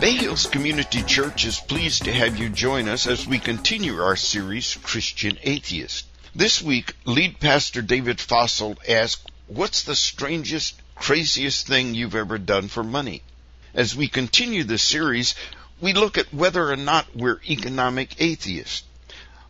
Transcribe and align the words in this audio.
Bay 0.00 0.12
Hills 0.12 0.46
Community 0.46 1.02
Church 1.02 1.44
is 1.44 1.60
pleased 1.60 2.04
to 2.04 2.12
have 2.12 2.38
you 2.38 2.48
join 2.48 2.88
us 2.88 3.06
as 3.06 3.26
we 3.26 3.38
continue 3.38 4.00
our 4.00 4.16
series, 4.16 4.78
Christian 4.82 5.36
Atheist. 5.42 6.06
This 6.34 6.62
week, 6.62 6.94
lead 7.04 7.38
pastor 7.38 7.82
David 7.82 8.18
Fossil 8.18 8.78
asked, 8.88 9.30
What's 9.46 9.82
the 9.82 9.94
strangest, 9.94 10.80
craziest 10.94 11.66
thing 11.66 11.94
you've 11.94 12.14
ever 12.14 12.38
done 12.38 12.68
for 12.68 12.82
money? 12.82 13.22
As 13.74 13.94
we 13.94 14.08
continue 14.08 14.64
this 14.64 14.82
series, 14.82 15.34
we 15.80 15.92
look 15.92 16.16
at 16.16 16.32
whether 16.32 16.70
or 16.70 16.76
not 16.76 17.14
we're 17.14 17.40
economic 17.48 18.20
atheists. 18.20 18.84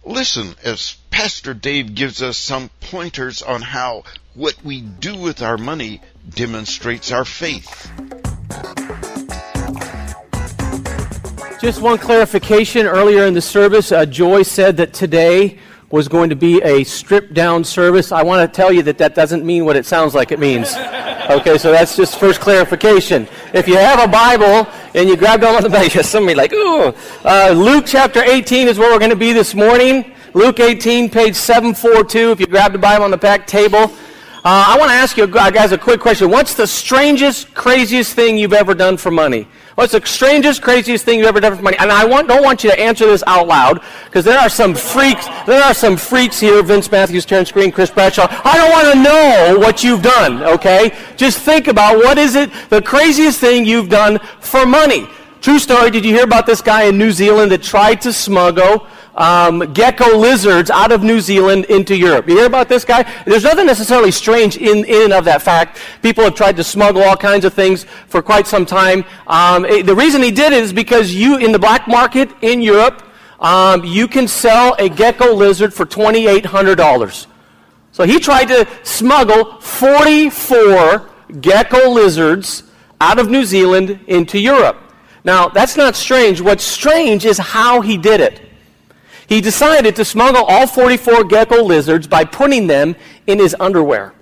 Listen 0.04 0.57
as 0.64 0.96
Pastor 1.11 1.54
Dave 1.54 1.95
gives 1.95 2.22
us 2.22 2.38
some 2.38 2.70
pointers 2.80 3.43
on 3.43 3.62
how 3.62 4.04
what 4.34 4.64
we 4.64 4.80
do 4.80 5.14
with 5.14 5.43
our 5.43 5.59
money 5.59 6.00
demonstrates 6.29 7.11
our 7.11 7.24
faith. 7.24 7.91
Just 11.60 11.83
one 11.83 11.98
clarification. 11.98 12.87
Earlier 12.87 13.27
in 13.27 13.34
the 13.34 13.43
service, 13.43 13.93
uh, 13.93 14.06
Joy 14.06 14.43
said 14.43 14.77
that 14.79 14.93
today 14.93 15.59
was 15.91 16.09
going 16.09 16.30
to 16.30 16.37
be 16.37 16.62
a 16.62 16.84
stripped 16.84 17.34
down 17.34 17.65
service. 17.65 18.12
I 18.12 18.23
want 18.23 18.51
to 18.51 18.56
tell 18.56 18.73
you 18.73 18.83
that 18.84 18.98
that 18.98 19.15
doesn't 19.15 19.45
mean 19.45 19.65
what 19.65 19.77
it 19.77 19.84
sounds 19.84 20.15
like 20.15 20.33
it 20.33 20.38
means. 20.38 20.74
Okay, 21.29 21.59
so 21.59 21.70
that's 21.70 21.96
just 21.96 22.19
first 22.19 22.41
clarification. 22.41 23.29
If 23.52 23.68
you 23.68 23.77
have 23.77 24.02
a 24.02 24.09
Bible 24.09 24.71
and 24.95 25.09
you 25.09 25.16
grab 25.16 25.45
on 25.45 25.62
the 25.62 25.68
back, 25.68 25.91
somebody 26.05 26.34
like, 26.34 26.52
ooh. 26.52 26.95
Uh, 27.24 27.52
Luke 27.55 27.84
chapter 27.87 28.23
18 28.23 28.68
is 28.68 28.79
where 28.79 28.93
we're 28.93 28.98
going 28.98 29.10
to 29.10 29.16
be 29.16 29.32
this 29.32 29.55
morning. 29.55 30.15
Luke 30.32 30.60
18, 30.60 31.10
page 31.10 31.34
742. 31.34 32.30
If 32.30 32.41
you 32.41 32.46
grab 32.46 32.73
the 32.73 32.79
Bible 32.79 33.05
on 33.05 33.10
the 33.10 33.16
back 33.16 33.46
table. 33.46 33.93
Uh, 34.43 34.65
I 34.69 34.79
want 34.79 34.89
to 34.89 34.95
ask 34.95 35.19
you 35.19 35.27
guys 35.27 35.73
a 35.73 35.77
quick 35.77 36.01
question. 36.01 36.30
What's 36.30 36.55
the 36.55 36.67
strangest, 36.67 37.53
craziest 37.53 38.15
thing 38.15 38.39
you've 38.39 38.55
ever 38.55 38.73
done 38.73 38.97
for 38.97 39.11
money? 39.11 39.47
What's 39.74 39.93
the 39.93 40.01
strangest, 40.07 40.63
craziest 40.63 41.05
thing 41.05 41.19
you've 41.19 41.29
ever 41.29 41.41
done 41.41 41.55
for 41.55 41.63
money? 41.63 41.77
And 41.77 41.93
I 41.93 42.07
want, 42.07 42.29
don't 42.29 42.43
want 42.43 42.65
you 42.65 42.71
to 42.71 42.80
answer 42.80 43.05
this 43.07 43.23
out 43.27 43.49
loud 43.49 43.82
because 44.07 44.24
there 44.24 44.38
are 44.38 44.49
some 44.49 44.74
freaks. 44.74 45.27
There 45.45 45.63
are 45.63 45.74
some 45.74 45.95
freaks 45.99 46.41
here. 46.41 46.63
Vince 46.63 46.91
Matthews, 46.91 47.27
Terrence 47.27 47.52
Green, 47.52 47.71
Chris 47.71 47.91
Bradshaw. 47.91 48.29
I 48.30 48.57
don't 48.57 48.71
want 48.71 48.95
to 48.95 49.02
know 49.02 49.59
what 49.59 49.85
you've 49.85 50.01
done. 50.01 50.43
Okay, 50.43 50.97
just 51.19 51.41
think 51.41 51.69
about 51.69 51.99
what 51.99 52.16
is 52.16 52.35
it 52.35 52.51
the 52.71 52.80
craziest 52.80 53.41
thing 53.41 53.66
you've 53.66 53.91
done 53.91 54.19
for 54.41 54.65
money. 54.65 55.07
True 55.43 55.59
story. 55.59 55.91
Did 55.91 56.07
you 56.07 56.15
hear 56.15 56.25
about 56.25 56.47
this 56.47 56.63
guy 56.63 56.85
in 56.85 56.97
New 56.97 57.13
Zealand 57.13 57.52
that 57.52 57.63
tried 57.63 58.01
to 58.02 58.13
smuggle? 58.13 58.87
Um, 59.15 59.73
gecko 59.73 60.16
lizards 60.16 60.71
out 60.71 60.93
of 60.93 61.03
New 61.03 61.21
Zealand 61.21 61.65
into 61.66 61.97
Europe. 61.97 62.29
You 62.29 62.37
hear 62.37 62.47
about 62.47 62.69
this 62.69 62.85
guy? 62.85 63.11
There's 63.25 63.45
nothing 63.45 63.66
necessarily 63.66 64.11
strange 64.11 64.56
in, 64.56 64.84
in 64.84 65.05
and 65.05 65.12
of 65.12 65.25
that 65.25 65.43
fact. 65.43 65.78
People 66.03 66.25
have 66.25 66.34
tried 66.34 66.56
to 66.56 66.65
smuggle 66.65 67.03
all 67.03 67.16
kinds 67.16 67.44
of 67.44 67.55
things 67.55 67.84
for 68.09 68.22
quite 68.22 68.47
some 68.47 68.65
time. 68.65 69.05
Um, 69.27 69.65
it, 69.65 69.87
the 69.87 69.94
reason 69.94 70.22
he 70.22 70.31
did 70.31 70.53
it 70.53 70.62
is 70.62 70.72
because 70.72 71.15
you, 71.15 71.38
in 71.38 71.53
the 71.53 71.59
black 71.59 71.88
market 71.88 72.31
in 72.43 72.62
Europe, 72.62 73.03
um, 73.41 73.84
you 73.84 74.06
can 74.06 74.28
sell 74.28 74.75
a 74.78 74.88
gecko 74.88 75.34
lizard 75.34 75.72
for 75.72 75.87
$2,800. 75.87 77.27
So 77.93 78.05
he 78.05 78.21
tried 78.21 78.47
to 78.47 78.69
smuggle 78.83 79.61
44 79.61 81.09
gecko 81.41 81.91
lizards 81.91 82.65
out 83.00 83.19
of 83.19 83.31
New 83.31 83.44
Zealand 83.44 83.99
into 84.06 84.38
Europe. 84.38 84.77
Now, 85.25 85.49
that's 85.49 85.77
not 85.77 85.97
strange. 85.97 86.41
What's 86.41 86.65
strange 86.65 87.25
is 87.25 87.38
how 87.38 87.81
he 87.81 87.97
did 87.97 88.21
it 88.21 88.50
he 89.31 89.41
decided 89.41 89.94
to 89.94 90.04
smuggle 90.04 90.44
all 90.44 90.66
44 90.66 91.22
gecko 91.22 91.62
lizards 91.62 92.09
by 92.09 92.25
putting 92.25 92.66
them 92.66 92.97
in 93.28 93.38
his 93.38 93.54
underwear. 93.60 94.12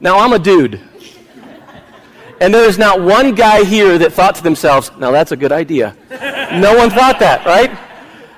Now, 0.00 0.18
I'm 0.18 0.32
a 0.32 0.38
dude. 0.38 0.80
And 2.40 2.52
there 2.52 2.64
is 2.64 2.76
not 2.76 3.00
one 3.00 3.36
guy 3.36 3.62
here 3.62 3.98
that 3.98 4.12
thought 4.12 4.34
to 4.34 4.42
themselves, 4.42 4.90
now 4.98 5.12
that's 5.12 5.30
a 5.30 5.36
good 5.36 5.52
idea. 5.52 5.96
no 6.10 6.76
one 6.76 6.90
thought 6.90 7.20
that, 7.20 7.46
right? 7.46 7.70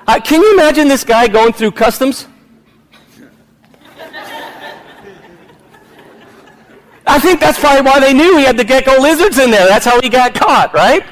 Uh, 0.07 0.19
can 0.19 0.41
you 0.41 0.53
imagine 0.53 0.87
this 0.87 1.03
guy 1.03 1.27
going 1.27 1.51
through 1.51 1.71
customs? 1.71 2.27
I 7.07 7.19
think 7.19 7.39
that's 7.39 7.59
probably 7.59 7.81
why 7.81 7.99
they 7.99 8.13
knew 8.13 8.37
he 8.37 8.43
had 8.43 8.57
the 8.57 8.63
gecko 8.63 9.01
lizards 9.01 9.39
in 9.39 9.49
there. 9.49 9.67
That's 9.67 9.85
how 9.85 9.99
he 10.01 10.09
got 10.09 10.35
caught, 10.35 10.71
right? 10.71 11.03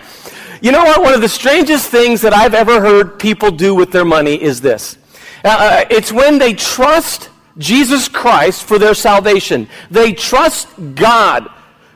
You 0.62 0.72
know 0.72 0.84
what? 0.84 1.02
One 1.02 1.14
of 1.14 1.22
the 1.22 1.30
strangest 1.30 1.90
things 1.90 2.22
that 2.22 2.34
I've 2.34 2.54
ever 2.54 2.80
heard 2.80 3.18
people 3.18 3.50
do 3.50 3.74
with 3.74 3.92
their 3.92 4.06
money 4.06 4.42
is 4.42 4.62
this. 4.62 4.98
Uh, 5.44 5.50
uh, 5.50 5.86
it's 5.90 6.12
when 6.12 6.38
they 6.38 6.54
trust 6.54 7.30
Jesus 7.58 8.08
Christ 8.08 8.64
for 8.64 8.78
their 8.78 8.94
salvation. 8.94 9.68
They 9.90 10.14
trust 10.14 10.68
God 10.94 11.50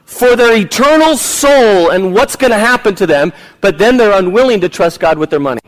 for 0.06 0.36
their 0.36 0.56
eternal 0.56 1.16
soul 1.16 1.92
and 1.92 2.14
what's 2.14 2.36
going 2.36 2.52
to 2.52 2.58
happen 2.58 2.96
to 2.96 3.06
them, 3.06 3.32
but 3.62 3.78
then 3.78 3.98
they're 3.98 4.18
unwilling 4.18 4.62
to 4.62 4.70
trust 4.70 5.00
God 5.00 5.18
with 5.18 5.30
their 5.30 5.40
money. 5.40 5.62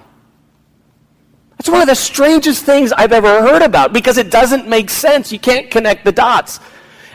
That's 1.57 1.69
one 1.69 1.81
of 1.81 1.87
the 1.87 1.95
strangest 1.95 2.65
things 2.65 2.91
I've 2.93 3.11
ever 3.11 3.41
heard 3.41 3.61
about 3.61 3.93
because 3.93 4.17
it 4.17 4.31
doesn't 4.31 4.67
make 4.67 4.89
sense. 4.89 5.31
You 5.31 5.39
can't 5.39 5.69
connect 5.69 6.05
the 6.05 6.11
dots. 6.11 6.59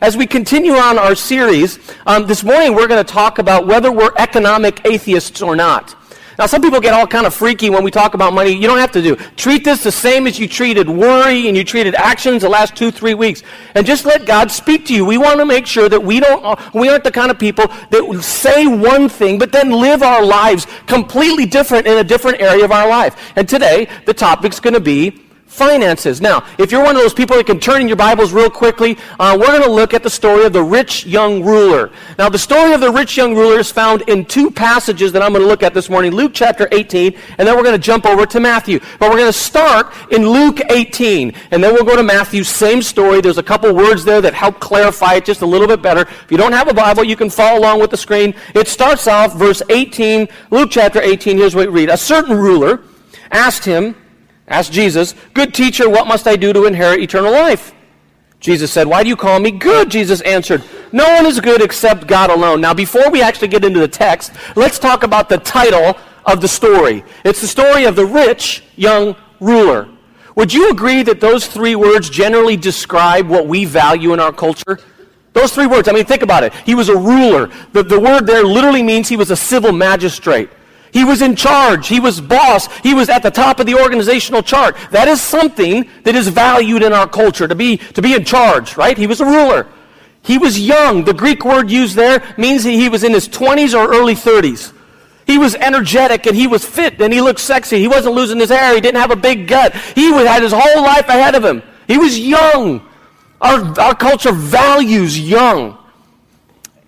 As 0.02 0.16
we 0.16 0.26
continue 0.26 0.72
on 0.72 0.98
our 0.98 1.14
series, 1.14 1.78
um, 2.06 2.26
this 2.26 2.42
morning 2.42 2.74
we're 2.74 2.88
going 2.88 3.04
to 3.04 3.12
talk 3.12 3.38
about 3.38 3.68
whether 3.68 3.92
we're 3.92 4.10
economic 4.18 4.84
atheists 4.84 5.40
or 5.40 5.54
not. 5.54 5.94
Now, 6.40 6.46
some 6.46 6.60
people 6.60 6.80
get 6.80 6.92
all 6.92 7.06
kind 7.06 7.24
of 7.24 7.32
freaky 7.32 7.70
when 7.70 7.84
we 7.84 7.92
talk 7.92 8.14
about 8.14 8.32
money. 8.32 8.50
You 8.50 8.66
don't 8.66 8.80
have 8.80 8.90
to 8.92 9.00
do. 9.00 9.14
Treat 9.36 9.62
this 9.62 9.84
the 9.84 9.92
same 9.92 10.26
as 10.26 10.40
you 10.40 10.48
treated 10.48 10.88
worry 10.88 11.46
and 11.46 11.56
you 11.56 11.62
treated 11.62 11.94
actions 11.94 12.42
the 12.42 12.48
last 12.48 12.74
two, 12.74 12.90
three 12.90 13.14
weeks. 13.14 13.44
And 13.76 13.86
just 13.86 14.04
let 14.04 14.26
God 14.26 14.50
speak 14.50 14.86
to 14.86 14.92
you. 14.92 15.04
We 15.04 15.18
want 15.18 15.38
to 15.38 15.46
make 15.46 15.68
sure 15.68 15.88
that 15.88 16.02
we 16.02 16.18
don't, 16.18 16.58
we 16.74 16.88
aren't 16.88 17.04
the 17.04 17.12
kind 17.12 17.30
of 17.30 17.38
people 17.38 17.68
that 17.90 18.22
say 18.24 18.66
one 18.66 19.08
thing, 19.08 19.38
but 19.38 19.52
then 19.52 19.70
live 19.70 20.02
our 20.02 20.24
lives 20.24 20.66
completely 20.88 21.46
different 21.46 21.86
in 21.86 21.98
a 21.98 22.04
different 22.04 22.40
area 22.40 22.64
of 22.64 22.72
our 22.72 22.88
life. 22.88 23.32
And 23.36 23.48
today, 23.48 23.88
the 24.06 24.14
topic's 24.14 24.58
going 24.58 24.74
to 24.74 24.80
be 24.80 25.22
finances. 25.52 26.20
Now, 26.20 26.46
if 26.58 26.72
you're 26.72 26.82
one 26.82 26.96
of 26.96 27.02
those 27.02 27.12
people 27.12 27.36
that 27.36 27.46
can 27.46 27.60
turn 27.60 27.82
in 27.82 27.88
your 27.88 27.96
Bibles 27.96 28.32
real 28.32 28.48
quickly, 28.48 28.96
uh, 29.20 29.36
we're 29.38 29.46
going 29.46 29.62
to 29.62 29.70
look 29.70 29.92
at 29.92 30.02
the 30.02 30.10
story 30.10 30.44
of 30.44 30.52
the 30.52 30.62
rich 30.62 31.04
young 31.04 31.44
ruler. 31.44 31.90
Now, 32.18 32.30
the 32.30 32.38
story 32.38 32.72
of 32.72 32.80
the 32.80 32.90
rich 32.90 33.16
young 33.18 33.34
ruler 33.34 33.58
is 33.60 33.70
found 33.70 34.02
in 34.08 34.24
two 34.24 34.50
passages 34.50 35.12
that 35.12 35.22
I'm 35.22 35.32
going 35.32 35.42
to 35.42 35.48
look 35.48 35.62
at 35.62 35.74
this 35.74 35.90
morning 35.90 36.12
Luke 36.12 36.32
chapter 36.34 36.68
18, 36.72 37.14
and 37.36 37.46
then 37.46 37.54
we're 37.54 37.62
going 37.62 37.74
to 37.74 37.78
jump 37.78 38.06
over 38.06 38.24
to 38.24 38.40
Matthew. 38.40 38.80
But 38.98 39.10
we're 39.10 39.18
going 39.18 39.32
to 39.32 39.38
start 39.38 39.92
in 40.10 40.26
Luke 40.26 40.60
18, 40.70 41.34
and 41.50 41.62
then 41.62 41.74
we'll 41.74 41.84
go 41.84 41.96
to 41.96 42.02
Matthew. 42.02 42.44
Same 42.44 42.80
story. 42.80 43.20
There's 43.20 43.38
a 43.38 43.42
couple 43.42 43.72
words 43.74 44.04
there 44.04 44.22
that 44.22 44.32
help 44.32 44.58
clarify 44.58 45.14
it 45.14 45.26
just 45.26 45.42
a 45.42 45.46
little 45.46 45.68
bit 45.68 45.82
better. 45.82 46.02
If 46.02 46.30
you 46.30 46.38
don't 46.38 46.52
have 46.52 46.68
a 46.68 46.74
Bible, 46.74 47.04
you 47.04 47.16
can 47.16 47.28
follow 47.28 47.58
along 47.58 47.80
with 47.80 47.90
the 47.90 47.96
screen. 47.98 48.34
It 48.54 48.68
starts 48.68 49.06
off, 49.06 49.36
verse 49.36 49.60
18, 49.68 50.28
Luke 50.50 50.70
chapter 50.70 51.00
18. 51.00 51.36
Here's 51.36 51.54
what 51.54 51.68
we 51.68 51.82
read 51.82 51.90
A 51.90 51.96
certain 51.98 52.36
ruler 52.36 52.80
asked 53.30 53.64
him, 53.64 53.94
Asked 54.52 54.72
Jesus, 54.72 55.14
Good 55.32 55.54
teacher, 55.54 55.88
what 55.88 56.06
must 56.06 56.28
I 56.28 56.36
do 56.36 56.52
to 56.52 56.66
inherit 56.66 57.00
eternal 57.00 57.32
life? 57.32 57.72
Jesus 58.38 58.70
said, 58.70 58.86
Why 58.86 59.02
do 59.02 59.08
you 59.08 59.16
call 59.16 59.40
me 59.40 59.50
good? 59.50 59.90
Jesus 59.90 60.20
answered, 60.20 60.62
No 60.92 61.10
one 61.14 61.24
is 61.24 61.40
good 61.40 61.62
except 61.62 62.06
God 62.06 62.30
alone. 62.30 62.60
Now, 62.60 62.74
before 62.74 63.10
we 63.10 63.22
actually 63.22 63.48
get 63.48 63.64
into 63.64 63.80
the 63.80 63.88
text, 63.88 64.32
let's 64.54 64.78
talk 64.78 65.04
about 65.04 65.30
the 65.30 65.38
title 65.38 65.96
of 66.26 66.42
the 66.42 66.48
story. 66.48 67.02
It's 67.24 67.40
the 67.40 67.46
story 67.46 67.84
of 67.86 67.96
the 67.96 68.04
rich 68.04 68.62
young 68.76 69.16
ruler. 69.40 69.88
Would 70.36 70.52
you 70.52 70.70
agree 70.70 71.02
that 71.02 71.18
those 71.18 71.46
three 71.46 71.74
words 71.74 72.10
generally 72.10 72.58
describe 72.58 73.28
what 73.28 73.46
we 73.46 73.64
value 73.64 74.12
in 74.12 74.20
our 74.20 74.32
culture? 74.32 74.78
Those 75.32 75.54
three 75.54 75.66
words, 75.66 75.88
I 75.88 75.92
mean, 75.92 76.04
think 76.04 76.22
about 76.22 76.44
it. 76.44 76.52
He 76.66 76.74
was 76.74 76.90
a 76.90 76.96
ruler. 76.96 77.50
The, 77.72 77.82
the 77.82 77.98
word 77.98 78.26
there 78.26 78.44
literally 78.44 78.82
means 78.82 79.08
he 79.08 79.16
was 79.16 79.30
a 79.30 79.36
civil 79.36 79.72
magistrate. 79.72 80.50
He 80.92 81.04
was 81.04 81.22
in 81.22 81.36
charge. 81.36 81.88
He 81.88 82.00
was 82.00 82.20
boss. 82.20 82.68
He 82.80 82.92
was 82.92 83.08
at 83.08 83.22
the 83.22 83.30
top 83.30 83.58
of 83.58 83.66
the 83.66 83.80
organizational 83.80 84.42
chart. 84.42 84.76
That 84.90 85.08
is 85.08 85.22
something 85.22 85.88
that 86.04 86.14
is 86.14 86.28
valued 86.28 86.82
in 86.82 86.92
our 86.92 87.08
culture, 87.08 87.48
to 87.48 87.54
be, 87.54 87.78
to 87.78 88.02
be 88.02 88.14
in 88.14 88.24
charge, 88.24 88.76
right? 88.76 88.96
He 88.96 89.06
was 89.06 89.20
a 89.20 89.24
ruler. 89.24 89.66
He 90.22 90.36
was 90.36 90.60
young. 90.60 91.04
The 91.04 91.14
Greek 91.14 91.46
word 91.46 91.70
used 91.70 91.96
there 91.96 92.22
means 92.36 92.62
he 92.62 92.90
was 92.90 93.04
in 93.04 93.12
his 93.12 93.26
20s 93.26 93.74
or 93.74 93.92
early 93.92 94.14
30s. 94.14 94.72
He 95.26 95.38
was 95.38 95.54
energetic 95.54 96.26
and 96.26 96.36
he 96.36 96.46
was 96.46 96.64
fit 96.64 97.00
and 97.00 97.12
he 97.12 97.22
looked 97.22 97.40
sexy. 97.40 97.78
He 97.78 97.88
wasn't 97.88 98.14
losing 98.14 98.38
his 98.38 98.50
hair. 98.50 98.74
He 98.74 98.80
didn't 98.80 99.00
have 99.00 99.10
a 99.10 99.16
big 99.16 99.48
gut. 99.48 99.74
He 99.94 100.12
had 100.12 100.42
his 100.42 100.52
whole 100.52 100.82
life 100.82 101.08
ahead 101.08 101.34
of 101.34 101.44
him. 101.44 101.62
He 101.86 101.96
was 101.96 102.18
young. 102.18 102.86
Our, 103.40 103.80
our 103.80 103.94
culture 103.94 104.32
values 104.32 105.18
young. 105.18 105.78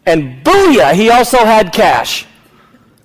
And 0.04 0.44
booyah, 0.44 0.92
he 0.92 1.08
also 1.10 1.38
had 1.38 1.72
cash. 1.72 2.26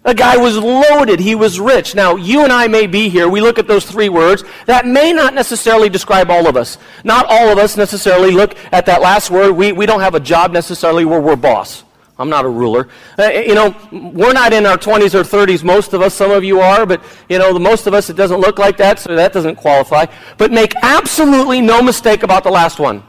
The 0.04 0.13
guy 0.13 0.38
was 0.38 0.57
loaded. 0.57 1.19
He 1.19 1.36
was 1.36 1.60
rich. 1.60 1.94
Now, 1.94 2.16
you 2.16 2.44
and 2.44 2.54
I 2.54 2.68
may 2.68 2.88
be 2.88 3.10
here. 3.10 3.28
We 3.28 3.42
look 3.42 3.60
at 3.60 3.68
those 3.68 3.86
three 3.86 4.10
words. 4.10 4.44
That 4.66 4.86
may 4.88 5.12
not 5.12 5.34
necessarily 5.34 5.90
describe 5.90 6.31
all 6.31 6.48
of 6.48 6.56
us. 6.56 6.78
Not 7.04 7.25
all 7.28 7.50
of 7.50 7.57
us 7.57 7.75
necessarily 7.75 8.31
look 8.31 8.56
at 8.72 8.86
that 8.86 9.01
last 9.01 9.30
word. 9.30 9.51
We, 9.51 9.74
we 9.74 9.86
don't 9.86 10.00
have 10.00 10.16
a 10.16 10.19
job 10.19 10.51
necessarily 10.51 11.04
where 11.04 11.19
we're 11.19 11.36
boss. 11.36 11.84
I'm 12.18 12.30
not 12.30 12.44
a 12.44 12.50
ruler. 12.50 12.90
Uh, 13.18 13.30
you 13.30 13.56
know, 13.56 13.75
we're 13.92 14.34
not 14.34 14.51
in 14.51 14.66
our 14.66 14.78
20s 14.78 15.13
or 15.16 15.24
30s. 15.24 15.63
Most 15.63 15.94
of 15.94 16.02
us, 16.02 16.13
some 16.13 16.31
of 16.31 16.44
you 16.44 16.60
are, 16.60 16.86
but, 16.86 17.02
you 17.30 17.38
know, 17.38 17.54
the 17.54 17.60
most 17.60 17.88
of 17.88 17.94
us, 17.94 18.10
it 18.10 18.16
doesn't 18.16 18.42
look 18.42 18.57
like 18.57 18.78
that, 18.78 19.00
so 19.00 19.16
that 19.16 19.31
doesn't 19.31 19.56
qualify. 19.56 20.06
But 20.38 20.52
make 20.52 20.74
absolutely 20.81 21.62
no 21.62 21.81
mistake 21.81 22.24
about 22.24 22.44
the 22.44 22.52
last 22.52 22.78
one. 22.78 23.04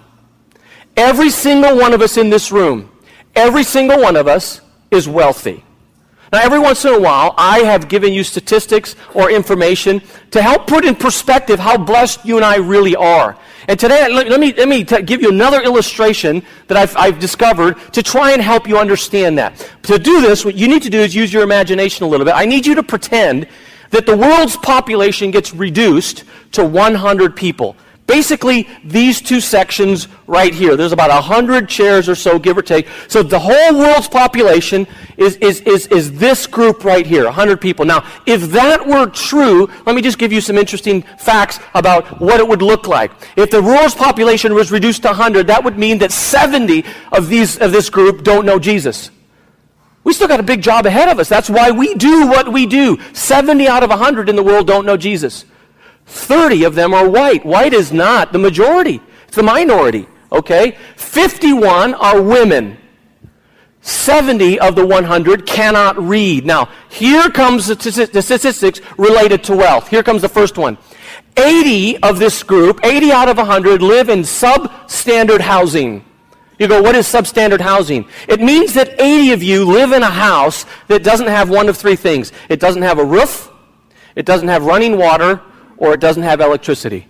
Every 0.97 1.31
single 1.31 1.77
one 1.77 1.93
of 1.93 2.03
us 2.03 2.17
in 2.17 2.31
this 2.31 2.53
room, 2.53 2.91
every 3.35 3.65
single 3.65 4.01
one 4.01 4.17
of 4.17 4.29
us 4.29 4.61
is 4.93 5.09
wealthy. 5.09 5.65
Now, 6.33 6.43
every 6.43 6.61
once 6.61 6.85
in 6.85 6.95
a 6.95 7.01
while, 7.01 7.35
I 7.37 7.61
have 7.61 7.89
given 7.89 8.13
you 8.13 8.23
statistics 8.23 8.95
or 9.15 9.33
information 9.33 10.01
to 10.31 10.41
help 10.41 10.69
put 10.69 10.85
in 10.85 10.95
perspective 10.95 11.59
how 11.59 11.77
blessed 11.77 12.25
you 12.25 12.37
and 12.37 12.45
I 12.45 12.57
really 12.57 12.95
are. 12.95 13.37
And 13.67 13.79
today, 13.79 14.09
let, 14.09 14.39
me, 14.39 14.53
let 14.55 14.69
me 14.69 14.85
t- 14.85 15.03
give 15.03 15.23
you 15.23 15.31
another 15.31 15.61
illustration 15.61 16.43
that 16.69 16.77
I've, 16.77 16.97
I've 16.97 17.19
discovered 17.19 17.79
to 17.93 18.03
try 18.03 18.31
and 18.31 18.41
help 18.41 18.69
you 18.69 18.79
understand 18.79 19.39
that. 19.39 19.69
To 19.85 19.99
do 19.99 20.21
this, 20.21 20.45
what 20.45 20.55
you 20.55 20.69
need 20.69 20.83
to 20.83 20.91
do 20.91 21.01
is 21.01 21.17
use 21.17 21.33
your 21.33 21.43
imagination 21.43 22.05
a 22.05 22.09
little 22.09 22.25
bit. 22.25 22.35
I 22.37 22.47
need 22.47 22.65
you 22.65 22.77
to 22.77 22.83
pretend 22.83 23.49
that 23.91 24.07
the 24.07 24.17
world's 24.17 24.57
population 24.57 25.33
gets 25.33 25.53
reduced 25.53 26.23
to 26.53 26.65
100 26.65 27.35
people. 27.35 27.77
Basically, 28.11 28.67
these 28.83 29.21
two 29.21 29.41
sections 29.41 30.09
right 30.27 30.53
here. 30.53 30.75
There's 30.75 30.91
about 30.91 31.11
100 31.11 31.69
chairs 31.69 32.09
or 32.09 32.17
so, 32.17 32.41
give 32.41 32.59
or 32.59 32.63
take. 32.63 32.89
So 33.07 33.23
the 33.23 33.39
whole 33.39 33.79
world's 33.79 34.09
population 34.09 34.89
is, 35.17 35.37
is, 35.37 35.61
is, 35.61 35.87
is 35.87 36.19
this 36.19 36.49
group 36.49 36.83
right 36.83 37.07
here, 37.07 37.27
100 37.27 37.61
people. 37.61 37.85
Now, 37.85 38.05
if 38.27 38.51
that 38.51 38.85
were 38.85 39.07
true, 39.07 39.71
let 39.87 39.95
me 39.95 40.03
just 40.03 40.19
give 40.19 40.33
you 40.33 40.41
some 40.41 40.59
interesting 40.59 41.03
facts 41.21 41.61
about 41.73 42.21
what 42.21 42.41
it 42.41 42.49
would 42.49 42.63
look 42.63 42.89
like. 42.89 43.13
If 43.37 43.53
the 43.53 43.63
world's 43.63 43.95
population 43.95 44.55
was 44.55 44.73
reduced 44.73 45.03
to 45.03 45.09
100, 45.11 45.47
that 45.47 45.63
would 45.63 45.79
mean 45.79 45.99
that 45.99 46.11
70 46.11 46.85
of, 47.13 47.29
these, 47.29 47.59
of 47.59 47.71
this 47.71 47.91
group 47.91 48.25
don't 48.25 48.45
know 48.45 48.59
Jesus. 48.59 49.13
We 50.03 50.15
still 50.15 50.27
got 50.27 50.41
a 50.41 50.43
big 50.43 50.63
job 50.63 50.85
ahead 50.85 51.09
of 51.11 51.21
us. 51.21 51.29
That's 51.29 51.49
why 51.49 51.71
we 51.71 51.95
do 51.95 52.27
what 52.27 52.53
we 52.53 52.67
do. 52.67 52.99
70 53.13 53.69
out 53.69 53.85
of 53.85 53.91
100 53.91 54.29
in 54.29 54.35
the 54.35 54.43
world 54.43 54.67
don't 54.67 54.85
know 54.85 54.97
Jesus. 54.97 55.45
30 56.11 56.65
of 56.65 56.75
them 56.75 56.93
are 56.93 57.09
white. 57.09 57.45
White 57.47 57.73
is 57.73 57.93
not 57.93 58.33
the 58.33 58.39
majority, 58.39 59.01
it's 59.27 59.37
the 59.37 59.43
minority. 59.43 60.07
Okay? 60.33 60.77
51 60.97 61.95
are 61.95 62.21
women. 62.21 62.77
70 63.83 64.61
of 64.61 64.75
the 64.75 64.87
100 64.87 65.47
cannot 65.47 65.99
read. 65.99 66.45
Now, 66.45 66.69
here 66.91 67.31
comes 67.31 67.67
the 67.67 68.23
statistics 68.23 68.81
related 68.99 69.43
to 69.45 69.57
wealth. 69.57 69.89
Here 69.89 70.03
comes 70.03 70.21
the 70.23 70.29
first 70.29 70.59
one. 70.59 70.77
80 71.37 72.03
of 72.03 72.19
this 72.19 72.43
group, 72.43 72.81
80 72.85 73.11
out 73.11 73.29
of 73.29 73.39
100, 73.39 73.81
live 73.81 74.11
in 74.11 74.21
substandard 74.21 75.41
housing. 75.41 76.05
You 76.59 76.69
go, 76.69 76.83
what 76.83 76.95
is 76.95 77.07
substandard 77.07 77.61
housing? 77.61 78.07
It 78.29 78.41
means 78.41 78.75
that 78.75 79.01
80 79.01 79.33
of 79.33 79.43
you 79.43 79.65
live 79.65 79.93
in 79.93 80.03
a 80.03 80.11
house 80.11 80.67
that 80.89 81.03
doesn't 81.03 81.29
have 81.29 81.49
one 81.49 81.71
of 81.71 81.77
three 81.79 81.97
things. 81.97 82.33
It 82.51 82.61
doesn't 82.61 82.83
have 82.83 82.99
a 82.99 83.05
roof, 83.05 83.51
it 84.15 84.27
doesn't 84.27 84.49
have 84.49 84.65
running 84.65 84.99
water, 84.99 85.41
or 85.81 85.93
it 85.93 85.99
doesn't 85.99 86.23
have 86.23 86.41
electricity. 86.41 87.09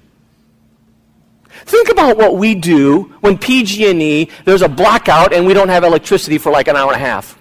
Think 1.51 1.91
about 1.91 2.17
what 2.17 2.37
we 2.37 2.55
do 2.55 3.15
when 3.21 3.37
PG&E, 3.37 4.31
there's 4.47 4.63
a 4.63 4.69
blackout 4.69 5.35
and 5.35 5.47
we 5.47 5.53
don't 5.53 5.69
have 5.69 5.85
electricity 5.85 6.39
for 6.39 6.51
like 6.51 6.69
an 6.69 6.77
hour 6.77 6.93
and 6.93 7.03
a 7.03 7.05
half. 7.05 7.39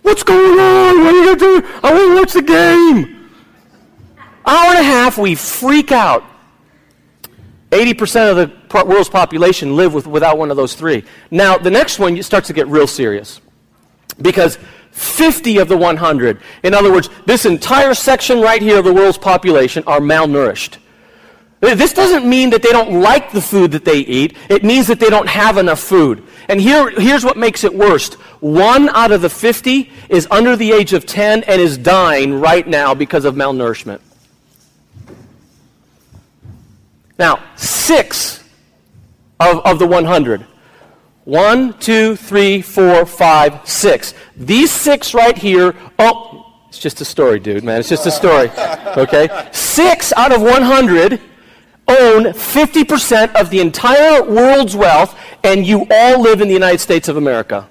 What's 0.00 0.22
going 0.22 0.58
on? 0.58 1.04
What 1.04 1.14
are 1.14 1.18
you 1.18 1.24
going 1.24 1.38
to 1.38 1.60
do? 1.60 1.68
I 1.82 1.92
want 1.92 2.08
to 2.08 2.14
watch 2.14 2.32
the 2.32 2.42
game. 2.42 3.30
Hour 4.46 4.70
and 4.70 4.78
a 4.78 4.82
half, 4.82 5.18
we 5.18 5.34
freak 5.34 5.92
out. 5.92 6.24
80% 7.70 8.30
of 8.30 8.36
the 8.36 8.84
world's 8.84 9.08
population 9.08 9.76
live 9.76 9.94
with, 9.94 10.06
without 10.06 10.38
one 10.38 10.50
of 10.50 10.56
those 10.56 10.74
three. 10.74 11.04
Now, 11.30 11.56
the 11.56 11.70
next 11.70 11.98
one 11.98 12.22
starts 12.22 12.48
to 12.48 12.52
get 12.52 12.66
real 12.68 12.86
serious. 12.86 13.40
Because 14.20 14.58
50 14.92 15.58
of 15.58 15.68
the 15.68 15.76
100. 15.76 16.40
In 16.62 16.74
other 16.74 16.92
words, 16.92 17.08
this 17.26 17.44
entire 17.44 17.94
section 17.94 18.40
right 18.40 18.62
here 18.62 18.78
of 18.78 18.84
the 18.84 18.92
world's 18.92 19.18
population 19.18 19.82
are 19.86 20.00
malnourished. 20.00 20.76
This 21.60 21.92
doesn't 21.92 22.28
mean 22.28 22.50
that 22.50 22.62
they 22.62 22.70
don't 22.70 23.00
like 23.00 23.30
the 23.30 23.40
food 23.40 23.70
that 23.70 23.84
they 23.84 23.98
eat. 23.98 24.36
It 24.48 24.64
means 24.64 24.88
that 24.88 24.98
they 24.98 25.08
don't 25.08 25.28
have 25.28 25.58
enough 25.58 25.78
food. 25.78 26.24
And 26.48 26.60
here, 26.60 26.90
here's 26.90 27.24
what 27.24 27.36
makes 27.36 27.62
it 27.62 27.72
worst. 27.72 28.14
One 28.40 28.88
out 28.88 29.12
of 29.12 29.22
the 29.22 29.30
50 29.30 29.90
is 30.08 30.26
under 30.30 30.56
the 30.56 30.72
age 30.72 30.92
of 30.92 31.06
10 31.06 31.44
and 31.44 31.60
is 31.60 31.78
dying 31.78 32.40
right 32.40 32.66
now 32.66 32.94
because 32.94 33.24
of 33.24 33.36
malnourishment. 33.36 34.00
Now, 37.16 37.44
six 37.54 38.42
of, 39.38 39.64
of 39.64 39.78
the 39.78 39.86
100 39.86 40.44
one, 41.24 41.78
two, 41.78 42.16
three, 42.16 42.62
four, 42.62 43.06
five, 43.06 43.66
six. 43.68 44.14
These 44.36 44.70
six 44.70 45.14
right 45.14 45.36
here, 45.36 45.74
oh, 45.98 46.52
it's 46.68 46.78
just 46.78 47.00
a 47.00 47.04
story, 47.04 47.38
dude, 47.38 47.64
man. 47.64 47.80
It's 47.80 47.88
just 47.88 48.06
a 48.06 48.10
story. 48.10 48.50
Okay? 48.96 49.28
Six 49.52 50.12
out 50.14 50.32
of 50.32 50.42
100 50.42 51.20
own 51.88 52.24
50% 52.24 53.34
of 53.34 53.50
the 53.50 53.60
entire 53.60 54.22
world's 54.22 54.76
wealth, 54.76 55.18
and 55.44 55.66
you 55.66 55.86
all 55.90 56.20
live 56.20 56.40
in 56.40 56.48
the 56.48 56.54
United 56.54 56.78
States 56.78 57.08
of 57.08 57.16
America. 57.16 57.68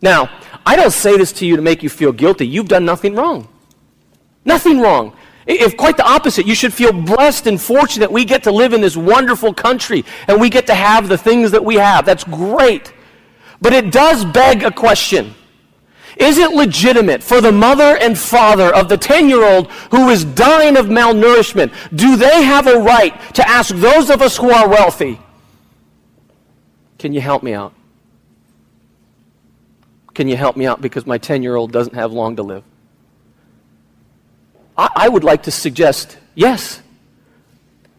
Now, 0.00 0.30
I 0.64 0.76
don't 0.76 0.92
say 0.92 1.16
this 1.16 1.32
to 1.34 1.46
you 1.46 1.56
to 1.56 1.62
make 1.62 1.82
you 1.82 1.88
feel 1.88 2.12
guilty. 2.12 2.46
You've 2.46 2.68
done 2.68 2.84
nothing 2.84 3.14
wrong. 3.14 3.48
Nothing 4.44 4.80
wrong. 4.80 5.16
If 5.46 5.76
quite 5.76 5.96
the 5.96 6.04
opposite, 6.04 6.46
you 6.46 6.56
should 6.56 6.74
feel 6.74 6.92
blessed 6.92 7.46
and 7.46 7.60
fortunate 7.60 8.10
we 8.10 8.24
get 8.24 8.42
to 8.44 8.50
live 8.50 8.72
in 8.72 8.80
this 8.80 8.96
wonderful 8.96 9.54
country 9.54 10.04
and 10.26 10.40
we 10.40 10.50
get 10.50 10.66
to 10.66 10.74
have 10.74 11.08
the 11.08 11.16
things 11.16 11.52
that 11.52 11.64
we 11.64 11.76
have. 11.76 12.04
That's 12.04 12.24
great. 12.24 12.92
But 13.60 13.72
it 13.72 13.92
does 13.92 14.24
beg 14.24 14.64
a 14.64 14.72
question. 14.72 15.34
Is 16.16 16.38
it 16.38 16.50
legitimate 16.50 17.22
for 17.22 17.40
the 17.40 17.52
mother 17.52 17.96
and 17.98 18.18
father 18.18 18.74
of 18.74 18.88
the 18.88 18.96
10 18.96 19.28
year 19.28 19.44
old 19.44 19.70
who 19.90 20.08
is 20.08 20.24
dying 20.24 20.76
of 20.76 20.86
malnourishment? 20.86 21.72
Do 21.94 22.16
they 22.16 22.42
have 22.42 22.66
a 22.66 22.78
right 22.78 23.14
to 23.34 23.48
ask 23.48 23.74
those 23.74 24.10
of 24.10 24.22
us 24.22 24.36
who 24.36 24.50
are 24.50 24.68
wealthy, 24.68 25.20
can 26.98 27.12
you 27.12 27.20
help 27.20 27.42
me 27.42 27.52
out? 27.52 27.74
Can 30.14 30.28
you 30.28 30.36
help 30.36 30.56
me 30.56 30.66
out 30.66 30.80
because 30.80 31.06
my 31.06 31.18
10 31.18 31.42
year 31.42 31.54
old 31.54 31.70
doesn't 31.70 31.94
have 31.94 32.12
long 32.12 32.36
to 32.36 32.42
live? 32.42 32.64
I, 34.76 34.88
I 34.96 35.08
would 35.08 35.24
like 35.24 35.42
to 35.44 35.50
suggest 35.50 36.18
yes. 36.34 36.82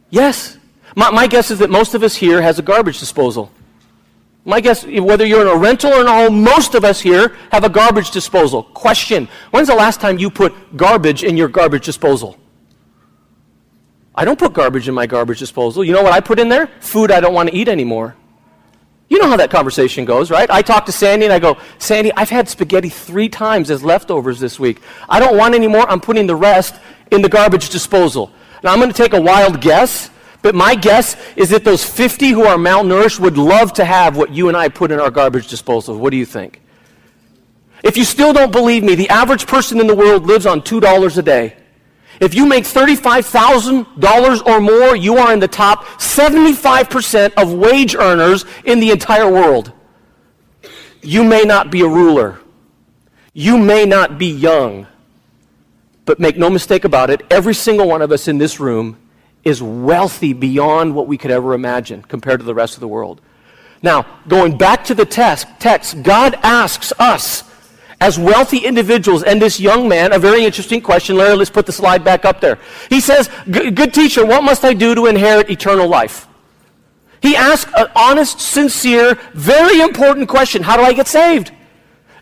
Yes. 0.10 0.58
My, 0.96 1.12
my 1.12 1.28
guess 1.28 1.52
is 1.52 1.60
that 1.60 1.70
most 1.70 1.94
of 1.94 2.04
us 2.04 2.16
here 2.16 2.42
has 2.42 2.60
a 2.60 2.62
garbage 2.62 3.00
disposal. 3.00 3.52
My 4.46 4.62
guess, 4.62 4.86
whether 4.86 5.26
you're 5.26 5.42
in 5.42 5.48
a 5.48 5.58
rental 5.58 5.92
or 5.92 6.02
in 6.02 6.08
a 6.08 6.12
home, 6.12 6.42
most 6.42 6.74
of 6.74 6.86
us 6.86 7.02
here 7.02 7.36
have 7.52 7.66
a 7.66 7.70
garbage 7.70 8.12
disposal. 8.12 8.64
Question 8.64 9.28
When's 9.52 9.68
the 9.68 9.76
last 9.76 10.00
time 10.00 10.18
you 10.18 10.30
put 10.30 10.78
garbage 10.78 11.24
in 11.24 11.36
your 11.36 11.50
garbage 11.50 11.86
disposal? 11.86 12.38
I 14.16 14.26
don't 14.26 14.40
put 14.40 14.54
garbage 14.54 14.88
in 14.88 14.96
my 14.96 15.06
garbage 15.06 15.40
disposal. 15.40 15.84
You 15.84 15.94
know 15.94 16.02
what 16.02 16.14
I 16.14 16.22
put 16.22 16.40
in 16.40 16.50
there? 16.50 16.68
Food 16.80 17.12
I 17.12 17.20
don't 17.20 17.34
want 17.34 17.50
to 17.50 17.56
eat 17.56 17.68
anymore. 17.68 18.16
You 19.10 19.20
know 19.20 19.30
how 19.30 19.38
that 19.38 19.50
conversation 19.50 20.04
goes, 20.04 20.30
right? 20.30 20.50
I 20.50 20.62
talk 20.62 20.86
to 20.88 20.92
Sandy 20.92 21.26
and 21.26 21.34
I 21.34 21.40
go, 21.40 21.58
Sandy, 21.78 22.12
I've 22.18 22.30
had 22.30 22.50
spaghetti 22.50 22.90
three 22.90 23.30
times 23.30 23.72
as 23.72 23.84
leftovers 23.84 24.40
this 24.40 24.60
week. 24.60 24.82
I 25.08 25.20
don't 25.20 25.38
want 25.38 25.56
any 25.56 25.68
more. 25.68 25.90
I'm 25.90 26.02
putting 26.02 26.28
the 26.28 26.36
rest 26.36 26.76
in 27.12 27.22
the 27.22 27.30
garbage 27.30 27.70
disposal. 27.70 28.32
Now, 28.64 28.74
I'm 28.74 28.80
going 28.80 28.92
to 28.92 28.98
take 28.98 29.14
a 29.14 29.22
wild 29.22 29.62
guess, 29.62 30.10
but 30.42 30.56
my 30.56 30.76
guess 30.76 31.16
is 31.38 31.50
that 31.52 31.64
those 31.64 31.86
50 31.86 32.30
who 32.30 32.44
are 32.44 32.58
malnourished 32.58 33.20
would 33.20 33.38
love 33.38 33.72
to 33.74 33.86
have 33.86 34.18
what 34.18 34.32
you 34.32 34.50
and 34.50 34.58
I 34.58 34.68
put 34.68 34.92
in 34.92 35.00
our 35.00 35.12
garbage 35.12 35.48
disposal. 35.48 35.98
What 35.98 36.10
do 36.10 36.18
you 36.18 36.26
think? 36.26 36.62
If 37.84 37.96
you 37.96 38.04
still 38.04 38.34
don't 38.34 38.52
believe 38.52 38.84
me, 38.84 38.96
the 38.96 39.10
average 39.10 39.48
person 39.48 39.80
in 39.80 39.88
the 39.88 39.96
world 39.96 40.26
lives 40.26 40.46
on 40.46 40.62
$2 40.62 41.18
a 41.18 41.22
day. 41.22 41.56
If 42.20 42.34
you 42.34 42.46
make 42.46 42.64
$35,000 42.64 44.46
or 44.46 44.62
more, 44.62 44.96
you 44.96 45.18
are 45.18 45.32
in 45.32 45.40
the 45.40 45.48
top 45.48 45.86
75% 46.00 47.34
of 47.38 47.54
wage 47.54 47.96
earners 47.96 48.46
in 48.66 48.80
the 48.80 48.92
entire 48.92 49.32
world. 49.32 49.72
You 51.02 51.24
may 51.24 51.44
not 51.44 51.72
be 51.72 51.82
a 51.82 51.88
ruler. 51.88 52.40
You 53.34 53.58
may 53.58 53.86
not 53.86 54.18
be 54.18 54.28
young. 54.28 54.88
But 56.06 56.20
make 56.20 56.38
no 56.38 56.50
mistake 56.50 56.86
about 56.86 57.10
it, 57.10 57.22
every 57.30 57.54
single 57.54 57.88
one 57.88 58.02
of 58.02 58.12
us 58.12 58.28
in 58.28 58.38
this 58.38 58.60
room 58.60 58.98
is 59.44 59.62
wealthy 59.62 60.34
beyond 60.34 60.96
what 60.96 61.08
we 61.08 61.18
could 61.18 61.32
ever 61.32 61.54
imagine 61.54 62.02
compared 62.02 62.40
to 62.40 62.46
the 62.46 62.56
rest 62.56 62.74
of 62.74 62.80
the 62.80 62.88
world. 62.88 63.22
Now, 63.84 64.06
going 64.28 64.58
back 64.58 64.84
to 64.86 64.96
the 64.96 65.06
text, 65.06 65.48
text 65.60 66.02
God 66.02 66.36
asks 66.44 66.92
us 66.98 67.44
as 68.00 68.20
wealthy 68.20 68.60
individuals. 68.60 69.24
And 69.24 69.42
this 69.42 69.60
young 69.60 69.88
man, 69.88 70.14
a 70.14 70.20
very 70.20 70.46
interesting 70.46 70.82
question. 70.82 71.18
Larry, 71.18 71.36
let's 71.36 71.50
put 71.50 71.66
the 71.66 71.72
slide 71.72 72.04
back 72.04 72.26
up 72.26 72.42
there. 72.42 72.60
He 72.90 73.00
says, 73.00 73.30
Good 73.50 73.94
teacher, 73.94 74.26
what 74.26 74.44
must 74.44 74.64
I 74.64 74.74
do 74.74 74.96
to 74.96 75.08
inherit 75.08 75.50
eternal 75.50 75.88
life? 75.88 76.28
He 77.22 77.36
asks 77.36 77.72
an 77.76 77.88
honest, 77.96 78.40
sincere, 78.40 79.16
very 79.34 79.82
important 79.82 80.30
question 80.30 80.64
How 80.64 80.78
do 80.78 80.84
I 80.84 80.94
get 80.94 81.08
saved? 81.08 81.52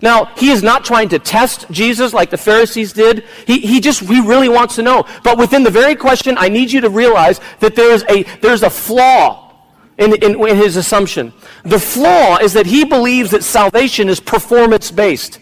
Now, 0.01 0.25
he 0.37 0.51
is 0.51 0.61
not 0.61 0.83
trying 0.85 1.09
to 1.09 1.19
test 1.19 1.65
Jesus 1.71 2.13
like 2.13 2.29
the 2.29 2.37
Pharisees 2.37 2.93
did. 2.93 3.23
He, 3.47 3.59
he 3.59 3.79
just, 3.79 4.01
he 4.01 4.19
really 4.19 4.49
wants 4.49 4.75
to 4.75 4.83
know. 4.83 5.05
But 5.23 5.37
within 5.37 5.63
the 5.63 5.71
very 5.71 5.95
question, 5.95 6.35
I 6.37 6.49
need 6.49 6.71
you 6.71 6.81
to 6.81 6.89
realize 6.89 7.39
that 7.59 7.75
there's 7.75 8.03
a, 8.09 8.23
there's 8.41 8.63
a 8.63 8.69
flaw 8.69 9.53
in, 9.97 10.13
in, 10.21 10.47
in 10.47 10.57
his 10.57 10.75
assumption. 10.75 11.33
The 11.63 11.79
flaw 11.79 12.37
is 12.37 12.53
that 12.53 12.65
he 12.65 12.83
believes 12.83 13.31
that 13.31 13.43
salvation 13.43 14.09
is 14.09 14.19
performance 14.19 14.91
based. 14.91 15.39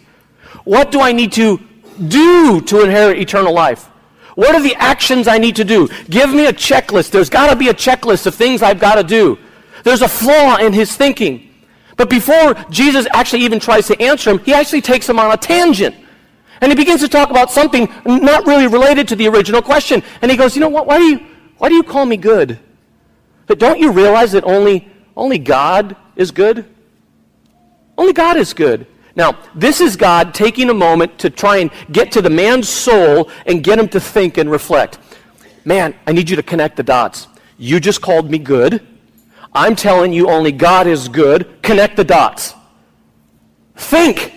What 0.64 0.92
do 0.92 1.02
I 1.02 1.12
need 1.12 1.34
to 1.34 1.60
do 2.08 2.62
to 2.62 2.84
inherit 2.84 3.20
eternal 3.20 3.54
life? 3.54 3.90
What 4.36 4.56
are 4.56 4.62
the 4.62 4.76
actions 4.76 5.28
I 5.28 5.38
need 5.38 5.56
to 5.58 5.64
do? 5.64 5.88
Give 6.10 6.34
me 6.34 6.48
a 6.48 6.54
checklist. 6.54 7.12
There's 7.12 7.30
got 7.30 7.50
to 7.50 7.56
be 7.56 7.70
a 7.70 7.74
checklist 7.74 8.26
of 8.26 8.34
things 8.34 8.62
I've 8.62 8.80
got 8.80 8.96
to 8.96 9.04
do. 9.04 9.38
There's 9.84 10.02
a 10.02 10.08
flaw 10.08 10.58
in 10.58 10.74
his 10.74 10.96
thinking. 10.96 11.50
But 11.98 12.10
before 12.10 12.56
Jesus 12.70 13.06
actually 13.14 13.44
even 13.44 13.60
tries 13.60 13.88
to 13.88 14.02
answer 14.02 14.32
him, 14.32 14.40
he 14.40 14.54
actually 14.54 14.82
takes 14.82 15.08
him 15.08 15.20
on 15.20 15.32
a 15.32 15.38
tangent. 15.38 15.96
And 16.62 16.72
he 16.72 16.76
begins 16.76 17.02
to 17.02 17.08
talk 17.08 17.30
about 17.30 17.52
something 17.52 17.92
not 18.06 18.48
really 18.48 18.68
related 18.68 19.08
to 19.10 19.16
the 19.16 19.28
original 19.28 19.62
question. 19.62 20.02
And 20.22 20.32
he 20.32 20.38
goes, 20.38 20.56
You 20.56 20.62
know 20.62 20.70
what? 20.70 20.88
Why 20.88 20.98
do 20.98 21.04
you, 21.04 21.20
why 21.58 21.70
do 21.70 21.76
you 21.76 21.84
call 21.84 22.06
me 22.06 22.18
good? 22.18 22.58
But 23.46 23.60
don't 23.60 23.80
you 23.80 23.92
realize 23.92 24.32
that 24.32 24.46
only, 24.46 24.90
only 25.16 25.38
God 25.38 25.96
is 26.16 26.32
good? 26.32 26.66
Only 27.98 28.14
God 28.14 28.38
is 28.38 28.54
good. 28.54 28.88
Now, 29.16 29.38
this 29.54 29.80
is 29.80 29.96
God 29.96 30.34
taking 30.34 30.70
a 30.70 30.74
moment 30.74 31.20
to 31.20 31.30
try 31.30 31.58
and 31.58 31.70
get 31.92 32.12
to 32.14 32.22
the 32.22 32.30
man's 32.30 32.68
soul 32.68 33.30
and 33.46 33.64
get 33.64 33.78
him 33.78 33.88
to 33.90 34.00
think 34.00 34.38
and 34.38 34.50
reflect. 34.50 34.98
Man, 35.66 35.94
I 36.08 36.12
need 36.14 36.30
you 36.30 36.36
to 36.36 36.44
connect 36.44 36.78
the 36.78 36.84
dots. 36.84 37.28
You 37.58 37.80
just 37.80 38.02
called 38.02 38.30
me 38.32 38.40
good. 38.40 38.86
I'm 39.54 39.76
telling 39.76 40.14
you 40.14 40.30
only 40.30 40.52
God 40.52 40.88
is 40.88 41.08
good. 41.08 41.62
Connect 41.62 41.96
the 41.96 42.04
dots. 42.04 42.56
Think. 43.76 44.34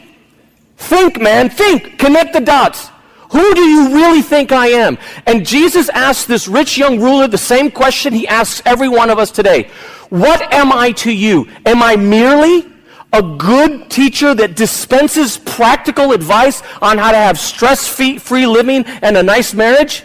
Think, 0.77 1.21
man. 1.21 1.49
Think. 1.49 1.99
Connect 1.99 2.35
the 2.35 2.41
dots. 2.41 2.91
Who 3.31 3.55
do 3.55 3.63
you 3.63 3.95
really 3.95 4.23
think 4.23 4.53
I 4.53 4.69
am? 4.69 4.99
And 5.27 5.45
Jesus 5.45 5.89
asked 5.89 6.29
this 6.29 6.47
rich 6.47 6.79
young 6.79 7.01
ruler 7.01 7.27
the 7.27 7.39
same 7.39 7.71
question 7.71 8.13
he 8.13 8.29
asks 8.29 8.63
every 8.65 8.89
one 8.89 9.11
of 9.11 9.19
us 9.19 9.31
today. 9.31 9.71
What 10.11 10.53
am 10.53 10.71
I 10.71 10.93
to 10.93 11.13
you? 11.13 11.49
Am 11.65 11.83
I 11.83 11.97
merely 11.97 12.67
a 13.13 13.23
good 13.23 13.91
teacher 13.91 14.35
that 14.35 14.57
dispenses 14.57 15.39
practical 15.39 16.13
advice 16.13 16.63
on 16.83 16.99
how 16.99 17.11
to 17.11 17.17
have 17.17 17.39
stress 17.39 17.89
free 17.89 18.47
living 18.47 18.85
and 19.03 19.17
a 19.17 19.23
nice 19.23 19.55
marriage? 19.55 20.03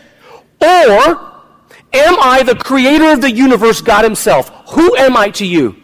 Or 0.62 1.32
am 1.94 2.16
I 2.20 2.44
the 2.46 2.56
creator 2.56 3.12
of 3.12 3.22
the 3.22 3.32
universe, 3.32 3.82
God 3.82 4.04
Himself? 4.04 4.50
Who 4.72 4.96
am 4.96 5.18
I 5.18 5.30
to 5.32 5.46
you? 5.46 5.76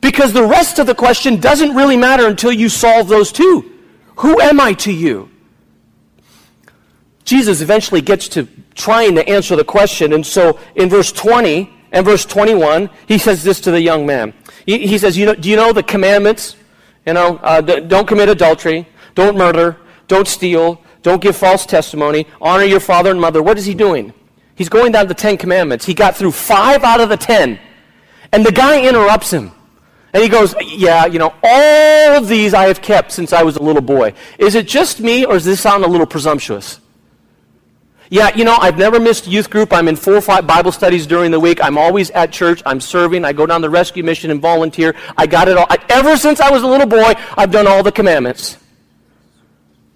Because 0.00 0.32
the 0.32 0.44
rest 0.44 0.78
of 0.78 0.86
the 0.86 0.94
question 0.94 1.40
doesn't 1.40 1.74
really 1.74 1.96
matter 1.96 2.26
until 2.26 2.52
you 2.52 2.68
solve 2.68 3.08
those 3.08 3.30
two. 3.30 3.70
Who 4.16 4.40
am 4.40 4.60
I 4.60 4.72
to 4.74 4.92
you? 4.92 5.30
Jesus 7.24 7.60
eventually 7.60 8.00
gets 8.00 8.28
to 8.30 8.48
trying 8.74 9.14
to 9.14 9.28
answer 9.28 9.54
the 9.56 9.64
question, 9.64 10.14
and 10.14 10.26
so 10.26 10.58
in 10.74 10.88
verse 10.88 11.12
20 11.12 11.70
and 11.92 12.04
verse 12.04 12.24
21, 12.24 12.90
he 13.06 13.18
says 13.18 13.42
this 13.42 13.60
to 13.60 13.70
the 13.70 13.80
young 13.80 14.06
man. 14.06 14.32
He, 14.66 14.86
he 14.86 14.98
says, 14.98 15.16
you 15.16 15.26
know, 15.26 15.34
Do 15.34 15.48
you 15.48 15.56
know 15.56 15.72
the 15.72 15.82
commandments? 15.82 16.56
You 17.06 17.14
know, 17.14 17.36
uh, 17.42 17.60
don't 17.60 18.06
commit 18.06 18.28
adultery, 18.28 18.86
don't 19.14 19.36
murder, 19.36 19.76
don't 20.06 20.28
steal, 20.28 20.80
don't 21.02 21.22
give 21.22 21.36
false 21.36 21.64
testimony, 21.64 22.26
honor 22.40 22.64
your 22.64 22.80
father 22.80 23.10
and 23.10 23.20
mother. 23.20 23.42
What 23.42 23.58
is 23.58 23.64
he 23.64 23.74
doing? 23.74 24.12
He's 24.54 24.68
going 24.68 24.92
down 24.92 25.08
the 25.08 25.14
Ten 25.14 25.38
Commandments. 25.38 25.86
He 25.86 25.94
got 25.94 26.14
through 26.14 26.32
five 26.32 26.84
out 26.84 27.00
of 27.00 27.08
the 27.08 27.16
ten. 27.16 27.58
And 28.32 28.44
the 28.44 28.52
guy 28.52 28.86
interrupts 28.86 29.32
him. 29.32 29.52
And 30.12 30.22
he 30.22 30.28
goes, 30.28 30.54
Yeah, 30.62 31.06
you 31.06 31.18
know, 31.18 31.32
all 31.42 32.16
of 32.16 32.28
these 32.28 32.52
I 32.52 32.64
have 32.64 32.82
kept 32.82 33.12
since 33.12 33.32
I 33.32 33.42
was 33.42 33.56
a 33.56 33.62
little 33.62 33.82
boy. 33.82 34.12
Is 34.38 34.54
it 34.54 34.68
just 34.68 35.00
me, 35.00 35.24
or 35.24 35.34
does 35.34 35.44
this 35.44 35.60
sound 35.60 35.84
a 35.84 35.88
little 35.88 36.06
presumptuous? 36.06 36.80
Yeah, 38.12 38.34
you 38.34 38.44
know, 38.44 38.56
I've 38.56 38.76
never 38.76 38.98
missed 38.98 39.28
youth 39.28 39.48
group. 39.50 39.72
I'm 39.72 39.86
in 39.86 39.94
four 39.94 40.14
or 40.14 40.20
five 40.20 40.44
Bible 40.44 40.72
studies 40.72 41.06
during 41.06 41.30
the 41.30 41.38
week. 41.38 41.62
I'm 41.62 41.78
always 41.78 42.10
at 42.10 42.32
church. 42.32 42.60
I'm 42.66 42.80
serving. 42.80 43.24
I 43.24 43.32
go 43.32 43.46
down 43.46 43.62
the 43.62 43.70
rescue 43.70 44.02
mission 44.02 44.32
and 44.32 44.42
volunteer. 44.42 44.96
I 45.16 45.28
got 45.28 45.46
it 45.46 45.56
all. 45.56 45.66
I, 45.70 45.78
ever 45.88 46.16
since 46.16 46.40
I 46.40 46.50
was 46.50 46.64
a 46.64 46.66
little 46.66 46.88
boy, 46.88 47.14
I've 47.38 47.52
done 47.52 47.68
all 47.68 47.84
the 47.84 47.92
commandments. 47.92 48.56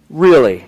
Really? 0.08 0.64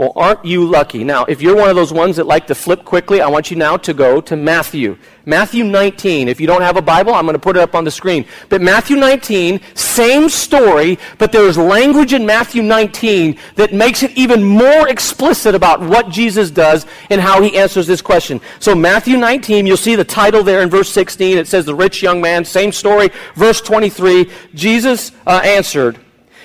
Well, 0.00 0.12
aren't 0.16 0.46
you 0.46 0.64
lucky? 0.64 1.04
Now, 1.04 1.26
if 1.26 1.42
you're 1.42 1.54
one 1.54 1.68
of 1.68 1.76
those 1.76 1.92
ones 1.92 2.16
that 2.16 2.26
like 2.26 2.46
to 2.46 2.54
flip 2.54 2.86
quickly, 2.86 3.20
I 3.20 3.28
want 3.28 3.50
you 3.50 3.58
now 3.58 3.76
to 3.76 3.92
go 3.92 4.22
to 4.22 4.34
Matthew. 4.34 4.96
Matthew 5.26 5.62
19. 5.62 6.26
If 6.26 6.40
you 6.40 6.46
don't 6.46 6.62
have 6.62 6.78
a 6.78 6.80
Bible, 6.80 7.12
I'm 7.12 7.26
going 7.26 7.34
to 7.34 7.38
put 7.38 7.58
it 7.58 7.60
up 7.60 7.74
on 7.74 7.84
the 7.84 7.90
screen. 7.90 8.24
But 8.48 8.62
Matthew 8.62 8.96
19, 8.96 9.60
same 9.74 10.30
story, 10.30 10.98
but 11.18 11.32
there's 11.32 11.58
language 11.58 12.14
in 12.14 12.24
Matthew 12.24 12.62
19 12.62 13.36
that 13.56 13.74
makes 13.74 14.02
it 14.02 14.16
even 14.16 14.42
more 14.42 14.88
explicit 14.88 15.54
about 15.54 15.82
what 15.82 16.08
Jesus 16.08 16.50
does 16.50 16.86
and 17.10 17.20
how 17.20 17.42
he 17.42 17.58
answers 17.58 17.86
this 17.86 18.00
question. 18.00 18.40
So, 18.58 18.74
Matthew 18.74 19.18
19, 19.18 19.66
you'll 19.66 19.76
see 19.76 19.96
the 19.96 20.04
title 20.04 20.42
there 20.42 20.62
in 20.62 20.70
verse 20.70 20.88
16. 20.88 21.36
It 21.36 21.46
says, 21.46 21.66
The 21.66 21.74
rich 21.74 22.02
young 22.02 22.22
man, 22.22 22.46
same 22.46 22.72
story. 22.72 23.10
Verse 23.34 23.60
23, 23.60 24.30
Jesus 24.54 25.12
uh, 25.26 25.42
answered, 25.44 26.00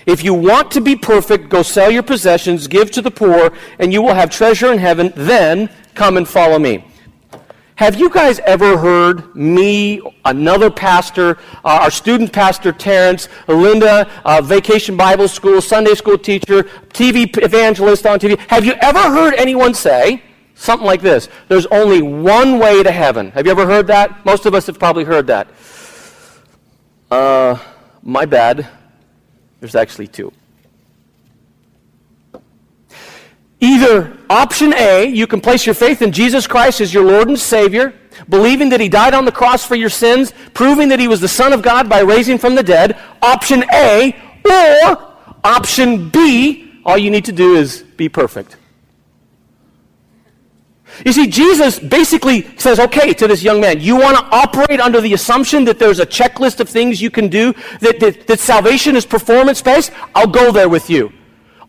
if 0.05 0.23
you 0.23 0.33
want 0.33 0.71
to 0.71 0.81
be 0.81 0.95
perfect, 0.95 1.49
go 1.49 1.61
sell 1.61 1.89
your 1.91 2.03
possessions, 2.03 2.67
give 2.67 2.91
to 2.91 3.01
the 3.01 3.11
poor, 3.11 3.51
and 3.79 3.91
you 3.91 4.01
will 4.01 4.13
have 4.13 4.29
treasure 4.29 4.71
in 4.71 4.77
heaven. 4.77 5.11
Then 5.15 5.69
come 5.93 6.17
and 6.17 6.27
follow 6.27 6.59
me. 6.59 6.85
Have 7.77 7.99
you 7.99 8.09
guys 8.09 8.39
ever 8.39 8.77
heard 8.77 9.35
me, 9.35 10.01
another 10.23 10.71
pastor, 10.71 11.37
uh, 11.65 11.79
our 11.81 11.91
student 11.91 12.31
pastor 12.31 12.71
Terrence, 12.71 13.27
Linda, 13.49 14.09
uh, 14.23 14.41
vacation 14.41 14.95
Bible 14.95 15.27
school, 15.27 15.59
Sunday 15.59 15.93
school 15.93 16.17
teacher, 16.17 16.63
TV 16.93 17.27
evangelist 17.43 18.05
on 18.05 18.17
TV? 18.17 18.39
Have 18.49 18.63
you 18.63 18.73
ever 18.79 19.01
heard 19.01 19.33
anyone 19.33 19.73
say 19.73 20.23
something 20.53 20.85
like 20.85 21.01
this? 21.01 21.27
There's 21.49 21.65
only 21.65 22.01
one 22.01 22.59
way 22.59 22.81
to 22.81 22.91
heaven. 22.91 23.31
Have 23.31 23.45
you 23.45 23.51
ever 23.51 23.65
heard 23.65 23.87
that? 23.87 24.25
Most 24.25 24.45
of 24.45 24.53
us 24.53 24.67
have 24.67 24.79
probably 24.79 25.03
heard 25.03 25.27
that. 25.27 25.49
Uh, 27.11 27.57
my 28.03 28.25
bad. 28.25 28.69
There's 29.65 29.73
actually 29.73 30.05
two. 30.05 30.31
Either 33.59 34.15
option 34.29 34.75
A, 34.75 35.07
you 35.07 35.25
can 35.25 35.41
place 35.41 35.65
your 35.65 35.73
faith 35.73 36.03
in 36.03 36.11
Jesus 36.11 36.45
Christ 36.45 36.81
as 36.81 36.93
your 36.93 37.03
Lord 37.03 37.29
and 37.29 37.39
Savior, 37.39 37.95
believing 38.29 38.69
that 38.69 38.79
He 38.79 38.89
died 38.89 39.15
on 39.15 39.25
the 39.25 39.31
cross 39.31 39.65
for 39.65 39.73
your 39.73 39.89
sins, 39.89 40.33
proving 40.53 40.89
that 40.89 40.99
He 40.99 41.07
was 41.07 41.19
the 41.19 41.27
Son 41.27 41.51
of 41.51 41.63
God 41.63 41.89
by 41.89 42.01
raising 42.01 42.37
from 42.37 42.53
the 42.53 42.61
dead. 42.61 42.95
Option 43.23 43.63
A, 43.73 44.15
or 44.45 45.13
option 45.43 46.09
B, 46.11 46.79
all 46.85 46.99
you 46.99 47.09
need 47.09 47.25
to 47.25 47.31
do 47.31 47.55
is 47.55 47.81
be 47.97 48.07
perfect. 48.07 48.57
You 51.03 51.11
see, 51.11 51.27
Jesus 51.27 51.79
basically 51.79 52.47
says, 52.57 52.79
okay, 52.79 53.13
to 53.13 53.27
this 53.27 53.43
young 53.43 53.59
man, 53.59 53.81
you 53.81 53.95
want 53.95 54.17
to 54.17 54.23
operate 54.35 54.79
under 54.79 55.01
the 55.01 55.13
assumption 55.13 55.65
that 55.65 55.79
there's 55.79 55.99
a 55.99 56.05
checklist 56.05 56.59
of 56.59 56.69
things 56.69 57.01
you 57.01 57.11
can 57.11 57.27
do, 57.27 57.53
that, 57.81 57.99
that, 57.99 58.27
that 58.27 58.39
salvation 58.39 58.95
is 58.95 59.05
performance 59.05 59.61
based? 59.61 59.91
I'll 60.13 60.27
go 60.27 60.51
there 60.51 60.69
with 60.69 60.89
you. 60.89 61.11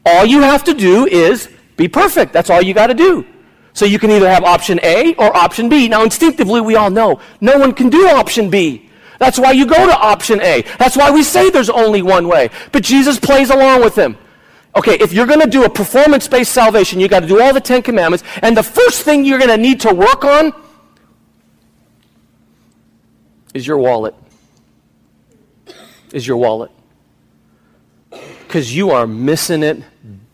All 0.05 0.25
you 0.25 0.41
have 0.43 0.63
to 0.65 0.75
do 0.75 1.07
is 1.07 1.49
be 1.77 1.89
perfect. 1.89 2.33
That's 2.33 2.51
all 2.51 2.63
you 2.63 2.75
got 2.75 2.87
to 2.87 2.95
do. 2.95 3.27
So 3.73 3.85
you 3.85 3.99
can 3.99 4.11
either 4.11 4.29
have 4.29 4.45
option 4.45 4.81
A 4.83 5.15
or 5.17 5.37
option 5.37 5.69
B. 5.69 5.89
Now, 5.89 6.03
instinctively, 6.03 6.61
we 6.61 6.77
all 6.77 6.91
know 6.91 7.21
no 7.41 7.59
one 7.59 7.75
can 7.75 7.91
do 7.91 8.09
option 8.09 8.49
B. 8.49 8.89
That's 9.19 9.39
why 9.39 9.53
you 9.53 9.67
go 9.67 9.87
to 9.87 9.97
option 9.97 10.41
A. 10.41 10.63
That's 10.79 10.97
why 10.97 11.11
we 11.11 11.23
say 11.23 11.51
there's 11.51 11.71
only 11.71 12.03
one 12.03 12.29
way. 12.29 12.51
But 12.73 12.83
Jesus 12.83 13.19
plays 13.19 13.51
along 13.51 13.83
with 13.83 13.95
them. 13.95 14.17
Okay, 14.77 14.99
if 15.01 15.15
you're 15.15 15.27
going 15.27 15.41
to 15.41 15.49
do 15.49 15.65
a 15.65 15.71
performance 15.71 16.29
based 16.29 16.53
salvation, 16.53 17.01
you 17.01 17.09
got 17.09 17.21
to 17.21 17.27
do 17.27 17.41
all 17.41 17.55
the 17.55 17.61
Ten 17.61 17.83
Commandments. 17.83 18.23
And 18.43 18.55
the 18.55 18.63
first 18.63 19.03
thing 19.03 19.25
you're 19.25 19.39
going 19.39 19.51
to 19.51 19.57
need 19.57 19.81
to 19.81 19.95
work 19.95 20.23
on 20.23 20.53
is 23.55 23.67
your 23.67 23.79
wallet. 23.79 24.15
Is 26.13 26.27
your 26.27 26.37
wallet. 26.37 26.71
Because 28.11 28.77
you 28.77 28.91
are 28.91 29.07
missing 29.07 29.63
it 29.63 29.83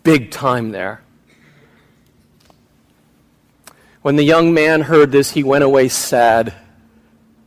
big 0.03 0.33
time 0.33 0.73
there. 0.73 1.03
When 4.03 4.17
the 4.17 4.25
young 4.25 4.53
man 4.53 4.81
heard 4.81 5.13
this, 5.13 5.31
he 5.31 5.45
went 5.45 5.63
away 5.63 5.89
sad 5.89 6.53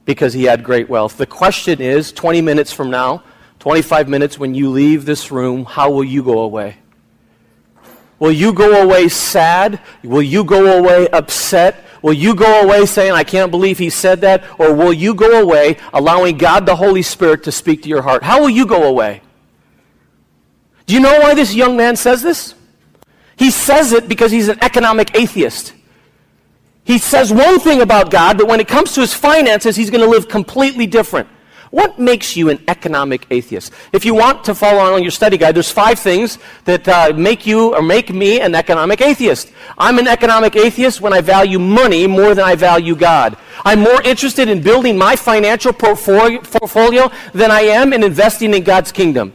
because 0.06 0.34
he 0.34 0.46
had 0.46 0.64
great 0.64 0.88
wealth. 0.88 1.18
The 1.18 1.26
question 1.26 1.82
is 1.82 2.14
20 2.14 2.40
minutes 2.40 2.72
from 2.72 2.90
now, 2.90 3.24
25 3.60 4.08
minutes 4.08 4.40
when 4.40 4.56
you 4.56 4.70
leave 4.70 5.04
this 5.04 5.30
room, 5.30 5.66
how 5.66 5.92
will 5.92 6.06
you 6.06 6.24
go 6.24 6.40
away? 6.40 6.78
Will 8.20 8.32
you 8.32 8.54
go 8.54 8.84
away 8.84 9.10
sad? 9.10 9.80
Will 10.04 10.22
you 10.22 10.44
go 10.44 10.80
away 10.80 11.08
upset? 11.10 11.84
Will 12.02 12.14
you 12.14 12.36
go 12.36 12.62
away 12.62 12.86
saying, 12.86 13.12
I 13.12 13.24
can't 13.24 13.52
believe 13.52 13.78
he 13.78 13.90
said 13.90 14.22
that? 14.22 14.44
Or 14.60 14.74
will 14.74 14.94
you 14.94 15.14
go 15.14 15.42
away 15.42 15.78
allowing 15.92 16.38
God 16.38 16.66
the 16.66 16.76
Holy 16.76 17.02
Spirit 17.02 17.44
to 17.44 17.52
speak 17.52 17.84
to 17.84 17.90
your 17.90 18.02
heart? 18.02 18.24
How 18.24 18.40
will 18.42 18.50
you 18.50 18.66
go 18.66 18.84
away? 18.84 19.22
Do 20.86 20.94
you 20.94 21.00
know 21.00 21.20
why 21.20 21.34
this 21.34 21.54
young 21.54 21.76
man 21.76 21.96
says 21.96 22.22
this? 22.22 22.54
He 23.38 23.52
says 23.52 23.92
it 23.92 24.08
because 24.08 24.32
he's 24.32 24.48
an 24.48 24.60
economic 24.62 25.16
atheist. 25.16 25.74
He 26.84 27.00
says 27.00 27.34
one 27.34 27.60
thing 27.60 27.82
about 27.82 28.12
God, 28.12 28.38
but 28.38 28.48
when 28.48 28.60
it 28.60 28.68
comes 28.68 28.94
to 28.94 29.02
his 29.02 29.14
finances, 29.14 29.76
he's 29.76 29.90
going 29.90 30.04
to 30.04 30.10
live 30.10 30.30
completely 30.30 30.86
different. 30.86 31.28
What 31.76 32.00
makes 32.00 32.38
you 32.38 32.48
an 32.48 32.64
economic 32.70 33.28
atheist? 33.32 33.74
If 33.92 34.06
you 34.06 34.16
want 34.16 34.46
to 34.46 34.56
follow 34.56 34.80
on 34.96 35.02
your 35.02 35.12
study 35.12 35.38
guide, 35.38 35.56
there's 35.56 35.70
five 35.70 36.00
things 36.00 36.38
that 36.64 36.88
uh, 36.88 37.12
make 37.18 37.46
you 37.46 37.76
or 37.76 37.82
make 37.82 38.14
me 38.14 38.40
an 38.40 38.56
economic 38.56 39.02
atheist. 39.02 39.52
I'm 39.78 40.00
an 40.00 40.08
economic 40.08 40.56
atheist 40.56 41.02
when 41.02 41.12
I 41.12 41.20
value 41.20 41.60
money 41.60 42.08
more 42.08 42.34
than 42.34 42.46
I 42.46 42.56
value 42.56 42.96
God. 42.96 43.36
I'm 43.66 43.82
more 43.82 44.02
interested 44.04 44.48
in 44.48 44.62
building 44.62 44.98
my 44.98 45.18
financial 45.18 45.74
portfolio 45.74 47.12
than 47.34 47.52
I 47.52 47.62
am 47.64 47.92
in 47.92 48.04
investing 48.04 48.54
in 48.54 48.64
God's 48.64 48.94
kingdom. 48.94 49.34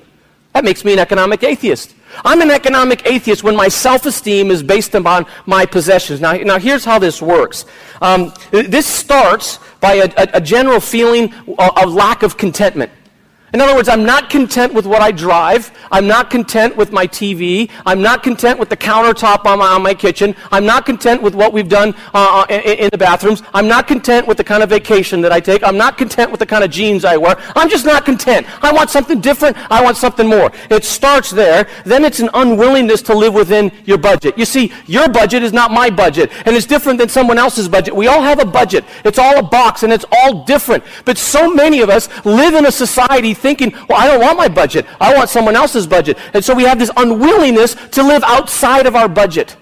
That 0.54 0.64
makes 0.64 0.82
me 0.82 0.94
an 0.94 0.98
economic 0.98 1.42
atheist. 1.42 1.94
I'm 2.24 2.40
an 2.40 2.50
economic 2.50 3.06
atheist 3.06 3.42
when 3.42 3.56
my 3.56 3.68
self 3.68 4.06
esteem 4.06 4.50
is 4.50 4.62
based 4.62 4.94
upon 4.94 5.26
my 5.46 5.66
possessions. 5.66 6.20
Now, 6.20 6.32
now 6.32 6.58
here's 6.58 6.84
how 6.84 6.98
this 6.98 7.22
works 7.22 7.64
um, 8.00 8.32
this 8.50 8.86
starts 8.86 9.58
by 9.80 9.94
a, 9.94 10.12
a, 10.16 10.28
a 10.34 10.40
general 10.40 10.80
feeling 10.80 11.32
of, 11.58 11.76
of 11.76 11.92
lack 11.92 12.22
of 12.22 12.36
contentment. 12.36 12.92
In 13.52 13.60
other 13.60 13.74
words, 13.74 13.88
I'm 13.88 14.04
not 14.04 14.30
content 14.30 14.74
with 14.74 14.86
what 14.86 15.02
I 15.02 15.10
drive. 15.10 15.72
I'm 15.90 16.06
not 16.06 16.30
content 16.30 16.76
with 16.76 16.92
my 16.92 17.06
TV. 17.06 17.68
I'm 17.84 18.00
not 18.00 18.22
content 18.22 18.60
with 18.60 18.68
the 18.68 18.76
countertop 18.76 19.44
on 19.44 19.58
my, 19.58 19.66
on 19.66 19.82
my 19.82 19.92
kitchen. 19.92 20.36
I'm 20.52 20.64
not 20.64 20.86
content 20.86 21.20
with 21.20 21.34
what 21.34 21.52
we've 21.52 21.68
done 21.68 21.94
uh, 22.14 22.44
uh 22.48 22.52
in, 22.52 22.60
in, 22.60 22.90
the 22.92 22.98
bathrooms. 22.98 23.42
I'm 23.52 23.66
not 23.66 23.88
content 23.88 24.28
with 24.28 24.36
the 24.36 24.44
kind 24.44 24.62
of 24.62 24.70
vacation 24.70 25.20
that 25.22 25.32
I 25.32 25.40
take. 25.40 25.64
I'm 25.64 25.76
not 25.76 25.98
content 25.98 26.30
with 26.30 26.38
the 26.38 26.46
kind 26.46 26.62
of 26.62 26.70
jeans 26.70 27.04
I 27.04 27.16
wear. 27.16 27.36
I'm 27.56 27.68
just 27.68 27.84
not 27.84 28.04
content. 28.04 28.46
I 28.62 28.72
want 28.72 28.88
something 28.90 29.20
different. 29.20 29.56
I 29.70 29.82
want 29.82 29.96
something 29.96 30.28
more. 30.28 30.52
It 30.70 30.84
starts 30.84 31.30
there. 31.30 31.66
Then 31.84 32.04
it's 32.04 32.20
an 32.20 32.30
unwillingness 32.34 33.02
to 33.02 33.14
live 33.14 33.34
within 33.34 33.72
your 33.84 33.98
budget. 33.98 34.38
You 34.38 34.44
see, 34.44 34.72
your 34.86 35.08
budget 35.08 35.42
is 35.42 35.52
not 35.52 35.72
my 35.72 35.90
budget, 35.90 36.30
and 36.46 36.54
it's 36.54 36.66
different 36.66 37.00
than 37.00 37.08
someone 37.08 37.38
else's 37.38 37.68
budget. 37.68 37.96
We 37.96 38.06
all 38.06 38.22
have 38.22 38.38
a 38.38 38.46
budget. 38.46 38.84
It's 39.04 39.18
all 39.18 39.38
a 39.38 39.42
box, 39.42 39.82
and 39.82 39.92
it's 39.92 40.04
all 40.12 40.44
different. 40.44 40.84
But 41.04 41.18
so 41.18 41.52
many 41.52 41.80
of 41.80 41.90
us 41.90 42.08
live 42.24 42.54
in 42.54 42.66
a 42.66 42.72
society 42.72 43.34
thinking, 43.40 43.72
well, 43.88 43.98
I 43.98 44.06
don't 44.06 44.20
want 44.20 44.38
my 44.38 44.48
budget. 44.48 44.86
I 45.00 45.14
want 45.14 45.30
someone 45.30 45.56
else's 45.56 45.86
budget. 45.86 46.18
And 46.34 46.44
so 46.44 46.54
we 46.54 46.64
have 46.64 46.78
this 46.78 46.90
unwillingness 46.96 47.74
to 47.92 48.02
live 48.02 48.22
outside 48.24 48.86
of 48.86 48.94
our 48.94 49.08
budget. 49.08 49.56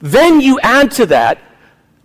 Then 0.00 0.40
you 0.40 0.60
add 0.62 0.90
to 0.92 1.06
that 1.06 1.40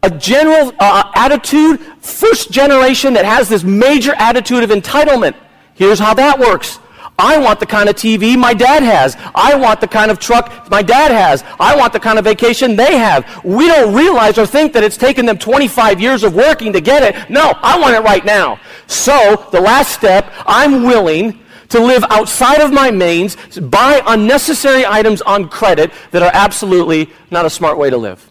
a 0.03 0.09
general 0.09 0.73
uh, 0.79 1.11
attitude, 1.15 1.79
first 1.99 2.51
generation 2.51 3.13
that 3.13 3.25
has 3.25 3.49
this 3.49 3.63
major 3.63 4.13
attitude 4.15 4.63
of 4.63 4.69
entitlement. 4.69 5.35
Here's 5.73 5.99
how 5.99 6.13
that 6.13 6.39
works. 6.39 6.79
I 7.19 7.37
want 7.39 7.59
the 7.59 7.65
kind 7.65 7.89
of 7.89 7.95
TV 7.95 8.37
my 8.37 8.53
dad 8.53 8.83
has. 8.83 9.17
I 9.33 9.55
want 9.55 9.81
the 9.81 9.87
kind 9.87 10.11
of 10.11 10.19
truck 10.19 10.69
my 10.69 10.83
dad 10.83 11.11
has. 11.11 11.43
I 11.59 11.75
want 11.75 11.93
the 11.93 11.99
kind 11.99 12.19
of 12.19 12.25
vacation 12.25 12.75
they 12.75 12.95
have. 12.97 13.43
We 13.43 13.67
don't 13.67 13.93
realize 13.93 14.37
or 14.37 14.45
think 14.45 14.73
that 14.73 14.83
it's 14.83 14.97
taken 14.97 15.25
them 15.25 15.37
25 15.37 15.99
years 15.99 16.23
of 16.23 16.35
working 16.35 16.71
to 16.73 16.81
get 16.81 17.01
it. 17.01 17.29
No, 17.29 17.53
I 17.63 17.79
want 17.79 17.95
it 17.95 18.01
right 18.01 18.23
now. 18.23 18.59
So, 18.85 19.47
the 19.51 19.59
last 19.59 19.93
step, 19.93 20.31
I'm 20.45 20.83
willing 20.83 21.39
to 21.69 21.79
live 21.79 22.03
outside 22.09 22.61
of 22.61 22.71
my 22.71 22.91
means, 22.91 23.35
buy 23.59 24.01
unnecessary 24.05 24.85
items 24.85 25.21
on 25.23 25.49
credit 25.49 25.91
that 26.11 26.21
are 26.21 26.31
absolutely 26.33 27.09
not 27.31 27.45
a 27.45 27.49
smart 27.49 27.77
way 27.77 27.89
to 27.89 27.97
live. 27.97 28.29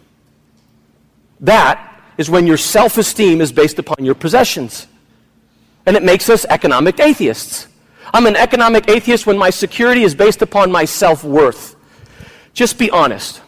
That 1.41 2.01
is 2.17 2.29
when 2.29 2.47
your 2.47 2.57
self 2.57 2.97
esteem 2.97 3.41
is 3.41 3.51
based 3.51 3.79
upon 3.79 4.03
your 4.03 4.15
possessions. 4.15 4.87
And 5.85 5.95
it 5.95 6.03
makes 6.03 6.29
us 6.29 6.45
economic 6.49 6.99
atheists. 6.99 7.67
I'm 8.13 8.25
an 8.25 8.35
economic 8.35 8.89
atheist 8.89 9.25
when 9.25 9.37
my 9.37 9.49
security 9.49 10.03
is 10.03 10.15
based 10.15 10.41
upon 10.41 10.71
my 10.71 10.85
self 10.85 11.23
worth. 11.23 11.75
Just 12.53 12.77
be 12.77 12.89
honest. 12.91 13.41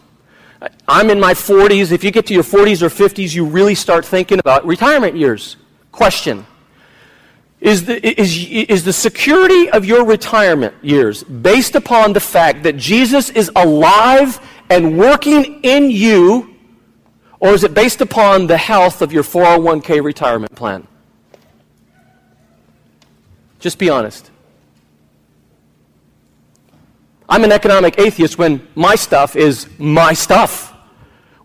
I'm 0.88 1.10
in 1.10 1.20
my 1.20 1.34
40s. 1.34 1.92
If 1.92 2.04
you 2.04 2.12
get 2.12 2.26
to 2.28 2.34
your 2.34 2.44
40s 2.44 2.82
or 2.82 2.90
50s, 2.90 3.34
you 3.34 3.46
really 3.46 3.76
start 3.76 4.06
thinking 4.06 4.40
about 4.40 4.66
retirement 4.66 5.16
years. 5.16 5.56
Question 5.92 6.46
is 7.62 7.86
the, 7.86 8.22
is, 8.22 8.46
is 8.48 8.86
the 8.86 8.94
security 8.94 9.70
of 9.70 9.86
your 9.86 10.06
retirement 10.06 10.74
years 10.82 11.24
based 11.24 11.76
upon 11.76 12.14
the 12.14 12.20
fact 12.20 12.64
that 12.64 12.78
Jesus 12.78 13.30
is 13.32 13.52
alive 13.56 14.40
and 14.70 14.98
working 14.98 15.62
in 15.64 15.92
you, 15.92 16.56
or 17.40 17.50
is 17.50 17.64
it 17.64 17.74
based 17.74 18.02
upon 18.02 18.48
the 18.48 18.58
health 18.58 19.02
of 19.02 19.12
your 19.12 19.24
401k 19.24 20.04
retirement 20.04 20.56
plan? 20.56 20.88
Just 23.60 23.78
be 23.78 23.90
honest. 23.90 24.32
I'm 27.30 27.44
an 27.44 27.52
economic 27.52 28.00
atheist 28.00 28.40
when 28.40 28.68
my 28.74 28.96
stuff 28.96 29.36
is 29.36 29.70
my 29.78 30.14
stuff. 30.14 30.76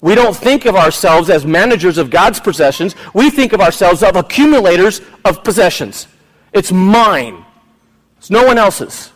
We 0.01 0.15
don't 0.15 0.37
think 0.37 0.65
of 0.65 0.77
ourselves 0.77 1.31
as 1.31 1.45
managers 1.47 1.99
of 1.99 2.11
God's 2.11 2.41
possessions. 2.41 2.95
We 3.13 3.31
think 3.31 3.53
of 3.53 3.61
ourselves 3.61 4.03
as 4.03 4.17
accumulators 4.17 5.03
of 5.25 5.45
possessions. 5.45 6.09
It's 6.53 6.73
mine. 6.73 7.45
It's 8.19 8.31
no 8.31 8.47
one 8.47 8.59
else's. 8.59 9.13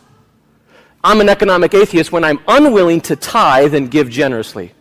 I'm 1.03 1.21
an 1.21 1.29
economic 1.29 1.73
atheist 1.73 2.11
when 2.11 2.23
I'm 2.23 2.39
unwilling 2.47 3.01
to 3.01 3.15
tithe 3.15 3.73
and 3.73 3.89
give 3.89 4.09
generously. 4.09 4.73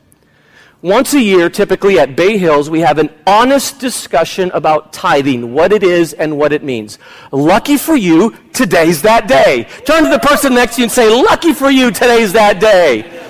Once 0.80 1.12
a 1.12 1.20
year, 1.20 1.50
typically 1.50 1.98
at 1.98 2.14
Bay 2.14 2.38
Hills, 2.38 2.70
we 2.70 2.78
have 2.78 2.98
an 2.98 3.10
honest 3.26 3.80
discussion 3.80 4.48
about 4.54 4.92
tithing, 4.92 5.52
what 5.52 5.72
it 5.72 5.82
is 5.82 6.12
and 6.12 6.38
what 6.38 6.52
it 6.52 6.62
means. 6.62 7.00
Lucky 7.32 7.76
for 7.76 7.96
you, 7.96 8.32
today's 8.52 9.02
that 9.02 9.26
day. 9.26 9.66
Turn 9.84 10.04
to 10.04 10.08
the 10.08 10.20
person 10.20 10.54
next 10.54 10.76
to 10.76 10.82
you 10.82 10.84
and 10.84 10.92
say, 10.92 11.08
Lucky 11.10 11.52
for 11.52 11.68
you, 11.68 11.90
today's 11.90 12.32
that 12.32 12.60
day. 12.60 13.24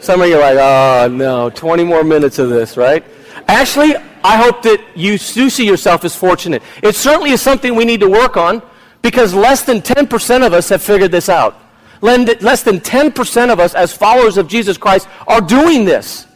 Some 0.00 0.22
of 0.22 0.28
you 0.28 0.36
are 0.36 0.54
like, 0.54 0.56
oh 0.56 1.08
no, 1.14 1.50
20 1.50 1.84
more 1.84 2.02
minutes 2.02 2.38
of 2.38 2.48
this, 2.48 2.78
right? 2.78 3.04
Actually, 3.48 3.94
I 4.24 4.36
hope 4.38 4.62
that 4.62 4.82
you 4.94 5.18
do 5.18 5.50
see 5.50 5.66
yourself 5.66 6.06
as 6.06 6.16
fortunate. 6.16 6.62
It 6.82 6.96
certainly 6.96 7.32
is 7.32 7.42
something 7.42 7.74
we 7.74 7.84
need 7.84 8.00
to 8.00 8.08
work 8.08 8.38
on 8.38 8.62
because 9.02 9.34
less 9.34 9.62
than 9.62 9.82
10% 9.82 10.46
of 10.46 10.54
us 10.54 10.70
have 10.70 10.80
figured 10.82 11.10
this 11.10 11.28
out. 11.28 11.60
Less 12.00 12.62
than 12.62 12.80
10% 12.80 13.52
of 13.52 13.60
us, 13.60 13.74
as 13.74 13.92
followers 13.94 14.38
of 14.38 14.48
Jesus 14.48 14.78
Christ, 14.78 15.06
are 15.26 15.42
doing 15.42 15.84
this. 15.84 16.26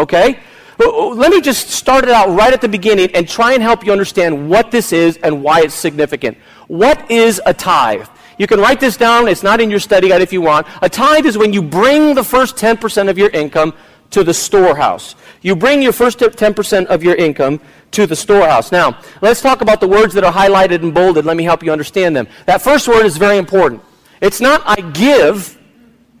Okay? 0.00 0.40
Let 0.78 1.30
me 1.30 1.42
just 1.42 1.68
start 1.68 2.04
it 2.04 2.10
out 2.10 2.30
right 2.30 2.52
at 2.52 2.62
the 2.62 2.68
beginning 2.68 3.14
and 3.14 3.28
try 3.28 3.52
and 3.52 3.62
help 3.62 3.84
you 3.84 3.92
understand 3.92 4.48
what 4.48 4.70
this 4.70 4.92
is 4.92 5.18
and 5.18 5.42
why 5.42 5.60
it's 5.60 5.74
significant. 5.74 6.38
What 6.68 7.10
is 7.10 7.40
a 7.44 7.52
tithe? 7.52 8.08
You 8.38 8.46
can 8.46 8.58
write 8.58 8.80
this 8.80 8.96
down. 8.96 9.28
It's 9.28 9.42
not 9.42 9.60
in 9.60 9.68
your 9.68 9.80
study 9.80 10.08
guide 10.08 10.22
if 10.22 10.32
you 10.32 10.40
want. 10.40 10.66
A 10.80 10.88
tithe 10.88 11.26
is 11.26 11.36
when 11.36 11.52
you 11.52 11.60
bring 11.60 12.14
the 12.14 12.24
first 12.24 12.56
10% 12.56 13.10
of 13.10 13.18
your 13.18 13.28
income 13.28 13.74
to 14.08 14.24
the 14.24 14.32
storehouse. 14.32 15.14
You 15.42 15.54
bring 15.54 15.82
your 15.82 15.92
first 15.92 16.18
10% 16.18 16.86
of 16.86 17.02
your 17.02 17.14
income 17.14 17.60
to 17.90 18.06
the 18.06 18.16
storehouse. 18.16 18.72
Now, 18.72 18.98
let's 19.20 19.42
talk 19.42 19.60
about 19.60 19.80
the 19.80 19.88
words 19.88 20.14
that 20.14 20.24
are 20.24 20.32
highlighted 20.32 20.82
and 20.82 20.94
bolded. 20.94 21.26
Let 21.26 21.36
me 21.36 21.44
help 21.44 21.62
you 21.62 21.72
understand 21.72 22.16
them. 22.16 22.26
That 22.46 22.62
first 22.62 22.88
word 22.88 23.04
is 23.04 23.18
very 23.18 23.36
important. 23.36 23.82
It's 24.22 24.40
not 24.40 24.62
I 24.64 24.80
give 24.92 25.58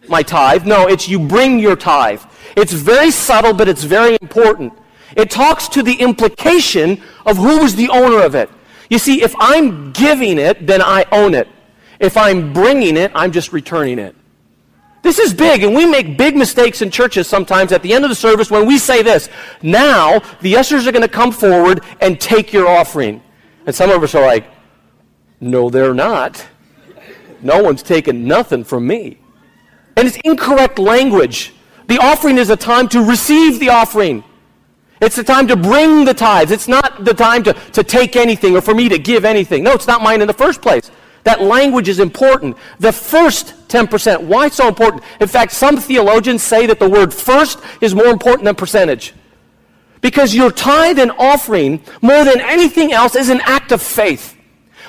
my 0.08 0.22
tithe. 0.22 0.66
No, 0.66 0.86
it's 0.86 1.08
you 1.08 1.18
bring 1.18 1.58
your 1.58 1.76
tithe. 1.76 2.22
It's 2.56 2.72
very 2.72 3.10
subtle, 3.10 3.52
but 3.52 3.68
it's 3.68 3.84
very 3.84 4.18
important. 4.20 4.72
It 5.16 5.30
talks 5.30 5.68
to 5.68 5.82
the 5.82 5.94
implication 5.94 7.02
of 7.26 7.36
who 7.36 7.62
is 7.62 7.74
the 7.76 7.88
owner 7.88 8.22
of 8.22 8.34
it. 8.34 8.50
You 8.88 8.98
see, 8.98 9.22
if 9.22 9.34
I'm 9.38 9.92
giving 9.92 10.38
it, 10.38 10.66
then 10.66 10.82
I 10.82 11.04
own 11.12 11.34
it. 11.34 11.48
If 11.98 12.16
I'm 12.16 12.52
bringing 12.52 12.96
it, 12.96 13.12
I'm 13.14 13.30
just 13.30 13.52
returning 13.52 13.98
it. 13.98 14.16
This 15.02 15.18
is 15.18 15.32
big, 15.32 15.62
and 15.62 15.74
we 15.74 15.86
make 15.86 16.18
big 16.18 16.36
mistakes 16.36 16.82
in 16.82 16.90
churches 16.90 17.26
sometimes 17.26 17.72
at 17.72 17.82
the 17.82 17.92
end 17.92 18.04
of 18.04 18.10
the 18.10 18.14
service 18.14 18.50
when 18.50 18.66
we 18.66 18.76
say 18.78 19.02
this. 19.02 19.30
Now, 19.62 20.20
the 20.40 20.56
ushers 20.56 20.86
are 20.86 20.92
going 20.92 21.02
to 21.02 21.08
come 21.08 21.32
forward 21.32 21.82
and 22.00 22.20
take 22.20 22.52
your 22.52 22.68
offering. 22.68 23.22
And 23.66 23.74
some 23.74 23.90
of 23.90 24.02
us 24.02 24.14
are 24.14 24.24
like, 24.24 24.44
no, 25.40 25.70
they're 25.70 25.94
not. 25.94 26.46
No 27.40 27.62
one's 27.62 27.82
taking 27.82 28.26
nothing 28.26 28.64
from 28.64 28.86
me. 28.86 29.18
And 29.96 30.06
it's 30.06 30.18
incorrect 30.24 30.78
language. 30.78 31.54
The 31.90 31.98
offering 31.98 32.38
is 32.38 32.50
a 32.50 32.56
time 32.56 32.88
to 32.90 33.02
receive 33.02 33.58
the 33.58 33.70
offering. 33.70 34.22
It's 35.00 35.16
the 35.16 35.24
time 35.24 35.48
to 35.48 35.56
bring 35.56 36.04
the 36.04 36.14
tithes. 36.14 36.52
It's 36.52 36.68
not 36.68 37.04
the 37.04 37.12
time 37.12 37.42
to, 37.42 37.52
to 37.52 37.82
take 37.82 38.14
anything 38.14 38.56
or 38.56 38.60
for 38.60 38.76
me 38.76 38.88
to 38.88 38.96
give 38.96 39.24
anything. 39.24 39.64
No, 39.64 39.72
it's 39.72 39.88
not 39.88 40.00
mine 40.00 40.20
in 40.20 40.28
the 40.28 40.32
first 40.32 40.62
place. 40.62 40.88
That 41.24 41.42
language 41.42 41.88
is 41.88 41.98
important. 41.98 42.56
The 42.78 42.92
first 42.92 43.66
10%. 43.66 44.22
Why 44.22 44.48
so 44.50 44.68
important? 44.68 45.02
In 45.20 45.26
fact, 45.26 45.50
some 45.50 45.78
theologians 45.78 46.44
say 46.44 46.64
that 46.66 46.78
the 46.78 46.88
word 46.88 47.12
first 47.12 47.58
is 47.80 47.92
more 47.92 48.06
important 48.06 48.44
than 48.44 48.54
percentage. 48.54 49.12
Because 50.00 50.32
your 50.32 50.52
tithe 50.52 51.00
and 51.00 51.10
offering, 51.18 51.82
more 52.02 52.24
than 52.24 52.40
anything 52.40 52.92
else, 52.92 53.16
is 53.16 53.30
an 53.30 53.40
act 53.40 53.72
of 53.72 53.82
faith. 53.82 54.36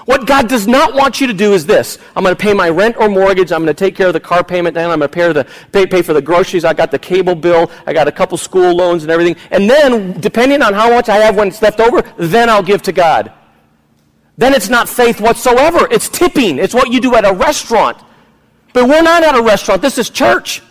What 0.06 0.26
God 0.26 0.50
does 0.50 0.68
not 0.68 0.94
want 0.94 1.22
you 1.22 1.28
to 1.28 1.34
do 1.34 1.54
is 1.54 1.66
this. 1.66 2.00
I'm 2.16 2.24
going 2.24 2.36
to 2.36 2.42
pay 2.42 2.54
my 2.54 2.70
rent 2.70 2.98
or 2.98 3.08
mortgage. 3.08 3.52
I'm 3.52 3.64
going 3.64 3.76
to 3.76 3.80
take 3.80 3.96
care 3.96 4.08
of 4.08 4.14
the 4.14 4.20
car 4.20 4.44
payment 4.44 4.74
down. 4.74 4.90
I'm 4.90 5.00
going 5.00 5.10
to 5.10 5.14
pay, 5.14 5.32
the, 5.32 5.48
pay, 5.72 5.86
pay 5.86 6.02
for 6.02 6.14
the 6.14 6.22
groceries. 6.22 6.66
I 6.66 6.74
got 6.74 6.90
the 6.90 7.00
cable 7.00 7.36
bill. 7.36 7.70
I 7.86 7.94
got 7.94 8.08
a 8.08 8.12
couple 8.12 8.38
school 8.38 8.76
loans 8.76 9.04
and 9.04 9.12
everything. 9.12 9.36
And 9.52 9.70
then, 9.70 10.20
depending 10.20 10.62
on 10.62 10.74
how 10.74 10.90
much 10.90 11.08
I 11.08 11.18
have 11.18 11.36
when 11.36 11.50
it's 11.50 11.62
left 11.62 11.80
over, 11.80 12.02
then 12.18 12.50
I'll 12.50 12.64
give 12.64 12.82
to 12.84 12.92
God. 12.92 13.32
Then 14.38 14.54
it's 14.54 14.70
not 14.70 14.90
faith 14.90 15.22
whatsoever. 15.22 15.88
It's 15.92 16.10
tipping. 16.10 16.58
It's 16.58 16.74
what 16.74 16.92
you 16.92 17.00
do 17.00 17.16
at 17.16 17.26
a 17.26 17.34
restaurant. 17.34 17.98
But 18.74 18.88
we're 18.88 19.04
not 19.04 19.24
at 19.24 19.36
a 19.36 19.42
restaurant. 19.42 19.82
This 19.82 19.98
is 19.98 20.10
church. 20.10 20.64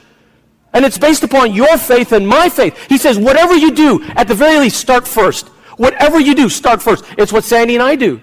And 0.73 0.85
it's 0.85 0.99
based 0.99 1.23
upon 1.23 1.53
your 1.53 1.79
faith 1.79 2.13
and 2.13 2.27
my 2.27 2.49
faith. 2.49 2.77
He 2.89 2.99
says, 2.99 3.19
whatever 3.19 3.55
you 3.55 3.73
do, 3.73 4.03
at 4.17 4.27
the 4.27 4.35
very 4.35 4.59
least, 4.59 4.79
start 4.81 5.07
first. 5.07 5.49
Whatever 5.77 6.19
you 6.19 6.35
do, 6.35 6.49
start 6.49 6.83
first. 6.83 7.05
It's 7.17 7.33
what 7.33 7.45
Sandy 7.45 7.75
and 7.75 7.83
I 7.83 7.97
do. 7.97 8.21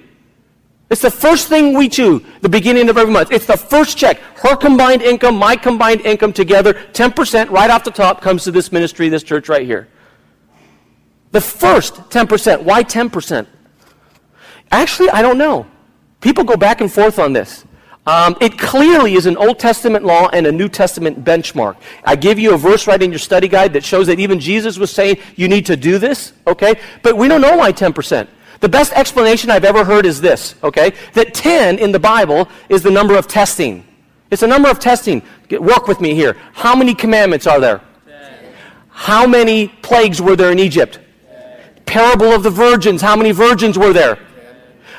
It's 0.89 1.01
the 1.01 1.11
first 1.11 1.49
thing 1.49 1.77
we 1.77 1.89
do, 1.89 2.23
the 2.41 2.47
beginning 2.47 2.87
of 2.89 2.97
every 2.97 3.11
month. 3.11 3.31
It's 3.31 3.45
the 3.45 3.57
first 3.57 3.97
check. 3.97 4.19
Her 4.37 4.55
combined 4.55 5.01
income, 5.01 5.35
my 5.35 5.57
combined 5.57 6.01
income 6.01 6.31
together, 6.31 6.73
10% 6.73 7.49
right 7.49 7.69
off 7.69 7.83
the 7.83 7.91
top 7.91 8.21
comes 8.21 8.45
to 8.45 8.51
this 8.51 8.71
ministry, 8.71 9.09
this 9.09 9.23
church 9.23 9.49
right 9.49 9.65
here. 9.65 9.89
The 11.31 11.41
first 11.41 11.95
10%. 11.95 12.63
Why 12.63 12.83
10%? 12.83 13.47
Actually, 14.71 15.09
I 15.09 15.21
don't 15.21 15.37
know. 15.37 15.67
People 16.21 16.45
go 16.45 16.55
back 16.55 16.79
and 16.79 16.91
forth 16.91 17.19
on 17.19 17.33
this. 17.33 17.65
Um, 18.05 18.37
it 18.39 18.57
clearly 18.57 19.15
is 19.15 19.25
an 19.25 19.35
Old 19.35 19.59
Testament 19.59 20.05
law 20.05 20.29
and 20.29 20.47
a 20.47 20.51
New 20.51 20.69
Testament 20.69 21.25
benchmark. 21.25 21.75
I 22.05 22.15
give 22.15 22.39
you 22.39 22.53
a 22.53 22.57
verse 22.57 22.87
right 22.87 23.01
in 23.03 23.11
your 23.11 23.19
study 23.19 23.49
guide 23.49 23.73
that 23.73 23.83
shows 23.83 24.07
that 24.07 24.17
even 24.21 24.39
Jesus 24.39 24.77
was 24.77 24.89
saying 24.91 25.17
you 25.35 25.49
need 25.49 25.65
to 25.65 25.75
do 25.75 25.99
this, 25.99 26.31
okay? 26.47 26.79
But 27.03 27.17
we 27.17 27.27
don't 27.27 27.41
know 27.41 27.57
why 27.57 27.73
10%. 27.73 28.29
The 28.59 28.69
best 28.69 28.93
explanation 28.93 29.49
I've 29.51 29.65
ever 29.65 29.83
heard 29.83 30.05
is 30.05 30.19
this, 30.19 30.55
okay? 30.63 30.93
That 31.13 31.33
10 31.33 31.79
in 31.79 31.91
the 31.91 31.99
Bible 31.99 32.49
is 32.69 32.81
the 32.81 32.91
number 32.91 33.15
of 33.15 33.27
testing. 33.27 33.85
It's 34.31 34.43
a 34.43 34.47
number 34.47 34.69
of 34.69 34.79
testing. 34.79 35.21
Work 35.51 35.87
with 35.87 36.01
me 36.01 36.13
here. 36.13 36.35
How 36.53 36.75
many 36.75 36.93
commandments 36.93 37.47
are 37.47 37.59
there? 37.59 37.81
Ten. 38.05 38.53
How 38.89 39.25
many 39.25 39.69
plagues 39.69 40.21
were 40.21 40.35
there 40.35 40.51
in 40.51 40.59
Egypt? 40.59 40.99
Ten. 41.29 41.83
Parable 41.85 42.33
of 42.33 42.43
the 42.43 42.49
virgins. 42.49 43.01
How 43.01 43.15
many 43.15 43.31
virgins 43.31 43.77
were 43.77 43.93
there? 43.93 44.15
Ten. 44.15 44.23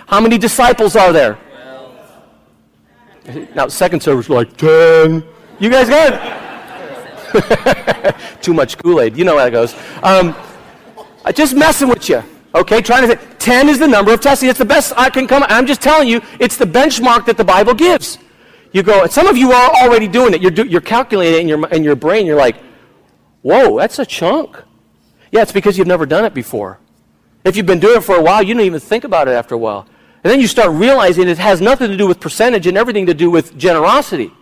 How 0.07 0.21
many 0.21 0.39
disciples 0.39 0.97
are 0.97 1.13
there? 1.13 1.39
Now, 3.55 3.69
second 3.69 4.03
service, 4.03 4.31
like 4.31 4.57
10. 4.57 5.23
You 5.61 5.69
guys 5.69 5.89
it? 5.91 6.47
Too 8.41 8.55
much 8.55 8.79
Kool 8.79 9.03
Aid. 9.03 9.19
You 9.19 9.25
know 9.25 9.37
how 9.37 9.45
it 9.45 9.51
goes. 9.51 9.75
Um, 10.03 10.35
just 11.35 11.55
messing 11.55 11.89
with 11.91 12.09
you. 12.09 12.23
Okay, 12.55 12.81
trying 12.81 13.09
to 13.09 13.17
say 13.17 13.29
10 13.39 13.69
is 13.69 13.79
the 13.79 13.87
number 13.87 14.13
of 14.13 14.21
testing. 14.21 14.49
It's 14.49 14.59
the 14.59 14.65
best 14.65 14.93
I 14.97 15.11
can 15.11 15.27
come. 15.27 15.45
I'm 15.49 15.67
just 15.67 15.83
telling 15.83 16.09
you, 16.09 16.23
it's 16.41 16.57
the 16.57 16.65
benchmark 16.65 17.27
that 17.27 17.37
the 17.37 17.45
Bible 17.45 17.75
gives. 17.75 18.19
You 18.73 18.83
go, 18.83 19.07
some 19.07 19.27
of 19.27 19.37
you 19.37 19.53
are 19.53 19.71
already 19.83 20.09
doing 20.09 20.35
it. 20.35 20.41
You're, 20.41 20.51
do, 20.51 20.67
you're 20.67 20.81
calculating 20.81 21.35
it 21.35 21.41
in 21.43 21.49
your, 21.49 21.69
in 21.69 21.85
your 21.85 21.97
brain. 21.97 22.27
You're 22.27 22.37
like, 22.37 22.57
whoa, 23.43 23.79
that's 23.79 23.99
a 23.99 24.07
chunk. 24.07 24.63
Yeah, 25.31 25.43
it's 25.43 25.53
because 25.53 25.77
you've 25.77 25.87
never 25.87 26.07
done 26.07 26.25
it 26.25 26.35
before. 26.35 26.79
If 27.45 27.57
you've 27.57 27.67
been 27.67 27.81
doing 27.81 27.99
it 27.99 28.05
for 28.05 28.17
a 28.17 28.23
while, 28.23 28.43
you 28.43 28.55
don't 28.55 28.65
even 28.65 28.81
think 28.81 29.05
about 29.05 29.29
it 29.29 29.33
after 29.33 29.55
a 29.55 29.59
while. 29.59 29.87
And 30.25 30.31
then 30.31 30.41
you 30.41 30.49
start 30.49 30.71
realizing 30.73 31.29
it 31.29 31.39
has 31.39 31.61
nothing 31.61 31.91
to 31.91 31.97
do 31.97 32.07
with 32.07 32.19
percentage 32.19 32.67
and 32.67 32.77
everything 32.77 33.07
to 33.07 33.15
do 33.15 33.31
with 33.31 33.57
generosity. 33.57 34.33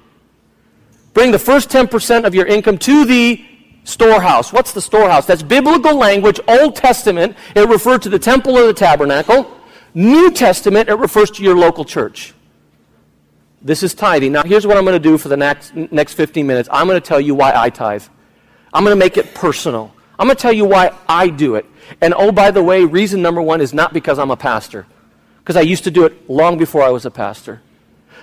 Bring 1.13 1.31
the 1.31 1.39
first 1.39 1.71
10% 1.71 2.25
of 2.25 2.35
your 2.35 2.47
income 2.47 2.79
to 2.79 3.05
the 3.05 3.45
storehouse. 3.87 4.53
What's 4.53 4.73
the 4.73 4.81
storehouse? 4.83 5.27
That's 5.27 5.43
biblical 5.43 5.97
language, 5.97 6.41
Old 6.47 6.77
Testament. 6.77 7.37
It 7.55 7.69
refers 7.69 8.01
to 8.01 8.09
the 8.09 8.19
temple 8.19 8.59
or 8.59 8.67
the 8.67 8.75
tabernacle. 8.75 9.51
New 9.95 10.31
Testament, 10.31 10.89
it 10.89 10.95
refers 10.95 11.31
to 11.33 11.43
your 11.43 11.57
local 11.57 11.85
church. 11.85 12.35
This 13.63 13.83
is 13.83 13.95
tithing. 13.95 14.33
Now, 14.33 14.43
here's 14.43 14.67
what 14.67 14.77
I'm 14.77 14.85
going 14.85 15.01
to 15.01 15.09
do 15.09 15.17
for 15.17 15.29
the 15.29 15.37
next, 15.37 15.75
next 15.75 16.13
15 16.15 16.47
minutes. 16.47 16.69
I'm 16.71 16.87
going 16.87 17.01
to 17.01 17.07
tell 17.07 17.21
you 17.21 17.35
why 17.35 17.53
I 17.55 17.71
tithe. 17.71 18.05
I'm 18.73 18.85
going 18.85 18.95
to 18.95 18.99
make 18.99 19.17
it 19.17 19.35
personal. 19.35 19.95
I'm 20.19 20.27
going 20.27 20.37
to 20.37 20.43
tell 20.43 20.53
you 20.53 20.65
why 20.65 20.95
I 21.09 21.29
do 21.29 21.55
it. 21.55 21.65
And 22.01 22.13
oh, 22.17 22.33
by 22.33 22.51
the 22.51 22.63
way, 22.63 22.85
reason 22.85 23.23
number 23.23 23.41
one 23.41 23.61
is 23.61 23.73
not 23.73 23.93
because 23.93 24.19
I'm 24.19 24.31
a 24.31 24.37
pastor 24.37 24.87
because 25.39 25.57
I 25.57 25.61
used 25.61 25.85
to 25.85 25.93
do 25.93 26.05
it 26.05 26.29
long 26.29 26.59
before 26.59 26.83
I 26.83 26.91
was 26.91 27.07
a 27.07 27.11
pastor. 27.11 27.63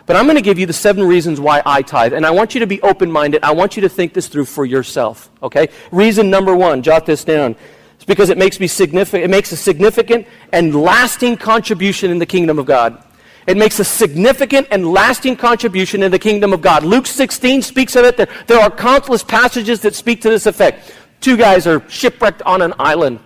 But 0.06 0.18
I'm 0.18 0.26
going 0.26 0.36
to 0.36 0.42
give 0.42 0.60
you 0.60 0.66
the 0.66 0.74
seven 0.74 1.04
reasons 1.06 1.40
why 1.40 1.62
I 1.66 1.82
tithe. 1.82 2.14
And 2.14 2.26
I 2.26 2.32
want 2.32 2.54
you 2.54 2.60
to 2.60 2.68
be 2.68 2.82
open 2.82 3.12
minded. 3.12 3.44
I 3.44 3.52
want 3.52 3.78
you 3.78 3.82
to 3.82 3.90
think 3.90 4.14
this 4.14 4.28
through 4.28 4.46
for 4.46 4.66
yourself. 4.66 5.30
Okay? 5.42 5.70
Reason 5.92 6.30
number 6.30 6.56
one, 6.56 6.82
jot 6.82 7.06
this 7.06 7.24
down. 7.24 7.56
It's 7.96 8.06
because 8.06 8.30
it 8.30 8.38
makes 8.38 8.60
me 8.60 8.68
significant, 8.68 9.24
it 9.24 9.30
makes 9.30 9.54
a 9.54 9.58
significant 9.58 10.28
and 10.52 10.76
lasting 10.76 11.38
contribution 11.38 12.12
in 12.12 12.20
the 12.20 12.26
kingdom 12.26 12.60
of 12.60 12.66
God. 12.66 13.02
It 13.48 13.58
makes 13.58 13.80
a 13.80 13.84
significant 13.84 14.68
and 14.72 14.92
lasting 14.92 15.36
contribution 15.36 16.04
in 16.04 16.12
the 16.12 16.20
kingdom 16.20 16.54
of 16.54 16.62
God. 16.62 16.84
Luke 16.84 17.08
16 17.08 17.62
speaks 17.62 17.96
of 17.96 18.06
it. 18.06 18.18
There, 18.18 18.28
there 18.48 18.60
are 18.60 18.70
countless 18.70 19.24
passages 19.24 19.82
that 19.82 19.96
speak 19.96 20.22
to 20.22 20.30
this 20.30 20.46
effect. 20.46 20.94
Two 21.20 21.38
guys 21.38 21.68
are 21.68 21.88
shipwrecked 21.90 22.42
on 22.42 22.62
an 22.62 22.74
island. 22.80 23.20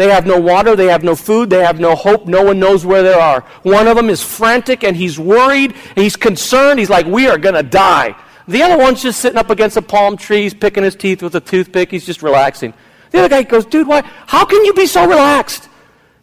They 0.00 0.08
have 0.08 0.24
no 0.24 0.40
water, 0.40 0.76
they 0.76 0.86
have 0.86 1.04
no 1.04 1.14
food, 1.14 1.50
they 1.50 1.62
have 1.62 1.78
no 1.78 1.94
hope, 1.94 2.24
no 2.26 2.42
one 2.42 2.58
knows 2.58 2.86
where 2.86 3.02
they 3.02 3.12
are. 3.12 3.42
One 3.64 3.86
of 3.86 3.98
them 3.98 4.08
is 4.08 4.22
frantic 4.22 4.82
and 4.82 4.96
he's 4.96 5.18
worried, 5.18 5.74
he's 5.94 6.16
concerned, 6.16 6.78
he's 6.78 6.88
like, 6.88 7.04
We 7.04 7.28
are 7.28 7.36
going 7.36 7.54
to 7.54 7.62
die. 7.62 8.16
The 8.48 8.62
other 8.62 8.78
one's 8.78 9.02
just 9.02 9.20
sitting 9.20 9.36
up 9.36 9.50
against 9.50 9.76
a 9.76 9.82
palm 9.82 10.16
tree, 10.16 10.44
he's 10.44 10.54
picking 10.54 10.84
his 10.84 10.96
teeth 10.96 11.22
with 11.22 11.34
a 11.34 11.40
toothpick, 11.40 11.90
he's 11.90 12.06
just 12.06 12.22
relaxing. 12.22 12.72
The 13.10 13.18
other 13.18 13.28
guy 13.28 13.42
goes, 13.42 13.66
Dude, 13.66 13.86
why? 13.86 14.00
How 14.26 14.46
can 14.46 14.64
you 14.64 14.72
be 14.72 14.86
so 14.86 15.06
relaxed? 15.06 15.68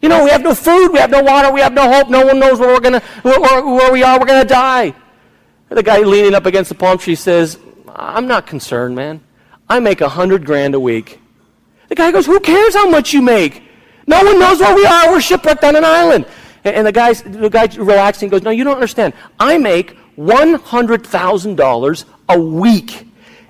You 0.02 0.08
know, 0.08 0.24
we 0.24 0.30
have 0.30 0.42
no 0.42 0.56
food, 0.56 0.88
we 0.88 0.98
have 0.98 1.10
no 1.10 1.22
water, 1.22 1.52
we 1.52 1.60
have 1.60 1.72
no 1.72 1.88
hope, 1.88 2.10
no 2.10 2.26
one 2.26 2.40
knows 2.40 2.58
where 2.58 2.70
we're 2.70 2.80
gonna 2.80 3.02
where, 3.22 3.64
where 3.64 3.92
we 3.92 4.02
are, 4.02 4.18
we're 4.18 4.26
gonna 4.26 4.44
die. 4.44 4.92
The 5.68 5.84
guy 5.84 5.98
leaning 5.98 6.34
up 6.34 6.46
against 6.46 6.70
the 6.70 6.74
palm 6.74 6.98
tree 6.98 7.14
says, 7.14 7.60
I'm 7.94 8.26
not 8.26 8.44
concerned, 8.44 8.96
man. 8.96 9.20
I 9.68 9.78
make 9.78 10.00
a 10.00 10.08
hundred 10.08 10.44
grand 10.44 10.74
a 10.74 10.80
week. 10.80 11.20
The 11.86 11.94
guy 11.94 12.10
goes, 12.10 12.26
Who 12.26 12.40
cares 12.40 12.74
how 12.74 12.90
much 12.90 13.12
you 13.12 13.22
make? 13.22 13.67
No 14.08 14.24
one 14.24 14.40
knows 14.40 14.58
where 14.58 14.74
we 14.74 14.86
are. 14.86 15.10
We're 15.10 15.20
shipwrecked 15.20 15.62
on 15.62 15.76
an 15.76 15.84
island. 15.84 16.24
And 16.64 16.86
the 16.86 16.92
guy, 16.92 17.12
the 17.12 17.50
guy 17.50 17.66
relaxing 17.76 18.30
goes, 18.30 18.40
No, 18.42 18.48
you 18.50 18.64
don't 18.64 18.74
understand. 18.74 19.12
I 19.38 19.58
make 19.58 19.98
$100,000 20.16 22.04
a 22.30 22.40
week, 22.40 23.06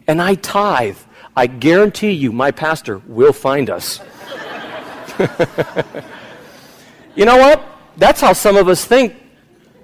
and 0.09 0.21
I 0.21 0.35
tithe. 0.35 0.99
I 1.37 1.47
guarantee 1.47 2.11
you, 2.11 2.33
my 2.33 2.51
pastor 2.51 2.99
will 3.07 3.33
find 3.33 3.71
us. 3.71 4.01
you 7.14 7.25
know 7.25 7.37
what? 7.37 7.64
That's 7.97 8.21
how 8.21 8.33
some 8.33 8.57
of 8.57 8.68
us 8.68 8.85
think 8.85 9.14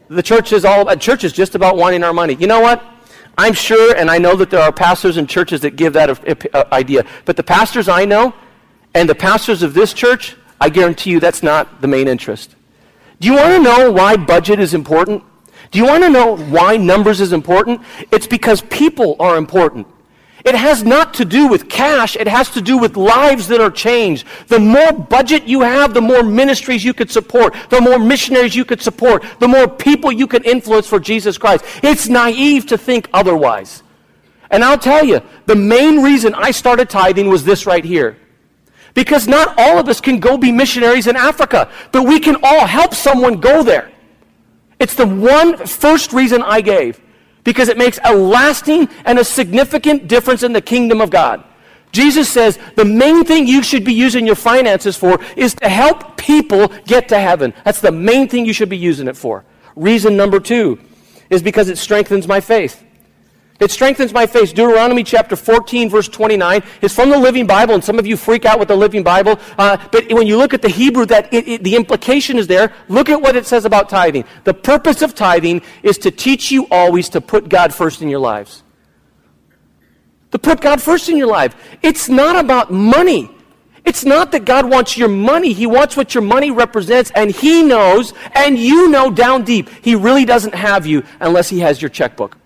the 0.08 0.24
church 0.24 0.52
is 0.52 0.64
all 0.64 0.82
about. 0.82 1.00
Church 1.00 1.22
is 1.22 1.32
just 1.32 1.54
about 1.54 1.76
wanting 1.76 2.02
our 2.02 2.12
money. 2.12 2.34
You 2.34 2.48
know 2.48 2.60
what? 2.60 2.84
I'm 3.38 3.54
sure, 3.54 3.94
and 3.96 4.10
I 4.10 4.18
know 4.18 4.34
that 4.36 4.50
there 4.50 4.60
are 4.60 4.72
pastors 4.72 5.18
and 5.18 5.28
churches 5.28 5.60
that 5.60 5.76
give 5.76 5.92
that 5.92 6.10
uh, 6.10 6.34
uh, 6.52 6.64
idea. 6.72 7.06
But 7.26 7.36
the 7.36 7.44
pastors 7.44 7.88
I 7.88 8.04
know, 8.04 8.34
and 8.92 9.08
the 9.08 9.14
pastors 9.14 9.62
of 9.62 9.72
this 9.74 9.92
church, 9.92 10.36
I 10.64 10.70
guarantee 10.70 11.10
you 11.10 11.20
that's 11.20 11.42
not 11.42 11.82
the 11.82 11.86
main 11.86 12.08
interest. 12.08 12.56
Do 13.20 13.28
you 13.28 13.34
want 13.34 13.52
to 13.52 13.62
know 13.62 13.92
why 13.92 14.16
budget 14.16 14.58
is 14.58 14.72
important? 14.72 15.22
Do 15.70 15.78
you 15.78 15.84
want 15.84 16.04
to 16.04 16.08
know 16.08 16.38
why 16.38 16.78
numbers 16.78 17.20
is 17.20 17.34
important? 17.34 17.82
It's 18.10 18.26
because 18.26 18.62
people 18.62 19.14
are 19.20 19.36
important. 19.36 19.86
It 20.42 20.54
has 20.54 20.82
not 20.82 21.12
to 21.14 21.26
do 21.26 21.48
with 21.48 21.68
cash, 21.68 22.16
it 22.16 22.26
has 22.26 22.48
to 22.52 22.62
do 22.62 22.78
with 22.78 22.96
lives 22.96 23.46
that 23.48 23.60
are 23.60 23.70
changed. 23.70 24.26
The 24.46 24.58
more 24.58 24.90
budget 24.90 25.44
you 25.44 25.60
have, 25.60 25.92
the 25.92 26.00
more 26.00 26.22
ministries 26.22 26.82
you 26.82 26.94
could 26.94 27.10
support, 27.10 27.54
the 27.68 27.82
more 27.82 27.98
missionaries 27.98 28.56
you 28.56 28.64
could 28.64 28.80
support, 28.80 29.22
the 29.40 29.48
more 29.48 29.68
people 29.68 30.10
you 30.10 30.26
could 30.26 30.46
influence 30.46 30.86
for 30.86 30.98
Jesus 30.98 31.36
Christ. 31.36 31.66
It's 31.82 32.08
naive 32.08 32.64
to 32.68 32.78
think 32.78 33.10
otherwise. 33.12 33.82
And 34.50 34.64
I'll 34.64 34.78
tell 34.78 35.04
you, 35.04 35.20
the 35.44 35.56
main 35.56 36.02
reason 36.02 36.34
I 36.34 36.52
started 36.52 36.88
tithing 36.88 37.28
was 37.28 37.44
this 37.44 37.66
right 37.66 37.84
here. 37.84 38.16
Because 38.94 39.26
not 39.26 39.54
all 39.58 39.78
of 39.78 39.88
us 39.88 40.00
can 40.00 40.20
go 40.20 40.38
be 40.38 40.52
missionaries 40.52 41.06
in 41.06 41.16
Africa, 41.16 41.70
but 41.92 42.04
we 42.04 42.20
can 42.20 42.36
all 42.42 42.66
help 42.66 42.94
someone 42.94 43.40
go 43.40 43.62
there. 43.62 43.90
It's 44.78 44.94
the 44.94 45.06
one 45.06 45.66
first 45.66 46.12
reason 46.12 46.42
I 46.42 46.60
gave. 46.60 47.00
Because 47.42 47.68
it 47.68 47.76
makes 47.76 47.98
a 48.04 48.14
lasting 48.14 48.88
and 49.04 49.18
a 49.18 49.24
significant 49.24 50.08
difference 50.08 50.42
in 50.42 50.52
the 50.52 50.62
kingdom 50.62 51.00
of 51.00 51.10
God. 51.10 51.44
Jesus 51.92 52.28
says 52.28 52.58
the 52.74 52.84
main 52.84 53.24
thing 53.24 53.46
you 53.46 53.62
should 53.62 53.84
be 53.84 53.94
using 53.94 54.26
your 54.26 54.34
finances 54.34 54.96
for 54.96 55.20
is 55.36 55.54
to 55.54 55.68
help 55.68 56.16
people 56.16 56.68
get 56.86 57.08
to 57.08 57.18
heaven. 57.18 57.54
That's 57.64 57.80
the 57.80 57.92
main 57.92 58.28
thing 58.28 58.46
you 58.46 58.52
should 58.52 58.68
be 58.68 58.76
using 58.76 59.06
it 59.08 59.16
for. 59.16 59.44
Reason 59.76 60.16
number 60.16 60.40
two 60.40 60.80
is 61.30 61.42
because 61.42 61.68
it 61.68 61.78
strengthens 61.78 62.26
my 62.26 62.40
faith. 62.40 62.83
It 63.60 63.70
strengthens 63.70 64.12
my 64.12 64.26
faith. 64.26 64.52
Deuteronomy 64.52 65.04
chapter 65.04 65.36
14, 65.36 65.88
verse 65.88 66.08
29 66.08 66.62
is 66.82 66.92
from 66.92 67.10
the 67.10 67.18
Living 67.18 67.46
Bible, 67.46 67.74
and 67.74 67.84
some 67.84 68.00
of 68.00 68.06
you 68.06 68.16
freak 68.16 68.44
out 68.44 68.58
with 68.58 68.66
the 68.66 68.76
Living 68.76 69.04
Bible. 69.04 69.38
Uh, 69.56 69.76
but 69.92 70.12
when 70.12 70.26
you 70.26 70.36
look 70.36 70.52
at 70.52 70.60
the 70.60 70.68
Hebrew, 70.68 71.06
that 71.06 71.32
it, 71.32 71.46
it, 71.46 71.62
the 71.62 71.76
implication 71.76 72.36
is 72.36 72.48
there. 72.48 72.72
Look 72.88 73.08
at 73.08 73.20
what 73.20 73.36
it 73.36 73.46
says 73.46 73.64
about 73.64 73.88
tithing. 73.88 74.24
The 74.42 74.54
purpose 74.54 75.02
of 75.02 75.14
tithing 75.14 75.62
is 75.84 75.98
to 75.98 76.10
teach 76.10 76.50
you 76.50 76.66
always 76.70 77.08
to 77.10 77.20
put 77.20 77.48
God 77.48 77.72
first 77.72 78.02
in 78.02 78.08
your 78.08 78.18
lives. 78.18 78.64
To 80.32 80.38
put 80.38 80.60
God 80.60 80.82
first 80.82 81.08
in 81.08 81.16
your 81.16 81.28
life. 81.28 81.54
It's 81.80 82.08
not 82.08 82.34
about 82.34 82.72
money. 82.72 83.30
It's 83.84 84.04
not 84.04 84.32
that 84.32 84.44
God 84.46 84.68
wants 84.68 84.96
your 84.96 85.08
money. 85.08 85.52
He 85.52 85.66
wants 85.66 85.96
what 85.96 86.12
your 86.12 86.22
money 86.22 86.50
represents, 86.50 87.12
and 87.14 87.30
He 87.30 87.62
knows, 87.62 88.14
and 88.34 88.58
you 88.58 88.88
know 88.88 89.12
down 89.12 89.44
deep, 89.44 89.68
He 89.82 89.94
really 89.94 90.24
doesn't 90.24 90.54
have 90.54 90.86
you 90.86 91.04
unless 91.20 91.50
He 91.50 91.60
has 91.60 91.80
your 91.80 91.90
checkbook. 91.90 92.36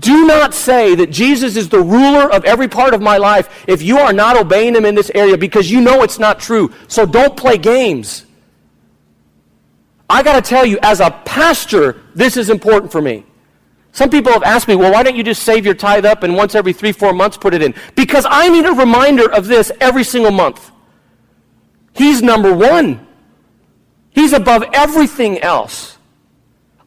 Do 0.00 0.26
not 0.26 0.52
say 0.52 0.94
that 0.96 1.10
Jesus 1.10 1.56
is 1.56 1.68
the 1.68 1.80
ruler 1.80 2.30
of 2.30 2.44
every 2.44 2.66
part 2.66 2.92
of 2.92 3.00
my 3.00 3.18
life 3.18 3.64
if 3.68 3.82
you 3.82 3.98
are 3.98 4.12
not 4.12 4.36
obeying 4.36 4.74
him 4.74 4.84
in 4.84 4.94
this 4.94 5.10
area 5.14 5.38
because 5.38 5.70
you 5.70 5.80
know 5.80 6.02
it's 6.02 6.18
not 6.18 6.40
true. 6.40 6.72
So 6.88 7.06
don't 7.06 7.36
play 7.36 7.56
games. 7.56 8.24
I 10.10 10.22
got 10.22 10.34
to 10.34 10.48
tell 10.48 10.66
you, 10.66 10.78
as 10.82 11.00
a 11.00 11.10
pastor, 11.24 12.02
this 12.14 12.36
is 12.36 12.50
important 12.50 12.90
for 12.90 13.00
me. 13.00 13.24
Some 13.92 14.10
people 14.10 14.32
have 14.32 14.42
asked 14.42 14.68
me, 14.68 14.76
well, 14.76 14.92
why 14.92 15.02
don't 15.02 15.16
you 15.16 15.24
just 15.24 15.42
save 15.42 15.64
your 15.64 15.74
tithe 15.74 16.04
up 16.04 16.22
and 16.22 16.36
once 16.36 16.54
every 16.54 16.72
three, 16.72 16.92
four 16.92 17.12
months 17.12 17.36
put 17.36 17.54
it 17.54 17.62
in? 17.62 17.74
Because 17.94 18.26
I 18.28 18.48
need 18.48 18.66
a 18.66 18.72
reminder 18.72 19.32
of 19.32 19.46
this 19.46 19.72
every 19.80 20.04
single 20.04 20.32
month. 20.32 20.70
He's 21.94 22.22
number 22.22 22.52
one, 22.52 23.06
He's 24.10 24.32
above 24.32 24.64
everything 24.72 25.40
else. 25.40 25.98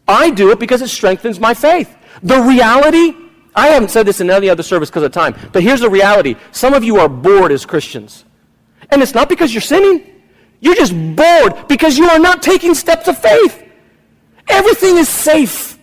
I 0.08 0.32
do 0.32 0.52
it 0.52 0.60
because 0.60 0.82
it 0.82 0.88
strengthens 0.88 1.40
my 1.40 1.54
faith. 1.54 1.96
The 2.24 2.42
reality, 2.42 3.16
I 3.56 3.68
haven't 3.68 3.90
said 3.90 4.06
this 4.06 4.22
in 4.22 4.30
any 4.30 4.50
other 4.50 4.64
service 4.64 4.90
because 4.90 5.04
of 5.04 5.12
time, 5.12 5.36
but 5.52 5.64
here's 5.64 5.82
the 5.82 5.90
reality. 5.90 6.36
Some 6.52 6.74
of 6.74 6.84
you 6.84 6.98
are 6.98 7.10
bored 7.10 7.52
as 7.52 7.66
Christians. 7.66 8.26
And 8.90 9.02
it's 9.02 9.14
not 9.14 9.30
because 9.30 9.54
you're 9.54 9.62
sinning. 9.62 10.22
You're 10.60 10.76
just 10.76 10.94
bored 10.94 11.68
because 11.68 11.98
you 11.98 12.10
are 12.10 12.20
not 12.20 12.42
taking 12.42 12.74
steps 12.74 13.08
of 13.08 13.18
faith. 13.18 13.64
Everything 14.48 14.98
is 14.98 15.08
safe. 15.08 15.78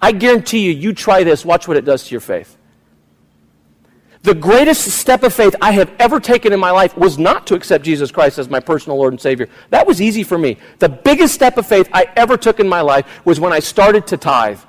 I 0.00 0.12
guarantee 0.12 0.60
you, 0.60 0.72
you 0.72 0.92
try 0.92 1.24
this, 1.24 1.44
watch 1.44 1.66
what 1.68 1.76
it 1.76 1.84
does 1.84 2.04
to 2.04 2.10
your 2.12 2.20
faith. 2.20 2.56
The 4.22 4.34
greatest 4.34 4.82
step 4.82 5.22
of 5.22 5.32
faith 5.32 5.56
I 5.62 5.72
have 5.72 5.90
ever 5.98 6.20
taken 6.20 6.52
in 6.52 6.60
my 6.60 6.70
life 6.70 6.96
was 6.96 7.18
not 7.18 7.46
to 7.46 7.54
accept 7.54 7.84
Jesus 7.84 8.10
Christ 8.10 8.38
as 8.38 8.50
my 8.50 8.60
personal 8.60 8.98
Lord 8.98 9.14
and 9.14 9.20
Savior. 9.20 9.48
That 9.70 9.86
was 9.86 10.02
easy 10.02 10.22
for 10.22 10.36
me. 10.36 10.58
The 10.78 10.90
biggest 10.90 11.34
step 11.34 11.56
of 11.56 11.66
faith 11.66 11.88
I 11.92 12.06
ever 12.16 12.36
took 12.36 12.60
in 12.60 12.68
my 12.68 12.82
life 12.82 13.24
was 13.24 13.40
when 13.40 13.52
I 13.52 13.60
started 13.60 14.06
to 14.08 14.18
tithe. 14.18 14.60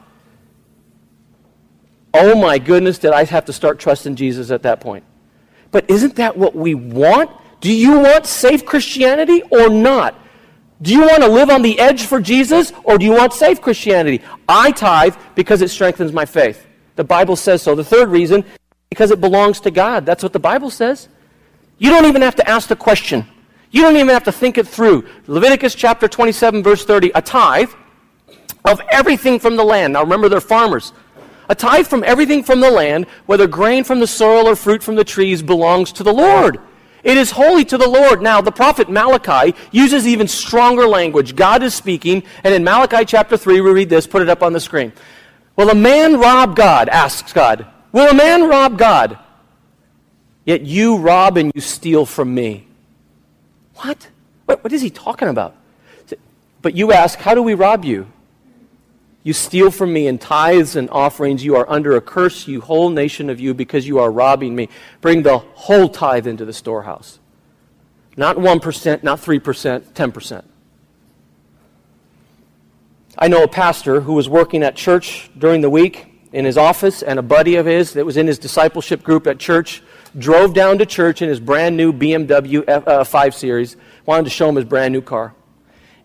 Oh 2.13 2.35
my 2.35 2.57
goodness, 2.57 2.97
did 2.99 3.11
I 3.11 3.23
have 3.23 3.45
to 3.45 3.53
start 3.53 3.79
trusting 3.79 4.15
Jesus 4.15 4.51
at 4.51 4.63
that 4.63 4.81
point. 4.81 5.03
But 5.71 5.89
isn't 5.89 6.15
that 6.15 6.37
what 6.37 6.55
we 6.55 6.75
want? 6.75 7.31
Do 7.61 7.73
you 7.73 7.99
want 7.99 8.25
safe 8.25 8.65
Christianity 8.65 9.41
or 9.43 9.69
not? 9.69 10.15
Do 10.81 10.91
you 10.91 11.01
want 11.01 11.21
to 11.23 11.29
live 11.29 11.49
on 11.49 11.61
the 11.61 11.79
edge 11.79 12.05
for 12.05 12.19
Jesus 12.19 12.73
or 12.83 12.97
do 12.97 13.05
you 13.05 13.13
want 13.13 13.33
safe 13.33 13.61
Christianity? 13.61 14.21
I 14.49 14.71
tithe 14.71 15.15
because 15.35 15.61
it 15.61 15.69
strengthens 15.69 16.11
my 16.11 16.25
faith. 16.25 16.65
The 16.95 17.03
Bible 17.03 17.35
says 17.35 17.61
so. 17.61 17.75
The 17.75 17.83
third 17.83 18.09
reason 18.09 18.43
because 18.89 19.09
it 19.09 19.21
belongs 19.21 19.59
to 19.61 19.71
God. 19.71 20.05
That's 20.05 20.21
what 20.21 20.33
the 20.33 20.39
Bible 20.39 20.69
says. 20.69 21.07
You 21.77 21.89
don't 21.89 22.05
even 22.05 22.21
have 22.21 22.35
to 22.35 22.49
ask 22.49 22.67
the 22.67 22.75
question. 22.75 23.25
You 23.71 23.81
don't 23.81 23.95
even 23.95 24.09
have 24.09 24.25
to 24.25 24.31
think 24.31 24.57
it 24.57 24.67
through. 24.67 25.07
Leviticus 25.27 25.75
chapter 25.75 26.07
27, 26.07 26.61
verse 26.61 26.83
30, 26.83 27.11
a 27.15 27.21
tithe 27.21 27.71
of 28.65 28.81
everything 28.91 29.39
from 29.39 29.55
the 29.55 29.63
land. 29.63 29.93
Now 29.93 30.03
remember, 30.03 30.27
they're 30.27 30.41
farmers. 30.41 30.91
A 31.51 31.55
tithe 31.55 31.85
from 31.85 32.05
everything 32.05 32.43
from 32.43 32.61
the 32.61 32.71
land, 32.71 33.07
whether 33.25 33.45
grain 33.45 33.83
from 33.83 33.99
the 33.99 34.07
soil 34.07 34.47
or 34.47 34.55
fruit 34.55 34.81
from 34.81 34.95
the 34.95 35.03
trees, 35.03 35.41
belongs 35.41 35.91
to 35.91 36.01
the 36.01 36.13
Lord. 36.13 36.61
It 37.03 37.17
is 37.17 37.31
holy 37.31 37.65
to 37.65 37.77
the 37.77 37.89
Lord. 37.89 38.21
Now, 38.21 38.39
the 38.39 38.53
prophet 38.53 38.89
Malachi 38.89 39.53
uses 39.69 40.07
even 40.07 40.29
stronger 40.29 40.87
language. 40.87 41.35
God 41.35 41.61
is 41.61 41.73
speaking, 41.73 42.23
and 42.45 42.53
in 42.53 42.63
Malachi 42.63 43.03
chapter 43.03 43.35
3, 43.35 43.59
we 43.59 43.69
read 43.69 43.89
this, 43.89 44.07
put 44.07 44.21
it 44.21 44.29
up 44.29 44.41
on 44.41 44.53
the 44.53 44.61
screen. 44.61 44.93
Will 45.57 45.69
a 45.69 45.75
man 45.75 46.21
rob 46.21 46.55
God? 46.55 46.87
asks 46.87 47.33
God. 47.33 47.67
Will 47.91 48.09
a 48.09 48.13
man 48.13 48.47
rob 48.47 48.77
God? 48.77 49.19
Yet 50.45 50.61
you 50.61 50.99
rob 50.99 51.35
and 51.35 51.51
you 51.53 51.59
steal 51.59 52.05
from 52.05 52.33
me. 52.33 52.65
What? 53.75 54.07
What, 54.45 54.63
what 54.63 54.71
is 54.71 54.81
he 54.81 54.89
talking 54.89 55.27
about? 55.27 55.57
But 56.61 56.75
you 56.77 56.93
ask, 56.93 57.19
How 57.19 57.35
do 57.35 57.43
we 57.43 57.55
rob 57.55 57.83
you? 57.83 58.07
You 59.23 59.33
steal 59.33 59.69
from 59.69 59.93
me 59.93 60.07
in 60.07 60.17
tithes 60.17 60.75
and 60.75 60.89
offerings. 60.89 61.43
You 61.43 61.55
are 61.55 61.69
under 61.69 61.95
a 61.95 62.01
curse, 62.01 62.47
you 62.47 62.61
whole 62.61 62.89
nation 62.89 63.29
of 63.29 63.39
you, 63.39 63.53
because 63.53 63.87
you 63.87 63.99
are 63.99 64.11
robbing 64.11 64.55
me. 64.55 64.69
Bring 64.99 65.21
the 65.21 65.37
whole 65.37 65.89
tithe 65.89 66.25
into 66.25 66.43
the 66.43 66.53
storehouse. 66.53 67.19
Not 68.17 68.37
1%, 68.37 69.03
not 69.03 69.19
3%, 69.19 69.81
10%. 69.81 70.43
I 73.17 73.27
know 73.27 73.43
a 73.43 73.47
pastor 73.47 74.01
who 74.01 74.13
was 74.13 74.27
working 74.27 74.63
at 74.63 74.75
church 74.75 75.29
during 75.37 75.61
the 75.61 75.69
week 75.69 76.07
in 76.33 76.45
his 76.45 76.57
office, 76.57 77.03
and 77.03 77.19
a 77.19 77.21
buddy 77.21 77.55
of 77.57 77.65
his 77.65 77.93
that 77.93 78.05
was 78.05 78.17
in 78.17 78.25
his 78.25 78.39
discipleship 78.39 79.03
group 79.03 79.27
at 79.27 79.37
church 79.37 79.83
drove 80.17 80.53
down 80.53 80.77
to 80.77 80.85
church 80.85 81.21
in 81.21 81.29
his 81.29 81.39
brand 81.39 81.77
new 81.77 81.93
BMW 81.93 82.63
F, 82.67 82.87
uh, 82.87 83.03
5 83.03 83.35
Series, 83.35 83.77
wanted 84.05 84.23
to 84.23 84.29
show 84.29 84.49
him 84.49 84.55
his 84.55 84.65
brand 84.65 84.93
new 84.93 85.01
car. 85.01 85.33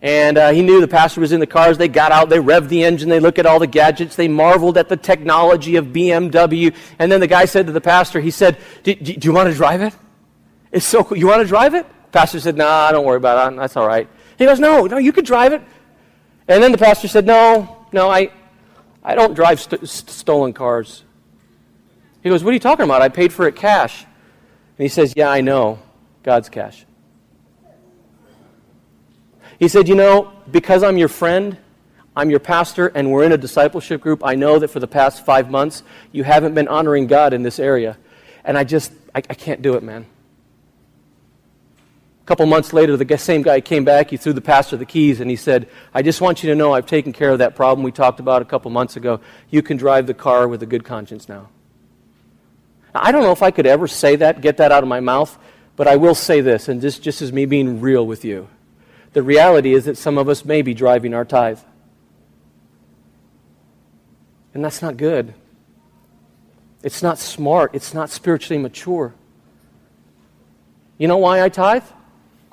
And 0.03 0.37
uh, 0.37 0.51
he 0.51 0.63
knew 0.63 0.81
the 0.81 0.89
pastor 0.89 1.21
was 1.21 1.33
in 1.33 1.41
the 1.41 1.47
cars. 1.47 1.79
They 1.79 1.89
got 1.89 2.13
out, 2.13 2.29
they 2.29 2.39
revved 2.39 2.69
the 2.69 2.85
engine, 2.85 3.09
they 3.09 3.21
looked 3.21 3.39
at 3.39 3.47
all 3.47 3.59
the 3.59 3.67
gadgets, 3.67 4.15
they 4.15 4.29
marveled 4.29 4.77
at 4.77 4.89
the 4.89 4.97
technology 4.97 5.77
of 5.77 5.87
BMW. 5.87 6.75
And 6.99 7.11
then 7.11 7.21
the 7.21 7.27
guy 7.27 7.47
said 7.47 7.67
to 7.67 7.73
the 7.73 7.81
pastor, 7.81 8.21
he 8.21 8.31
said, 8.31 8.59
Do, 8.83 8.95
you 9.01 9.33
want 9.33 9.49
to 9.49 9.55
drive 9.55 9.81
it? 9.81 9.95
It's 10.71 10.87
so 10.87 11.03
cool. 11.03 11.17
You 11.17 11.27
want 11.27 11.43
to 11.43 11.49
drive 11.49 11.75
it? 11.75 11.87
Pastor 12.13 12.41
said, 12.41 12.57
Nah, 12.57 12.91
don't 12.93 13.05
worry 13.05 13.17
about 13.17 13.53
it. 13.53 13.57
That's 13.57 13.77
all 13.77 13.87
right. 13.87 14.09
He 14.39 14.45
goes, 14.45 14.61
No, 14.61 14.87
no, 14.87 14.99
you 14.99 15.13
could 15.13 15.25
drive 15.25 15.53
it. 15.53 15.63
And 16.49 16.63
then 16.63 16.73
the 16.73 16.79
pastor 16.79 17.09
said, 17.09 17.27
No, 17.27 17.87
no, 17.93 18.11
I, 18.11 18.31
I 19.03 19.15
don't 19.15 19.35
drive 19.35 19.61
st- 19.61 19.89
stolen 19.89 20.53
cars. 20.53 21.05
He 22.23 22.29
goes, 22.31 22.45
What 22.45 22.51
are 22.51 22.55
you 22.55 22.61
talking 22.61 22.85
about? 22.85 23.03
I 23.03 23.09
paid 23.09 23.33
for 23.33 23.47
it 23.49 23.57
cash. 23.57 24.05
And 24.05 24.85
he 24.85 24.89
says, 24.89 25.15
Yeah, 25.17 25.31
I 25.31 25.41
know. 25.41 25.79
God's 26.23 26.49
cash. 26.49 26.86
He 29.59 29.69
said, 29.69 29.89
You 29.89 29.95
know, 29.95 30.33
because 30.51 30.83
I'm 30.83 30.99
your 30.99 31.09
friend, 31.09 31.59
I'm 32.17 32.31
your 32.31 32.41
pastor, 32.41 32.89
and 32.89 33.13
we're 33.13 33.25
in 33.25 33.33
a 33.33 33.39
discipleship 33.39 34.01
group, 34.01 34.23
I 34.25 34.35
know 34.35 34.59
that 34.59 34.69
for 34.69 34.81
the 34.81 34.89
past 34.89 35.25
five 35.25 35.51
months, 35.51 35.83
you 36.13 36.25
haven't 36.25 36.55
been 36.55 36.69
honoring 36.69 37.07
God 37.07 37.33
in 37.33 37.43
this 37.43 37.59
area. 37.59 37.99
And 38.45 38.57
I 38.57 38.65
just, 38.65 38.93
I, 39.15 39.19
I 39.19 39.35
can't 39.35 39.61
do 39.61 39.75
it, 39.75 39.83
man. 39.83 40.07
A 42.23 42.27
couple 42.27 42.47
months 42.47 42.73
later, 42.73 42.97
the 42.97 43.19
same 43.19 43.43
guy 43.43 43.61
came 43.61 43.85
back. 43.85 44.11
He 44.11 44.17
threw 44.17 44.33
the 44.33 44.41
pastor 44.41 44.77
the 44.77 44.87
keys 44.87 45.21
and 45.21 45.31
he 45.31 45.37
said, 45.37 45.69
I 45.95 46.03
just 46.03 46.21
want 46.21 46.43
you 46.43 46.51
to 46.51 46.57
know 46.57 46.73
I've 46.73 46.87
taken 46.87 47.13
care 47.13 47.31
of 47.31 47.39
that 47.39 47.55
problem 47.55 47.85
we 47.85 47.93
talked 47.93 48.19
about 48.19 48.43
a 48.43 48.45
couple 48.45 48.71
months 48.71 48.97
ago. 48.97 49.21
You 49.49 49.63
can 49.63 49.77
drive 49.77 50.07
the 50.09 50.15
car 50.15 50.49
with 50.49 50.63
a 50.63 50.67
good 50.67 50.85
conscience 50.85 51.29
now. 51.29 51.51
now 52.95 53.01
I 53.03 53.13
don't 53.13 53.23
know 53.23 53.31
if 53.31 53.43
I 53.43 53.53
could 53.53 53.67
ever 53.67 53.87
say 53.87 54.17
that, 54.17 54.41
get 54.41 54.57
that 54.57 54.73
out 54.73 54.83
of 54.83 54.89
my 54.89 54.99
mouth, 55.01 55.39
but 55.77 55.87
I 55.87 55.97
will 55.97 56.17
say 56.17 56.41
this, 56.41 56.69
and 56.69 56.81
this 56.81 56.99
just 56.99 57.23
as 57.23 57.33
me 57.33 57.47
being 57.47 57.81
real 57.81 58.05
with 58.05 58.25
you. 58.25 58.49
The 59.17 59.23
reality 59.23 59.73
is 59.73 59.87
that 59.87 59.97
some 59.97 60.19
of 60.19 60.29
us 60.29 60.45
may 60.45 60.61
be 60.61 60.75
driving 60.75 61.15
our 61.15 61.25
tithe. 61.25 61.61
And 64.53 64.63
that's 64.63 64.83
not 64.83 64.99
good. 64.99 65.33
It's 66.83 67.03
not 67.03 67.19
smart. 67.19 67.75
It's 67.75 67.95
not 67.95 68.11
spiritually 68.11 68.63
mature. 68.63 69.15
You 70.99 71.09
know 71.09 71.17
why 71.17 71.43
I 71.43 71.49
tithe? 71.49 71.85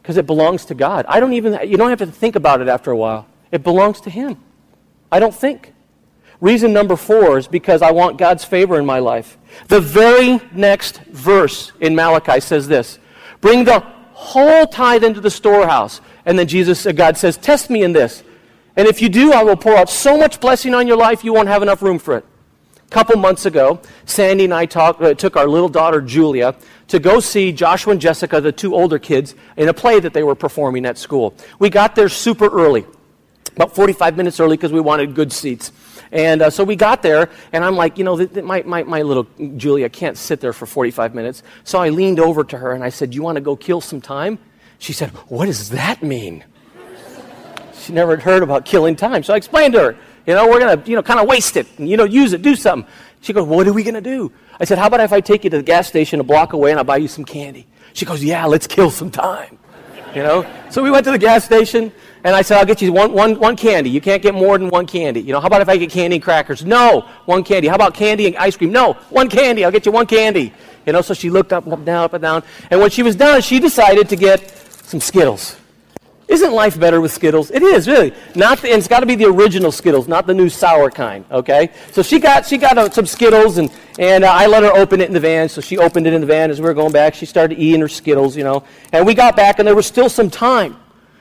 because 0.04 0.18
it 0.18 0.28
belongs 0.28 0.66
to 0.66 0.76
God. 0.76 1.06
I 1.08 1.22
don't 1.22 1.32
even, 1.32 1.58
you 1.68 1.78
don't 1.78 1.90
have 1.90 2.00
to 2.00 2.08
think 2.08 2.36
about 2.36 2.60
it 2.60 2.68
after 2.68 2.92
a 2.92 2.98
while. 2.98 3.26
It 3.54 3.64
belongs 3.64 4.02
to 4.02 4.10
Him. 4.10 4.38
I 5.10 5.20
don't 5.20 5.34
think. 5.34 5.74
Reason 6.42 6.74
number 6.74 6.98
four 6.98 7.38
is 7.38 7.48
because 7.48 7.82
I 7.82 7.92
want 7.92 8.18
God's 8.18 8.44
favor 8.44 8.78
in 8.78 8.86
my 8.86 9.00
life. 9.00 9.38
The 9.70 9.80
very 9.80 10.42
next 10.52 11.02
verse 11.04 11.72
in 11.80 11.96
Malachi 11.96 12.42
says 12.42 12.68
this 12.68 13.00
Bring 13.40 13.64
the 13.64 13.80
whole 14.12 14.68
tithe 14.68 15.06
into 15.06 15.22
the 15.22 15.32
storehouse. 15.32 16.02
And 16.26 16.40
then 16.40 16.48
Jesus, 16.48 16.86
uh, 16.86 16.92
God 16.92 17.18
says, 17.18 17.38
Test 17.38 17.70
me 17.70 17.84
in 17.84 17.94
this. 17.94 18.24
And 18.76 18.88
if 18.88 19.02
you 19.02 19.10
do, 19.10 19.32
I 19.32 19.44
will 19.44 19.56
pour 19.56 19.76
out 19.76 19.90
so 19.90 20.18
much 20.18 20.40
blessing 20.40 20.74
on 20.74 20.88
your 20.88 20.98
life, 20.98 21.24
you 21.24 21.34
won't 21.34 21.48
have 21.48 21.62
enough 21.62 21.82
room 21.82 22.00
for 22.00 22.18
it. 22.18 22.26
A 22.78 22.90
couple 22.90 23.16
months 23.18 23.46
ago, 23.46 23.80
Sandy 24.06 24.46
and 24.46 24.54
I 24.54 24.66
talk, 24.66 25.02
uh, 25.02 25.14
took 25.14 25.36
our 25.36 25.48
little 25.48 25.70
daughter, 25.70 26.02
Julia, 26.02 26.56
to 26.88 27.00
go 27.00 27.20
see 27.20 27.52
Joshua 27.52 27.92
and 27.92 28.02
Jessica, 28.02 28.42
the 28.42 28.52
two 28.52 28.76
older 28.76 29.00
kids, 29.00 29.36
in 29.58 29.70
a 29.70 29.74
play 29.74 30.00
that 30.00 30.14
they 30.14 30.24
were 30.24 30.36
performing 30.36 30.86
at 30.86 30.98
school. 30.98 31.36
We 31.60 31.70
got 31.70 31.96
there 31.96 32.10
super 32.10 32.48
early, 32.48 32.86
about 33.56 33.76
45 33.76 34.18
minutes 34.18 34.40
early 34.40 34.58
because 34.58 34.72
we 34.72 34.80
wanted 34.80 35.16
good 35.16 35.32
seats. 35.32 35.72
And 36.12 36.44
uh, 36.44 36.50
so 36.52 36.64
we 36.64 36.76
got 36.76 37.02
there, 37.02 37.30
and 37.52 37.66
I'm 37.66 37.76
like, 37.76 37.98
you 37.98 38.04
know, 38.04 38.28
my, 38.44 38.62
my, 38.62 38.84
my 38.84 39.02
little 39.02 39.28
Julia 39.58 39.90
can't 39.90 40.18
sit 40.18 40.40
there 40.40 40.54
for 40.54 40.68
45 40.68 41.16
minutes. 41.16 41.42
So 41.64 41.80
I 41.80 41.90
leaned 41.90 42.20
over 42.20 42.44
to 42.44 42.58
her 42.58 42.74
and 42.74 42.84
I 42.84 42.90
said, 42.90 43.16
You 43.16 43.24
want 43.24 43.38
to 43.38 43.42
go 43.42 43.56
kill 43.56 43.82
some 43.82 44.00
time? 44.02 44.38
She 44.84 44.92
said, 44.92 45.12
What 45.30 45.46
does 45.46 45.70
that 45.70 46.04
mean? 46.04 46.44
she 47.74 47.94
never 47.94 48.18
heard 48.18 48.44
about 48.44 48.66
killing 48.66 48.98
time. 48.98 49.24
So 49.24 49.34
I 49.34 49.38
explained 49.38 49.74
to 49.76 49.80
her, 49.80 49.98
you 50.26 50.34
know, 50.34 50.46
we're 50.48 50.60
going 50.60 50.78
to, 50.78 50.90
you 50.90 50.98
know, 50.98 51.04
kind 51.04 51.22
of 51.22 51.28
waste 51.28 51.56
it 51.56 51.68
you 51.80 51.96
know, 51.96 52.04
use 52.04 52.34
it, 52.34 52.42
do 52.42 52.54
something. 52.54 52.90
She 53.22 53.32
goes, 53.32 53.48
What 53.48 53.66
are 53.66 53.72
we 53.72 53.84
going 53.84 53.94
to 53.94 54.02
do? 54.02 54.30
I 54.60 54.66
said, 54.66 54.78
How 54.78 54.88
about 54.88 55.00
if 55.00 55.14
I 55.14 55.22
take 55.22 55.46
you 55.46 55.50
to 55.52 55.58
the 55.58 55.64
gas 55.64 55.88
station 55.88 56.20
a 56.20 56.24
block 56.24 56.52
away 56.52 56.72
and 56.72 56.80
I'll 56.80 56.84
buy 56.84 56.98
you 56.98 57.08
some 57.08 57.24
candy? 57.24 57.66
She 57.94 58.04
goes, 58.04 58.22
Yeah, 58.22 58.46
let's 58.46 58.68
kill 58.68 58.92
some 58.92 59.10
time. 59.10 59.58
You 60.14 60.22
know? 60.22 60.46
So 60.70 60.84
we 60.84 60.92
went 60.92 61.06
to 61.06 61.12
the 61.12 61.18
gas 61.18 61.46
station 61.46 61.90
and 62.26 62.36
I 62.36 62.42
said, 62.42 62.58
I'll 62.58 62.66
get 62.66 62.82
you 62.82 62.92
one, 62.92 63.14
one, 63.14 63.40
one 63.40 63.56
candy. 63.56 63.90
You 63.90 64.02
can't 64.02 64.22
get 64.22 64.34
more 64.34 64.58
than 64.58 64.68
one 64.68 64.86
candy. 64.86 65.22
You 65.22 65.32
know, 65.32 65.40
how 65.40 65.48
about 65.48 65.62
if 65.62 65.70
I 65.70 65.78
get 65.78 65.92
candy 65.92 66.18
and 66.18 66.24
crackers? 66.24 66.66
No, 66.66 67.08
one 67.24 67.46
candy. 67.46 67.70
How 67.70 67.76
about 67.76 67.94
candy 67.94 68.28
and 68.28 68.36
ice 68.36 68.58
cream? 68.58 68.74
No, 68.74 68.94
one 69.10 69.30
candy. 69.30 69.64
I'll 69.64 69.72
get 69.72 69.86
you 69.86 69.94
one 69.94 70.08
candy. 70.08 70.54
You 70.86 70.92
know, 70.92 71.02
so 71.02 71.14
she 71.14 71.30
looked 71.30 71.54
up, 71.54 71.66
up, 71.68 71.86
down, 71.86 72.04
up, 72.04 72.14
and 72.14 72.22
down. 72.22 72.44
And 72.70 72.82
when 72.82 72.90
she 72.90 73.02
was 73.02 73.16
done, 73.16 73.42
she 73.42 73.60
decided 73.60 74.10
to 74.10 74.18
get 74.18 74.63
some 74.94 75.02
Skittles. 75.02 75.56
Isn't 76.28 76.54
life 76.54 76.80
better 76.80 77.02
with 77.02 77.12
Skittles? 77.12 77.50
It 77.50 77.64
is, 77.64 77.88
really. 77.88 78.14
Not 78.36 78.60
the, 78.60 78.70
and 78.70 78.78
it's 78.78 78.88
got 78.88 79.00
to 79.00 79.08
be 79.08 79.16
the 79.16 79.26
original 79.26 79.72
Skittles, 79.72 80.08
not 80.08 80.28
the 80.28 80.36
new 80.36 80.50
sour 80.50 80.92
kind, 80.92 81.26
okay? 81.32 81.72
So 81.94 82.04
she 82.04 82.20
got, 82.20 82.46
she 82.46 82.60
got 82.60 82.78
uh, 82.78 82.92
some 82.92 83.08
Skittles, 83.08 83.58
and, 83.58 83.72
and 83.98 84.24
uh, 84.24 84.28
I 84.32 84.46
let 84.46 84.62
her 84.62 84.72
open 84.72 85.02
it 85.02 85.08
in 85.08 85.14
the 85.14 85.20
van. 85.20 85.50
So 85.50 85.62
she 85.62 85.80
opened 85.80 86.06
it 86.06 86.14
in 86.14 86.22
the 86.22 86.28
van 86.28 86.52
as 86.52 86.62
we 86.62 86.68
were 86.68 86.76
going 86.76 86.92
back. 86.92 87.16
She 87.16 87.26
started 87.26 87.58
eating 87.58 87.82
her 87.82 87.88
Skittles, 87.88 88.38
you 88.38 88.44
know. 88.44 88.66
And 88.92 89.04
we 89.04 89.16
got 89.16 89.36
back, 89.36 89.58
and 89.58 89.68
there 89.68 89.76
was 89.76 89.88
still 89.88 90.10
some 90.10 90.30
time. 90.30 90.78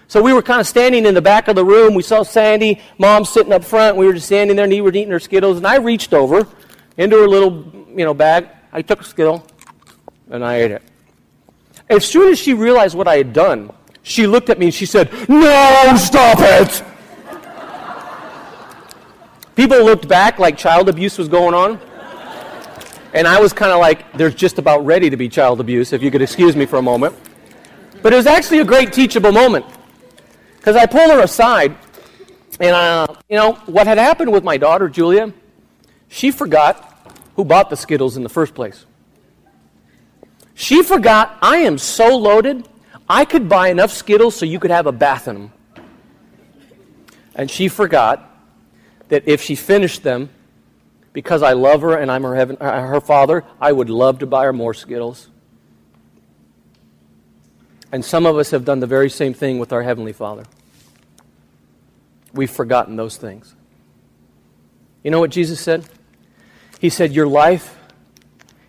So 0.07 0.21
we 0.21 0.35
were 0.35 0.43
kind 0.43 0.61
of 0.61 0.67
standing 0.67 1.07
in 1.07 1.15
the 1.15 1.23
back 1.23 1.49
of 1.49 1.57
the 1.57 1.65
room. 1.65 1.95
We 1.95 2.03
saw 2.03 2.25
Sandy, 2.25 2.79
mom 2.99 3.25
sitting 3.25 3.55
up 3.55 3.65
front. 3.65 3.97
We 3.97 4.05
were 4.05 4.13
just 4.13 4.27
standing 4.27 4.57
there, 4.57 4.65
and 4.67 4.73
we 4.73 4.83
were 4.83 4.91
eating 4.91 5.13
her 5.13 5.21
Skittles. 5.21 5.57
And 5.57 5.67
I 5.67 5.77
reached 5.77 6.13
over 6.13 6.47
into 6.99 7.17
her 7.17 7.27
little, 7.27 7.73
you 7.89 8.05
know, 8.05 8.13
bag. 8.13 8.49
I 8.71 8.83
took 8.83 9.01
a 9.01 9.05
Skittle, 9.05 9.47
and 10.31 10.45
I 10.45 10.57
ate 10.57 10.73
it. 10.73 10.83
As 11.89 12.05
soon 12.05 12.33
as 12.33 12.39
she 12.39 12.55
realized 12.55 12.97
what 12.97 13.09
I 13.09 13.17
had 13.17 13.33
done, 13.33 13.71
she 14.03 14.27
looked 14.27 14.51
at 14.51 14.59
me 14.59 14.67
and 14.67 14.75
she 14.75 14.87
said, 14.87 15.13
No, 15.29 15.95
stop 15.97 16.39
it! 16.41 16.83
People 19.55 19.85
looked 19.85 20.09
back 20.09 20.39
like 20.39 20.57
child 20.57 20.89
abuse 20.89 21.19
was 21.19 21.29
going 21.29 21.55
on. 21.55 21.79
And 23.15 23.29
I 23.29 23.39
was 23.41 23.53
kind 23.53 23.71
of 23.73 23.79
like, 23.79 24.11
there's 24.15 24.35
just 24.35 24.59
about 24.59 24.87
ready 24.87 25.11
to 25.11 25.17
be 25.19 25.29
child 25.29 25.61
abuse, 25.61 25.93
if 25.93 26.03
you 26.03 26.11
could 26.11 26.23
excuse 26.23 26.57
me 26.57 26.65
for 26.65 26.77
a 26.77 26.83
moment. 26.83 27.15
But 28.01 28.15
it 28.15 28.17
was 28.17 28.27
actually 28.27 28.61
a 28.61 28.65
great 28.65 28.93
teachable 28.93 29.33
moment. 29.33 29.67
Because 30.57 30.77
I 30.77 30.87
pulled 30.87 31.11
her 31.11 31.21
aside, 31.21 31.77
and, 32.59 32.75
uh, 32.75 33.07
you 33.29 33.37
know, 33.37 33.55
what 33.67 33.87
had 33.87 33.99
happened 33.99 34.33
with 34.33 34.45
my 34.45 34.57
daughter, 34.57 34.89
Julia, 34.89 35.33
She 36.09 36.31
forgot 36.31 36.89
who 37.37 37.45
bought 37.45 37.71
the 37.71 37.77
Skittles 37.77 38.17
in 38.17 38.23
the 38.23 38.29
first 38.29 38.55
place. 38.55 38.87
She 40.63 40.85
forgot, 40.85 41.37
I 41.43 41.57
am 41.57 41.77
so 41.77 42.17
loaded, 42.17 42.69
I 43.09 43.25
could 43.25 43.49
buy 43.49 43.71
enough 43.71 43.91
Skittles 43.91 44.37
so 44.37 44.47
you 44.47 44.61
could 44.61 44.71
have 44.71 44.87
a 44.87 44.93
bath 44.93 45.27
in 45.27 45.35
them. 45.35 45.53
And 47.35 47.51
she 47.51 47.67
forgot 47.67 48.31
that 49.09 49.27
if 49.27 49.43
she 49.43 49.57
finished 49.57 50.05
them, 50.05 50.31
because 51.13 51.43
I 51.43 51.55
love 51.55 51.81
her 51.81 51.97
and 51.97 52.13
I'm 52.13 52.23
her, 52.23 52.37
heaven, 52.37 52.59
uh, 52.61 52.87
her 52.87 53.01
father, 53.01 53.43
I 53.61 53.73
would 53.73 53.91
love 53.91 54.21
to 54.21 54.27
buy 54.27 54.45
her 54.45 54.53
more 54.53 54.73
Skittles. 54.73 55.31
And 57.91 58.05
some 58.05 58.25
of 58.25 58.39
us 58.39 58.53
have 58.53 58.65
done 58.65 58.79
the 58.79 58.87
very 58.87 59.11
same 59.11 59.35
thing 59.35 59.59
with 59.59 59.73
our 59.73 59.83
Heavenly 59.83 60.13
Father. 60.13 60.45
We've 62.35 62.49
forgotten 62.49 62.95
those 62.95 63.17
things. 63.17 63.57
You 65.03 65.11
know 65.11 65.19
what 65.19 65.33
Jesus 65.33 65.61
said? 65.61 65.89
He 66.79 66.89
said, 66.89 67.13
Your 67.13 67.27
life 67.27 67.77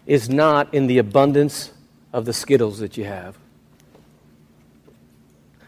is 0.07 0.27
not 0.27 0.73
in 0.73 0.87
the 0.87 0.97
abundance 0.97 1.69
of 2.13 2.25
the 2.25 2.33
Skittles 2.33 2.79
that 2.79 2.95
you 2.95 3.03
have. 3.03 3.37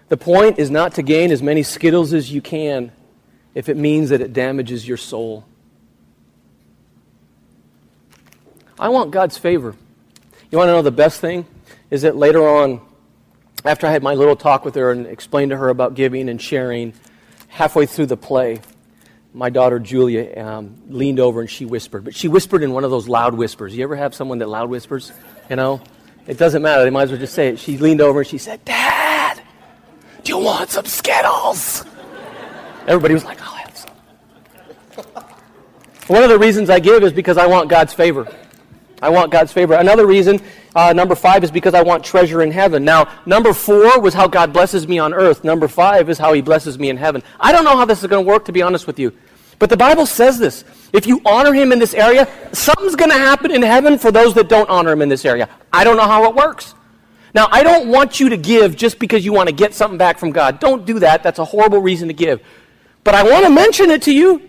The 0.07 0.17
point 0.17 0.59
is 0.59 0.69
not 0.69 0.93
to 0.93 1.01
gain 1.01 1.31
as 1.31 1.41
many 1.41 1.63
Skittles 1.63 2.13
as 2.13 2.31
you 2.31 2.39
can 2.39 2.91
if 3.55 3.67
it 3.67 3.75
means 3.75 4.09
that 4.09 4.21
it 4.21 4.31
damages 4.31 4.87
your 4.87 4.97
soul. 4.97 5.45
I 8.77 8.89
want 8.89 9.11
God's 9.11 9.37
favor. 9.37 9.75
You 10.51 10.57
want 10.57 10.67
to 10.67 10.73
know 10.73 10.81
the 10.83 10.91
best 10.91 11.19
thing? 11.19 11.45
Is 11.89 12.03
that 12.03 12.15
later 12.15 12.47
on, 12.47 12.81
after 13.63 13.87
I 13.87 13.91
had 13.91 14.03
my 14.03 14.13
little 14.13 14.35
talk 14.35 14.63
with 14.63 14.75
her 14.75 14.91
and 14.91 15.07
explained 15.07 15.51
to 15.51 15.57
her 15.57 15.69
about 15.69 15.95
giving 15.95 16.29
and 16.29 16.39
sharing, 16.39 16.93
halfway 17.47 17.85
through 17.85 18.07
the 18.07 18.17
play, 18.17 18.61
my 19.33 19.49
daughter 19.49 19.79
Julia 19.79 20.39
um, 20.43 20.81
leaned 20.87 21.19
over 21.19 21.41
and 21.41 21.49
she 21.49 21.65
whispered. 21.65 22.03
But 22.03 22.15
she 22.15 22.27
whispered 22.27 22.61
in 22.63 22.73
one 22.73 22.83
of 22.83 22.91
those 22.91 23.07
loud 23.07 23.33
whispers. 23.33 23.75
You 23.75 23.83
ever 23.83 23.95
have 23.95 24.13
someone 24.13 24.37
that 24.39 24.49
loud 24.49 24.69
whispers? 24.69 25.11
You 25.49 25.55
know? 25.55 25.81
It 26.27 26.37
doesn't 26.37 26.61
matter. 26.61 26.83
They 26.83 26.89
might 26.89 27.03
as 27.03 27.11
well 27.11 27.19
just 27.19 27.33
say 27.33 27.49
it. 27.49 27.59
She 27.59 27.77
leaned 27.77 28.01
over 28.01 28.19
and 28.19 28.27
she 28.27 28.37
said, 28.37 28.63
Dad, 28.65 29.41
do 30.23 30.31
you 30.31 30.39
want 30.39 30.69
some 30.69 30.85
Skittles? 30.85 31.85
Everybody 32.87 33.13
was 33.13 33.25
like, 33.25 33.41
I'll 33.41 33.53
have 33.55 33.77
some. 33.77 33.91
One 36.07 36.23
of 36.23 36.29
the 36.29 36.39
reasons 36.39 36.69
I 36.69 36.79
give 36.79 37.03
is 37.03 37.13
because 37.13 37.37
I 37.37 37.47
want 37.47 37.69
God's 37.69 37.93
favor. 37.93 38.27
I 39.01 39.09
want 39.09 39.31
God's 39.31 39.51
favor. 39.51 39.73
Another 39.75 40.07
reason, 40.07 40.41
uh, 40.75 40.93
number 40.93 41.15
five, 41.15 41.43
is 41.43 41.51
because 41.51 41.73
I 41.73 41.83
want 41.83 42.03
treasure 42.03 42.41
in 42.41 42.51
heaven. 42.51 42.83
Now, 42.83 43.11
number 43.25 43.53
four 43.53 43.99
was 43.99 44.13
how 44.13 44.27
God 44.27 44.53
blesses 44.53 44.87
me 44.87 44.99
on 44.99 45.13
earth. 45.13 45.43
Number 45.43 45.67
five 45.67 46.09
is 46.09 46.17
how 46.17 46.33
he 46.33 46.41
blesses 46.41 46.79
me 46.79 46.89
in 46.89 46.97
heaven. 46.97 47.21
I 47.39 47.51
don't 47.51 47.65
know 47.65 47.75
how 47.75 47.85
this 47.85 48.01
is 48.01 48.07
going 48.07 48.25
to 48.25 48.27
work, 48.27 48.45
to 48.45 48.51
be 48.51 48.61
honest 48.61 48.87
with 48.87 48.97
you. 48.97 49.13
But 49.59 49.69
the 49.69 49.77
Bible 49.77 50.05
says 50.05 50.37
this. 50.37 50.63
If 50.93 51.07
you 51.07 51.21
honor 51.25 51.53
him 51.53 51.71
in 51.71 51.79
this 51.79 51.93
area, 51.93 52.27
something's 52.51 52.95
going 52.95 53.11
to 53.11 53.17
happen 53.17 53.51
in 53.51 53.61
heaven 53.61 53.97
for 53.97 54.11
those 54.11 54.33
that 54.35 54.49
don't 54.49 54.69
honor 54.69 54.91
him 54.91 55.01
in 55.01 55.09
this 55.09 55.25
area. 55.25 55.49
I 55.71 55.83
don't 55.83 55.97
know 55.97 56.07
how 56.07 56.29
it 56.29 56.35
works. 56.35 56.73
Now, 57.33 57.47
I 57.51 57.63
don't 57.63 57.89
want 57.89 58.19
you 58.19 58.29
to 58.29 58.37
give 58.37 58.75
just 58.75 58.97
because 58.99 59.25
you 59.25 59.33
want 59.33 59.49
to 59.49 59.55
get 59.55 59.73
something 59.73 59.97
back 59.97 60.19
from 60.19 60.31
God. 60.31 60.59
Don't 60.59 60.85
do 60.85 60.99
that. 60.99 61.21
That's 61.21 61.39
a 61.39 61.45
horrible 61.45 61.79
reason 61.79 62.07
to 62.07 62.13
give. 62.13 62.41
But 63.03 63.15
I 63.15 63.23
want 63.23 63.45
to 63.45 63.51
mention 63.51 63.91
it 63.91 64.03
to 64.03 64.13
you 64.13 64.41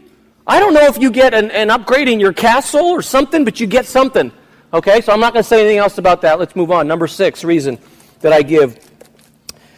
I 0.47 0.61
don't 0.61 0.75
know 0.75 0.85
if 0.85 0.97
you 0.99 1.11
get 1.11 1.35
an, 1.35 1.51
an 1.51 1.71
upgrade 1.71 2.09
in 2.09 2.21
your 2.21 2.33
castle 2.33 2.87
or 2.87 3.03
something, 3.03 3.45
but 3.45 3.59
you 3.59 3.67
get 3.67 3.85
something. 3.85 4.31
Okay, 4.73 5.01
so 5.01 5.13
I'm 5.13 5.19
not 5.19 5.33
going 5.33 5.43
to 5.43 5.49
say 5.49 5.61
anything 5.61 5.79
else 5.79 5.99
about 5.99 6.23
that. 6.23 6.39
Let's 6.39 6.55
move 6.55 6.71
on. 6.71 6.87
Number 6.87 7.09
six 7.09 7.43
reason 7.43 7.79
that 8.21 8.33
I 8.33 8.43
give. 8.43 8.79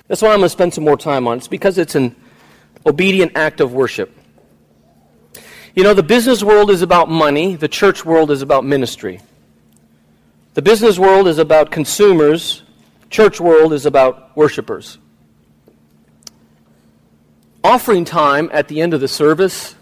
This 0.08 0.20
one 0.20 0.32
I'm 0.32 0.38
going 0.38 0.46
to 0.46 0.50
spend 0.50 0.74
some 0.74 0.84
more 0.84 0.98
time 0.98 1.26
on. 1.26 1.38
It's 1.38 1.48
because 1.48 1.78
it's 1.78 1.94
an 1.94 2.14
obedient 2.84 3.32
act 3.34 3.60
of 3.60 3.72
worship. 3.72 4.14
You 5.74 5.84
know, 5.84 5.94
the 5.94 6.02
business 6.02 6.42
world 6.42 6.70
is 6.70 6.82
about 6.82 7.08
money, 7.08 7.56
the 7.56 7.68
church 7.68 8.04
world 8.04 8.30
is 8.30 8.42
about 8.42 8.64
ministry. 8.64 9.20
The 10.54 10.62
business 10.62 10.98
world 10.98 11.28
is 11.28 11.38
about 11.38 11.70
consumers, 11.70 12.62
church 13.10 13.40
world 13.40 13.72
is 13.72 13.86
about 13.86 14.36
worshipers. 14.36 14.98
Offering 17.62 18.04
time 18.04 18.50
at 18.52 18.68
the 18.68 18.80
end 18.80 18.94
of 18.94 19.00
the 19.00 19.08
service 19.08 19.74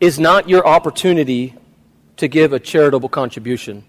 is 0.00 0.18
not 0.18 0.48
your 0.48 0.66
opportunity 0.66 1.54
to 2.16 2.28
give 2.28 2.52
a 2.52 2.60
charitable 2.60 3.08
contribution. 3.08 3.84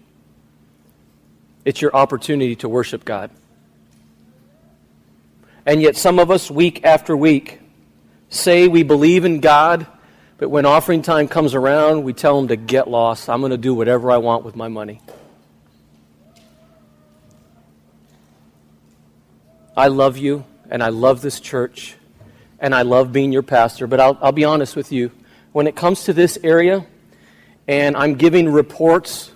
It's 1.64 1.80
your 1.80 1.94
opportunity 1.94 2.56
to 2.56 2.68
worship 2.68 3.04
God. 3.04 3.30
And 5.66 5.82
yet, 5.82 5.96
some 5.96 6.18
of 6.18 6.30
us, 6.30 6.50
week 6.50 6.84
after 6.84 7.16
week, 7.16 7.60
say 8.30 8.68
we 8.68 8.82
believe 8.82 9.24
in 9.24 9.40
God, 9.40 9.86
but 10.38 10.48
when 10.48 10.64
offering 10.64 11.02
time 11.02 11.26
comes 11.26 11.54
around, 11.54 12.04
we 12.04 12.12
tell 12.12 12.36
them 12.36 12.48
to 12.48 12.56
get 12.56 12.88
lost. 12.88 13.28
I'm 13.28 13.40
going 13.40 13.50
to 13.50 13.58
do 13.58 13.74
whatever 13.74 14.10
I 14.10 14.18
want 14.18 14.44
with 14.44 14.54
my 14.54 14.68
money. 14.68 15.00
I 19.76 19.88
love 19.88 20.16
you, 20.16 20.44
and 20.70 20.82
I 20.82 20.88
love 20.88 21.20
this 21.20 21.40
church, 21.40 21.96
and 22.58 22.74
I 22.74 22.82
love 22.82 23.12
being 23.12 23.32
your 23.32 23.42
pastor, 23.42 23.86
but 23.86 24.00
I'll, 24.00 24.18
I'll 24.20 24.32
be 24.32 24.44
honest 24.44 24.74
with 24.74 24.90
you 24.92 25.10
when 25.52 25.66
it 25.66 25.74
comes 25.74 26.04
to 26.04 26.12
this 26.12 26.38
area, 26.42 26.86
and 27.66 27.96
I'm 27.96 28.14
giving 28.14 28.48
reports 28.48 29.30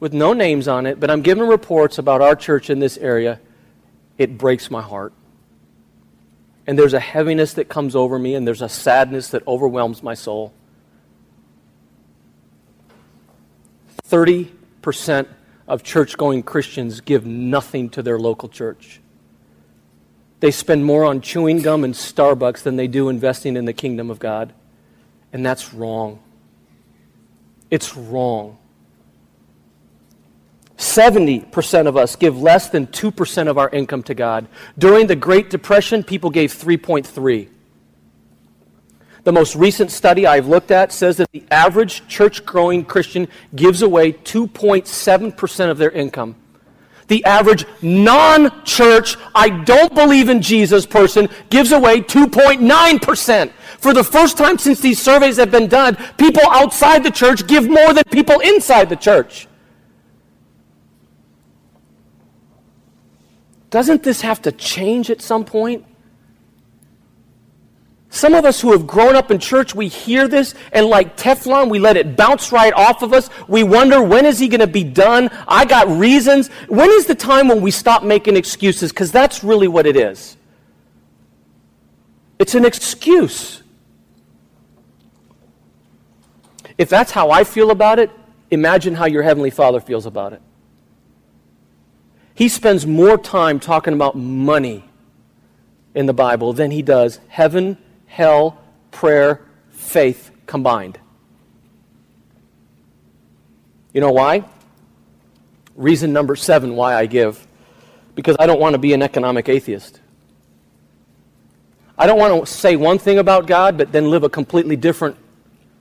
with 0.00 0.12
no 0.12 0.32
names 0.32 0.66
on 0.66 0.86
it, 0.86 0.98
but 0.98 1.10
I'm 1.10 1.22
giving 1.22 1.46
reports 1.46 1.98
about 1.98 2.22
our 2.22 2.34
church 2.34 2.70
in 2.70 2.78
this 2.78 2.96
area, 2.98 3.38
it 4.18 4.36
breaks 4.36 4.70
my 4.70 4.82
heart. 4.82 5.12
And 6.66 6.78
there's 6.78 6.94
a 6.94 7.00
heaviness 7.00 7.54
that 7.54 7.68
comes 7.68 7.96
over 7.96 8.18
me, 8.18 8.34
and 8.34 8.46
there's 8.46 8.62
a 8.62 8.68
sadness 8.68 9.28
that 9.28 9.46
overwhelms 9.46 10.02
my 10.02 10.14
soul. 10.14 10.52
30% 14.08 15.26
of 15.66 15.82
church 15.82 16.16
going 16.16 16.42
Christians 16.42 17.00
give 17.00 17.26
nothing 17.26 17.88
to 17.90 18.02
their 18.02 18.18
local 18.18 18.48
church. 18.48 19.00
They 20.40 20.50
spend 20.50 20.84
more 20.84 21.04
on 21.04 21.20
chewing 21.20 21.62
gum 21.62 21.84
and 21.84 21.94
Starbucks 21.94 22.62
than 22.62 22.76
they 22.76 22.88
do 22.88 23.08
investing 23.08 23.56
in 23.56 23.64
the 23.64 23.72
kingdom 23.72 24.10
of 24.10 24.18
God. 24.18 24.52
And 25.32 25.46
that's 25.46 25.72
wrong. 25.72 26.18
It's 27.70 27.96
wrong. 27.96 28.58
70% 30.82 31.86
of 31.86 31.96
us 31.96 32.16
give 32.16 32.42
less 32.42 32.68
than 32.68 32.88
2% 32.88 33.48
of 33.48 33.56
our 33.56 33.70
income 33.70 34.02
to 34.02 34.14
God. 34.14 34.48
During 34.76 35.06
the 35.06 35.16
Great 35.16 35.48
Depression, 35.48 36.02
people 36.02 36.28
gave 36.28 36.52
3.3. 36.52 37.48
The 39.24 39.32
most 39.32 39.54
recent 39.54 39.92
study 39.92 40.26
I've 40.26 40.48
looked 40.48 40.72
at 40.72 40.90
says 40.92 41.18
that 41.18 41.30
the 41.30 41.44
average 41.52 42.06
church 42.08 42.44
growing 42.44 42.84
Christian 42.84 43.28
gives 43.54 43.82
away 43.82 44.12
2.7% 44.12 45.70
of 45.70 45.78
their 45.78 45.92
income. 45.92 46.34
The 47.06 47.24
average 47.24 47.64
non 47.80 48.64
church, 48.64 49.16
I 49.34 49.50
don't 49.50 49.94
believe 49.94 50.28
in 50.28 50.42
Jesus 50.42 50.84
person 50.84 51.28
gives 51.50 51.70
away 51.70 52.00
2.9%. 52.00 53.52
For 53.78 53.92
the 53.92 54.02
first 54.02 54.36
time 54.36 54.58
since 54.58 54.80
these 54.80 55.00
surveys 55.00 55.36
have 55.36 55.52
been 55.52 55.68
done, 55.68 55.96
people 56.16 56.42
outside 56.50 57.04
the 57.04 57.10
church 57.10 57.46
give 57.46 57.68
more 57.68 57.92
than 57.92 58.04
people 58.10 58.40
inside 58.40 58.88
the 58.88 58.96
church. 58.96 59.46
Doesn't 63.72 64.02
this 64.02 64.20
have 64.20 64.42
to 64.42 64.52
change 64.52 65.10
at 65.10 65.22
some 65.22 65.46
point? 65.46 65.86
Some 68.10 68.34
of 68.34 68.44
us 68.44 68.60
who 68.60 68.72
have 68.72 68.86
grown 68.86 69.16
up 69.16 69.30
in 69.30 69.38
church, 69.38 69.74
we 69.74 69.88
hear 69.88 70.28
this, 70.28 70.54
and 70.72 70.84
like 70.84 71.16
Teflon, 71.16 71.70
we 71.70 71.78
let 71.78 71.96
it 71.96 72.14
bounce 72.14 72.52
right 72.52 72.74
off 72.74 73.00
of 73.00 73.14
us. 73.14 73.30
We 73.48 73.62
wonder, 73.62 74.02
when 74.02 74.26
is 74.26 74.38
he 74.38 74.48
going 74.48 74.60
to 74.60 74.66
be 74.66 74.84
done? 74.84 75.30
I 75.48 75.64
got 75.64 75.88
reasons. 75.88 76.48
When 76.68 76.90
is 76.90 77.06
the 77.06 77.14
time 77.14 77.48
when 77.48 77.62
we 77.62 77.70
stop 77.70 78.02
making 78.02 78.36
excuses? 78.36 78.92
Because 78.92 79.10
that's 79.10 79.42
really 79.42 79.68
what 79.68 79.86
it 79.86 79.96
is. 79.96 80.36
It's 82.38 82.54
an 82.54 82.66
excuse. 82.66 83.62
If 86.76 86.90
that's 86.90 87.10
how 87.10 87.30
I 87.30 87.44
feel 87.44 87.70
about 87.70 87.98
it, 87.98 88.10
imagine 88.50 88.94
how 88.94 89.06
your 89.06 89.22
Heavenly 89.22 89.50
Father 89.50 89.80
feels 89.80 90.04
about 90.04 90.34
it. 90.34 90.42
He 92.42 92.48
spends 92.48 92.84
more 92.88 93.16
time 93.16 93.60
talking 93.60 93.94
about 93.94 94.16
money 94.16 94.82
in 95.94 96.06
the 96.06 96.12
Bible 96.12 96.52
than 96.52 96.72
he 96.72 96.82
does 96.82 97.20
heaven, 97.28 97.78
hell, 98.06 98.60
prayer, 98.90 99.42
faith 99.70 100.32
combined. 100.46 100.98
You 103.92 104.00
know 104.00 104.10
why? 104.10 104.42
Reason 105.76 106.12
number 106.12 106.34
seven 106.34 106.74
why 106.74 106.96
I 106.96 107.06
give. 107.06 107.46
Because 108.16 108.34
I 108.40 108.46
don't 108.46 108.58
want 108.58 108.74
to 108.74 108.78
be 108.78 108.92
an 108.92 109.02
economic 109.02 109.48
atheist. 109.48 110.00
I 111.96 112.08
don't 112.08 112.18
want 112.18 112.44
to 112.44 112.52
say 112.52 112.74
one 112.74 112.98
thing 112.98 113.18
about 113.18 113.46
God, 113.46 113.78
but 113.78 113.92
then 113.92 114.10
live 114.10 114.24
a 114.24 114.28
completely 114.28 114.74
different 114.74 115.16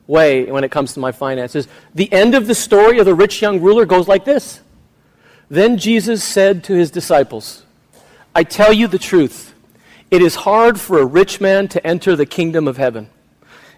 way 0.05 0.45
when 0.45 0.63
it 0.63 0.69
comes 0.69 0.93
to 0.93 0.99
my 0.99 1.11
finances. 1.11 1.67
The 1.95 2.13
end 2.13 2.35
of 2.35 2.45
the 2.45 2.53
story 2.53 2.99
of 2.99 3.07
the 3.07 3.15
rich 3.15 3.41
young 3.41 3.59
ruler 3.61 3.87
goes 3.87 4.07
like 4.07 4.25
this 4.25 4.61
Then 5.51 5.77
Jesus 5.77 6.23
said 6.23 6.63
to 6.63 6.73
his 6.73 6.91
disciples, 6.91 7.65
I 8.33 8.45
tell 8.45 8.71
you 8.71 8.87
the 8.87 8.97
truth. 8.97 9.53
It 10.09 10.21
is 10.21 10.33
hard 10.33 10.79
for 10.79 10.99
a 10.99 11.05
rich 11.05 11.41
man 11.41 11.67
to 11.69 11.85
enter 11.85 12.15
the 12.15 12.25
kingdom 12.25 12.69
of 12.69 12.77
heaven. 12.77 13.09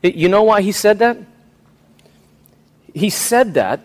You 0.03 0.30
know 0.30 0.43
why 0.43 0.61
he 0.61 0.71
said 0.71 0.99
that? 0.99 1.17
He 2.93 3.09
said 3.09 3.55
that 3.55 3.80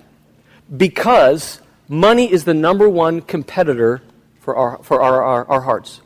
because 0.76 1.62
money 1.88 2.30
is 2.30 2.44
the 2.44 2.52
number 2.52 2.90
one 2.90 3.22
competitor 3.22 4.02
for 4.40 4.54
our, 4.54 4.82
for 4.82 5.00
our, 5.00 5.22
our, 5.22 5.44
our 5.46 5.60
hearts. 5.62 6.02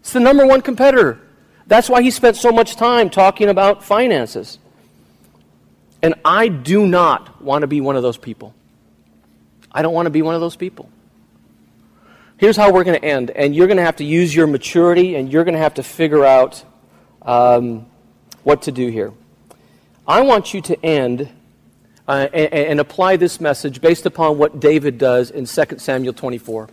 It's 0.00 0.14
the 0.14 0.20
number 0.20 0.46
one 0.46 0.62
competitor. 0.62 1.20
That's 1.66 1.90
why 1.90 2.00
he 2.00 2.10
spent 2.10 2.36
so 2.36 2.50
much 2.50 2.76
time 2.76 3.10
talking 3.10 3.50
about 3.50 3.84
finances. 3.84 4.58
And 6.02 6.14
I 6.24 6.48
do 6.48 6.86
not 6.86 7.42
want 7.42 7.60
to 7.60 7.66
be 7.66 7.82
one 7.82 7.94
of 7.94 8.02
those 8.02 8.16
people. 8.16 8.54
I 9.70 9.82
don't 9.82 9.92
want 9.92 10.06
to 10.06 10.10
be 10.10 10.22
one 10.22 10.34
of 10.34 10.40
those 10.40 10.56
people. 10.56 10.88
Here's 12.36 12.56
how 12.56 12.72
we're 12.72 12.82
going 12.82 13.00
to 13.00 13.04
end, 13.06 13.30
and 13.30 13.54
you're 13.54 13.68
going 13.68 13.76
to 13.76 13.84
have 13.84 13.96
to 13.96 14.04
use 14.04 14.34
your 14.34 14.48
maturity 14.48 15.14
and 15.14 15.32
you're 15.32 15.44
going 15.44 15.54
to 15.54 15.60
have 15.60 15.74
to 15.74 15.84
figure 15.84 16.24
out 16.24 16.64
um, 17.22 17.86
what 18.42 18.62
to 18.62 18.72
do 18.72 18.88
here. 18.88 19.12
I 20.06 20.20
want 20.22 20.52
you 20.52 20.60
to 20.62 20.84
end 20.84 21.28
uh, 22.08 22.26
and, 22.32 22.52
and, 22.52 22.80
apply 22.80 23.16
this 23.16 23.40
message 23.40 23.80
based 23.80 24.04
upon 24.04 24.36
what 24.36 24.60
David 24.60 24.98
does 24.98 25.30
in 25.30 25.46
2 25.46 25.78
Samuel 25.78 26.12
24. 26.12 26.68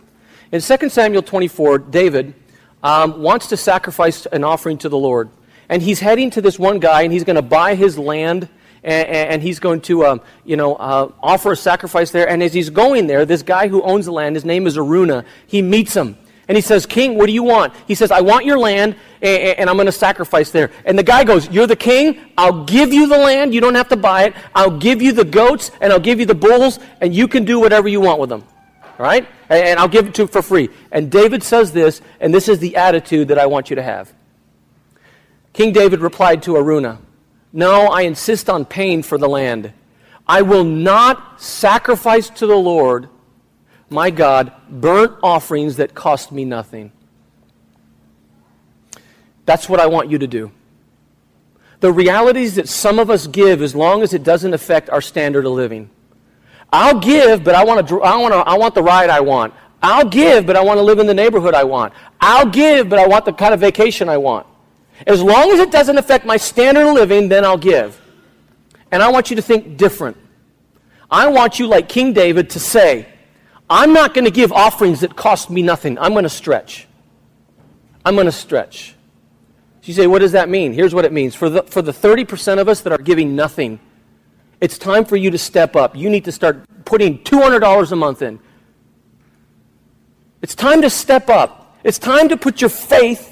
In 0.50 0.60
2 0.60 0.88
Samuel 0.90 1.22
24, 1.22 1.78
David 1.78 2.34
um, 2.82 3.22
wants 3.22 3.46
to 3.46 3.56
sacrifice 3.56 4.26
an 4.26 4.44
offering 4.44 4.76
to 4.78 4.90
the 4.90 4.98
Lord. 4.98 5.30
And 5.68 5.80
he's 5.80 6.00
heading 6.00 6.28
to 6.30 6.42
this 6.42 6.58
one 6.58 6.80
guy, 6.80 7.02
and 7.02 7.12
he's 7.12 7.24
going 7.24 7.36
to 7.36 7.42
buy 7.42 7.76
his 7.76 7.96
land, 7.96 8.48
and, 8.84 9.08
and 9.08 9.42
he's 9.42 9.60
going 9.60 9.80
to, 9.82 10.06
um, 10.06 10.20
you 10.44 10.56
know, 10.56 10.74
uh, 10.74 11.10
offer 11.22 11.52
a 11.52 11.56
sacrifice 11.56 12.10
there. 12.10 12.28
And 12.28 12.42
as 12.42 12.52
he's 12.52 12.70
going 12.70 13.06
there, 13.06 13.24
this 13.24 13.42
guy 13.42 13.68
who 13.68 13.82
owns 13.82 14.06
the 14.06 14.12
land, 14.12 14.36
his 14.36 14.44
name 14.44 14.66
is 14.66 14.76
Araunah, 14.76 15.24
he 15.46 15.62
meets 15.62 15.94
him. 15.94 16.16
And 16.48 16.56
he 16.56 16.62
says, 16.62 16.86
King, 16.86 17.16
what 17.16 17.26
do 17.26 17.32
you 17.32 17.44
want? 17.44 17.72
He 17.86 17.94
says, 17.94 18.10
I 18.10 18.20
want 18.20 18.44
your 18.44 18.58
land, 18.58 18.96
and, 19.22 19.58
and 19.58 19.70
I'm 19.70 19.76
going 19.76 19.86
to 19.86 19.92
sacrifice 19.92 20.50
there. 20.50 20.72
And 20.84 20.98
the 20.98 21.02
guy 21.04 21.22
goes, 21.22 21.48
You're 21.48 21.68
the 21.68 21.76
king. 21.76 22.20
I'll 22.36 22.64
give 22.64 22.92
you 22.92 23.06
the 23.06 23.16
land. 23.16 23.54
You 23.54 23.60
don't 23.60 23.76
have 23.76 23.88
to 23.88 23.96
buy 23.96 24.24
it. 24.24 24.34
I'll 24.54 24.76
give 24.76 25.00
you 25.00 25.12
the 25.12 25.24
goats, 25.24 25.70
and 25.80 25.92
I'll 25.92 26.00
give 26.00 26.18
you 26.18 26.26
the 26.26 26.34
bulls, 26.34 26.80
and 27.00 27.14
you 27.14 27.28
can 27.28 27.44
do 27.44 27.60
whatever 27.60 27.88
you 27.88 28.00
want 28.00 28.20
with 28.20 28.28
them. 28.28 28.44
Right? 28.98 29.26
And, 29.48 29.66
and 29.66 29.78
I'll 29.78 29.88
give 29.88 30.08
it 30.08 30.14
to 30.16 30.22
you 30.22 30.28
for 30.28 30.42
free. 30.42 30.68
And 30.90 31.10
David 31.10 31.44
says 31.44 31.72
this, 31.72 32.02
and 32.20 32.34
this 32.34 32.48
is 32.48 32.58
the 32.58 32.76
attitude 32.76 33.28
that 33.28 33.38
I 33.38 33.46
want 33.46 33.70
you 33.70 33.76
to 33.76 33.82
have. 33.82 34.12
King 35.52 35.72
David 35.72 36.00
replied 36.00 36.42
to 36.44 36.56
Araunah, 36.56 36.98
No, 37.52 37.86
I 37.86 38.02
insist 38.02 38.48
on 38.48 38.64
paying 38.64 39.02
for 39.02 39.18
the 39.18 39.28
land. 39.28 39.72
I 40.26 40.42
will 40.42 40.64
not 40.64 41.40
sacrifice 41.40 42.30
to 42.30 42.46
the 42.46 42.56
Lord 42.56 43.08
my 43.92 44.10
God, 44.10 44.52
burnt 44.68 45.18
offerings 45.22 45.76
that 45.76 45.94
cost 45.94 46.32
me 46.32 46.44
nothing. 46.44 46.92
That's 49.44 49.68
what 49.68 49.80
I 49.80 49.86
want 49.86 50.10
you 50.10 50.18
to 50.18 50.26
do. 50.26 50.50
The 51.80 51.92
realities 51.92 52.54
that 52.54 52.68
some 52.68 52.98
of 52.98 53.10
us 53.10 53.26
give, 53.26 53.60
as 53.60 53.74
long 53.74 54.02
as 54.02 54.14
it 54.14 54.22
doesn't 54.22 54.54
affect 54.54 54.88
our 54.88 55.00
standard 55.00 55.44
of 55.46 55.52
living. 55.52 55.90
I'll 56.72 57.00
give, 57.00 57.44
but 57.44 57.54
I 57.54 57.64
want, 57.64 57.86
to, 57.86 58.02
I, 58.02 58.16
want 58.16 58.32
to, 58.32 58.38
I 58.38 58.56
want 58.56 58.74
the 58.74 58.82
ride 58.82 59.10
I 59.10 59.20
want. 59.20 59.52
I'll 59.82 60.08
give, 60.08 60.46
but 60.46 60.56
I 60.56 60.62
want 60.62 60.78
to 60.78 60.82
live 60.82 61.00
in 61.00 61.06
the 61.06 61.14
neighborhood 61.14 61.54
I 61.54 61.64
want. 61.64 61.92
I'll 62.20 62.48
give, 62.48 62.88
but 62.88 62.98
I 62.98 63.06
want 63.06 63.24
the 63.24 63.32
kind 63.32 63.52
of 63.52 63.60
vacation 63.60 64.08
I 64.08 64.16
want. 64.16 64.46
As 65.06 65.22
long 65.22 65.50
as 65.50 65.58
it 65.58 65.70
doesn't 65.70 65.98
affect 65.98 66.24
my 66.24 66.36
standard 66.36 66.86
of 66.86 66.94
living, 66.94 67.28
then 67.28 67.44
I'll 67.44 67.58
give. 67.58 68.00
And 68.90 69.02
I 69.02 69.10
want 69.10 69.30
you 69.30 69.36
to 69.36 69.42
think 69.42 69.76
different. 69.76 70.16
I 71.10 71.28
want 71.28 71.58
you, 71.58 71.66
like 71.66 71.88
King 71.88 72.12
David, 72.12 72.50
to 72.50 72.60
say, 72.60 73.06
I'm 73.68 73.92
not 73.92 74.14
going 74.14 74.24
to 74.24 74.30
give 74.30 74.52
offerings 74.52 75.00
that 75.00 75.16
cost 75.16 75.50
me 75.50 75.62
nothing. 75.62 75.98
I'm 75.98 76.12
going 76.12 76.24
to 76.24 76.28
stretch. 76.28 76.86
I'm 78.04 78.14
going 78.14 78.26
to 78.26 78.32
stretch. 78.32 78.94
So 79.82 79.86
You 79.88 79.94
say, 79.94 80.06
what 80.06 80.20
does 80.20 80.32
that 80.32 80.48
mean? 80.48 80.72
Here's 80.72 80.94
what 80.94 81.04
it 81.04 81.12
means. 81.12 81.34
For 81.34 81.48
the, 81.48 81.62
for 81.64 81.82
the 81.82 81.92
30% 81.92 82.60
of 82.60 82.68
us 82.68 82.82
that 82.82 82.92
are 82.92 82.98
giving 82.98 83.34
nothing, 83.34 83.80
it's 84.60 84.78
time 84.78 85.04
for 85.04 85.16
you 85.16 85.30
to 85.30 85.38
step 85.38 85.74
up. 85.74 85.96
You 85.96 86.08
need 86.08 86.24
to 86.26 86.32
start 86.32 86.64
putting 86.84 87.18
$200 87.18 87.92
a 87.92 87.96
month 87.96 88.22
in. 88.22 88.38
It's 90.40 90.54
time 90.54 90.82
to 90.82 90.90
step 90.90 91.28
up. 91.28 91.76
It's 91.82 91.98
time 91.98 92.28
to 92.28 92.36
put 92.36 92.60
your 92.60 92.70
faith 92.70 93.31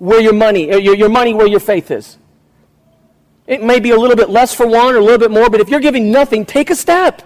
where 0.00 0.18
your 0.18 0.32
money, 0.32 0.72
uh, 0.72 0.78
your, 0.78 0.96
your 0.96 1.10
money 1.10 1.34
where 1.34 1.46
your 1.46 1.60
faith 1.60 1.90
is. 1.90 2.16
It 3.46 3.62
may 3.62 3.80
be 3.80 3.90
a 3.90 3.96
little 3.96 4.16
bit 4.16 4.30
less 4.30 4.54
for 4.54 4.66
one 4.66 4.94
or 4.94 4.96
a 4.96 5.02
little 5.02 5.18
bit 5.18 5.30
more, 5.30 5.50
but 5.50 5.60
if 5.60 5.68
you're 5.68 5.80
giving 5.80 6.10
nothing, 6.10 6.46
take 6.46 6.70
a 6.70 6.74
step. 6.74 7.22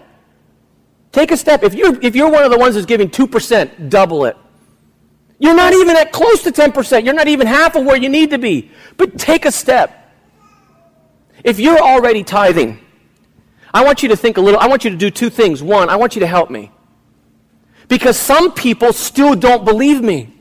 Take 1.12 1.31
a 1.31 1.37
step. 1.37 1.62
If 1.62 1.75
you're, 1.75 2.01
if 2.03 2.16
you're 2.16 2.31
one 2.31 2.43
of 2.43 2.51
the 2.51 2.59
ones 2.59 2.75
that's 2.75 2.87
giving 2.87 3.09
2%, 3.09 3.89
double 3.89 4.25
it. 4.25 4.37
You're 5.39 5.55
not 5.55 5.72
even 5.72 5.97
at 5.97 6.11
close 6.11 6.43
to 6.43 6.51
10%. 6.51 7.05
You're 7.05 7.14
not 7.14 7.29
even 7.29 7.47
half 7.47 7.77
of 7.77 7.85
where 7.85 7.97
you 7.97 8.09
need 8.09 8.31
to 8.31 8.39
be. 8.39 8.72
But 8.97 9.18
take 9.18 9.45
a 9.45 9.53
step. 9.53 10.12
If 11.45 11.61
you're 11.61 11.79
already 11.79 12.25
tithing, 12.25 12.81
I 13.72 13.85
want 13.85 14.03
you 14.03 14.09
to 14.09 14.16
think 14.16 14.37
a 14.37 14.41
little, 14.41 14.59
I 14.59 14.66
want 14.66 14.83
you 14.83 14.91
to 14.91 14.97
do 14.97 15.11
two 15.11 15.31
things. 15.31 15.62
One, 15.62 15.89
I 15.89 15.95
want 15.95 16.16
you 16.16 16.20
to 16.20 16.27
help 16.27 16.51
me. 16.51 16.72
Because 17.87 18.16
some 18.16 18.53
people 18.53 18.93
still 18.93 19.37
don't 19.37 19.64
believe 19.64 20.03
me. 20.03 20.34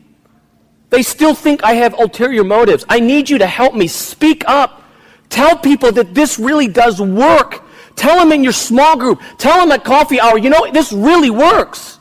They 0.93 1.01
still 1.01 1.33
think 1.33 1.63
I 1.63 1.73
have 1.73 1.95
ulterior 1.95 2.43
motives. 2.43 2.85
I 2.87 2.99
need 2.99 3.27
you 3.27 3.39
to 3.39 3.47
help 3.47 3.73
me. 3.73 3.87
Speak 3.87 4.43
up. 4.45 4.83
Tell 5.27 5.57
people 5.57 5.91
that 5.93 6.13
this 6.13 6.37
really 6.37 6.67
does 6.67 7.01
work. 7.01 7.63
Tell 7.95 8.19
them 8.19 8.31
in 8.31 8.43
your 8.43 8.53
small 8.53 8.95
group. 8.95 9.19
Tell 9.39 9.59
them 9.59 9.71
at 9.71 9.83
coffee 9.83 10.19
hour, 10.21 10.37
you 10.37 10.51
know, 10.51 10.71
this 10.71 10.93
really 10.93 11.31
works. 11.31 11.97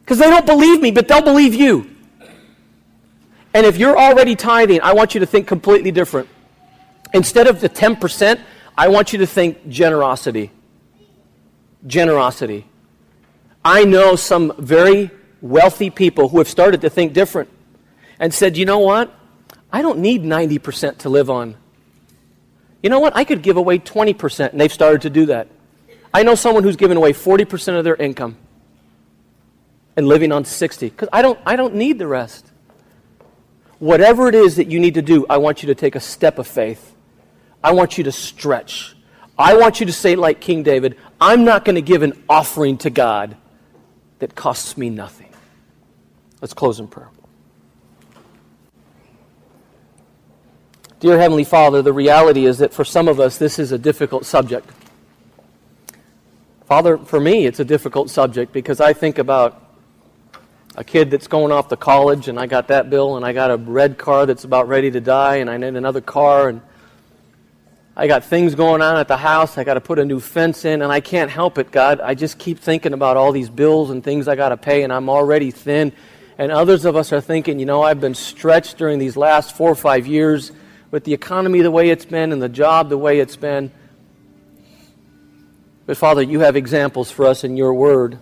Because 0.00 0.16
they 0.16 0.30
don't 0.30 0.46
believe 0.46 0.80
me, 0.80 0.92
but 0.92 1.06
they'll 1.06 1.20
believe 1.20 1.52
you. 1.52 1.94
And 3.52 3.66
if 3.66 3.76
you're 3.76 3.98
already 3.98 4.34
tithing, 4.34 4.80
I 4.80 4.94
want 4.94 5.12
you 5.12 5.20
to 5.20 5.26
think 5.26 5.46
completely 5.46 5.90
different. 5.90 6.26
Instead 7.12 7.48
of 7.48 7.60
the 7.60 7.68
10%, 7.68 8.40
I 8.78 8.88
want 8.88 9.12
you 9.12 9.18
to 9.18 9.26
think 9.26 9.68
generosity. 9.68 10.50
Generosity. 11.86 12.66
I 13.62 13.84
know 13.84 14.16
some 14.16 14.54
very 14.56 15.10
wealthy 15.44 15.90
people 15.90 16.28
who 16.30 16.38
have 16.38 16.48
started 16.48 16.80
to 16.80 16.90
think 16.90 17.12
different 17.12 17.50
and 18.18 18.32
said, 18.32 18.56
you 18.56 18.64
know 18.64 18.78
what? 18.78 19.14
I 19.72 19.82
don't 19.82 19.98
need 19.98 20.22
90% 20.22 20.98
to 20.98 21.08
live 21.08 21.30
on 21.30 21.56
you 22.84 22.90
know 22.90 23.00
what? 23.00 23.16
I 23.16 23.24
could 23.24 23.40
give 23.40 23.56
away 23.56 23.78
20%, 23.78 24.50
and 24.50 24.60
they've 24.60 24.70
started 24.70 25.00
to 25.02 25.10
do 25.10 25.24
that. 25.26 25.48
I 26.12 26.22
know 26.22 26.34
someone 26.34 26.64
who's 26.64 26.76
given 26.76 26.98
away 26.98 27.14
40% 27.14 27.78
of 27.78 27.82
their 27.82 27.96
income 27.96 28.36
and 29.96 30.06
living 30.06 30.32
on 30.32 30.44
60 30.44 30.90
because 30.90 31.08
I 31.10 31.22
don't, 31.22 31.40
I 31.46 31.56
don't 31.56 31.76
need 31.76 31.98
the 31.98 32.06
rest. 32.06 32.46
Whatever 33.78 34.28
it 34.28 34.34
is 34.34 34.56
that 34.56 34.66
you 34.66 34.78
need 34.78 34.94
to 34.94 35.02
do, 35.02 35.24
I 35.30 35.38
want 35.38 35.62
you 35.62 35.68
to 35.68 35.74
take 35.74 35.94
a 35.94 36.00
step 36.00 36.38
of 36.38 36.46
faith. 36.46 36.94
I 37.62 37.72
want 37.72 37.96
you 37.96 38.04
to 38.04 38.12
stretch. 38.12 38.94
I 39.38 39.56
want 39.56 39.80
you 39.80 39.86
to 39.86 39.92
say, 39.92 40.14
like 40.14 40.42
King 40.42 40.62
David, 40.62 40.98
I'm 41.18 41.42
not 41.42 41.64
going 41.64 41.76
to 41.76 41.82
give 41.82 42.02
an 42.02 42.22
offering 42.28 42.76
to 42.78 42.90
God 42.90 43.34
that 44.18 44.34
costs 44.34 44.76
me 44.76 44.90
nothing. 44.90 45.23
Let's 46.44 46.52
close 46.52 46.78
in 46.78 46.88
prayer. 46.88 47.08
Dear 51.00 51.18
Heavenly 51.18 51.44
Father, 51.44 51.80
the 51.80 51.94
reality 51.94 52.44
is 52.44 52.58
that 52.58 52.74
for 52.74 52.84
some 52.84 53.08
of 53.08 53.18
us, 53.18 53.38
this 53.38 53.58
is 53.58 53.72
a 53.72 53.78
difficult 53.78 54.26
subject. 54.26 54.68
Father, 56.66 56.98
for 56.98 57.18
me, 57.18 57.46
it's 57.46 57.60
a 57.60 57.64
difficult 57.64 58.10
subject 58.10 58.52
because 58.52 58.78
I 58.78 58.92
think 58.92 59.16
about 59.16 59.58
a 60.76 60.84
kid 60.84 61.10
that's 61.10 61.28
going 61.28 61.50
off 61.50 61.68
to 61.68 61.78
college, 61.78 62.28
and 62.28 62.38
I 62.38 62.44
got 62.44 62.68
that 62.68 62.90
bill, 62.90 63.16
and 63.16 63.24
I 63.24 63.32
got 63.32 63.50
a 63.50 63.56
red 63.56 63.96
car 63.96 64.26
that's 64.26 64.44
about 64.44 64.68
ready 64.68 64.90
to 64.90 65.00
die, 65.00 65.36
and 65.36 65.48
I 65.48 65.56
need 65.56 65.76
another 65.76 66.02
car, 66.02 66.50
and 66.50 66.60
I 67.96 68.06
got 68.06 68.22
things 68.22 68.54
going 68.54 68.82
on 68.82 68.98
at 68.98 69.08
the 69.08 69.16
house. 69.16 69.56
I 69.56 69.64
got 69.64 69.74
to 69.74 69.80
put 69.80 69.98
a 69.98 70.04
new 70.04 70.20
fence 70.20 70.66
in, 70.66 70.82
and 70.82 70.92
I 70.92 71.00
can't 71.00 71.30
help 71.30 71.56
it, 71.56 71.70
God. 71.70 72.02
I 72.02 72.14
just 72.14 72.38
keep 72.38 72.58
thinking 72.58 72.92
about 72.92 73.16
all 73.16 73.32
these 73.32 73.48
bills 73.48 73.88
and 73.88 74.04
things 74.04 74.28
I 74.28 74.36
got 74.36 74.50
to 74.50 74.58
pay, 74.58 74.82
and 74.82 74.92
I'm 74.92 75.08
already 75.08 75.50
thin. 75.50 75.94
And 76.38 76.50
others 76.50 76.84
of 76.84 76.96
us 76.96 77.12
are 77.12 77.20
thinking, 77.20 77.58
you 77.58 77.66
know, 77.66 77.82
I've 77.82 78.00
been 78.00 78.14
stretched 78.14 78.76
during 78.76 78.98
these 78.98 79.16
last 79.16 79.56
four 79.56 79.70
or 79.70 79.76
five 79.76 80.06
years 80.06 80.50
with 80.90 81.04
the 81.04 81.12
economy 81.12 81.60
the 81.60 81.70
way 81.70 81.90
it's 81.90 82.04
been 82.04 82.32
and 82.32 82.42
the 82.42 82.48
job 82.48 82.88
the 82.88 82.98
way 82.98 83.20
it's 83.20 83.36
been. 83.36 83.70
But 85.86 85.96
Father, 85.96 86.22
you 86.22 86.40
have 86.40 86.56
examples 86.56 87.10
for 87.10 87.26
us 87.26 87.44
in 87.44 87.56
your 87.56 87.74
word. 87.74 88.18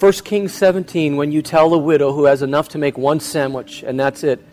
1 0.00 0.12
Kings 0.12 0.52
17, 0.54 1.16
when 1.16 1.30
you 1.30 1.42
tell 1.42 1.72
a 1.74 1.78
widow 1.78 2.12
who 2.12 2.24
has 2.24 2.42
enough 2.42 2.70
to 2.70 2.78
make 2.78 2.96
one 2.96 3.20
sandwich 3.20 3.82
and 3.82 4.00
that's 4.00 4.24
it, 4.24 4.44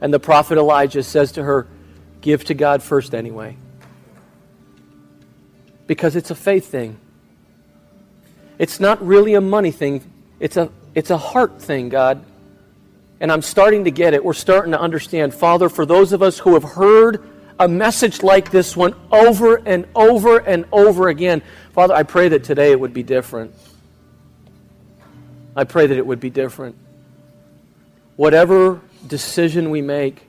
and 0.00 0.12
the 0.12 0.18
prophet 0.18 0.58
Elijah 0.58 1.02
says 1.02 1.32
to 1.32 1.42
her, 1.44 1.68
Give 2.20 2.44
to 2.44 2.54
God 2.54 2.82
first 2.82 3.14
anyway. 3.14 3.56
Because 5.86 6.16
it's 6.16 6.30
a 6.30 6.34
faith 6.34 6.66
thing. 6.66 6.98
It's 8.58 8.80
not 8.80 9.04
really 9.04 9.34
a 9.34 9.40
money 9.40 9.70
thing, 9.70 10.11
it's 10.42 10.58
a, 10.58 10.70
it's 10.94 11.08
a 11.08 11.16
heart 11.16 11.62
thing, 11.62 11.88
God 11.88 12.22
and 13.22 13.30
I'm 13.30 13.40
starting 13.40 13.84
to 13.84 13.92
get 13.92 14.14
it. 14.14 14.24
We're 14.24 14.32
starting 14.32 14.72
to 14.72 14.80
understand. 14.80 15.32
Father, 15.32 15.68
for 15.68 15.86
those 15.86 16.12
of 16.12 16.24
us 16.24 16.40
who 16.40 16.54
have 16.54 16.64
heard 16.64 17.24
a 17.56 17.68
message 17.68 18.24
like 18.24 18.50
this 18.50 18.76
one 18.76 18.96
over 19.12 19.62
and 19.64 19.86
over 19.94 20.38
and 20.38 20.64
over 20.72 21.08
again, 21.08 21.40
Father, 21.72 21.94
I 21.94 22.02
pray 22.02 22.30
that 22.30 22.42
today 22.42 22.72
it 22.72 22.80
would 22.80 22.92
be 22.92 23.04
different. 23.04 23.54
I 25.54 25.62
pray 25.62 25.86
that 25.86 25.96
it 25.96 26.04
would 26.04 26.18
be 26.18 26.30
different. 26.30 26.74
Whatever 28.16 28.80
decision 29.06 29.70
we 29.70 29.82
make, 29.82 30.20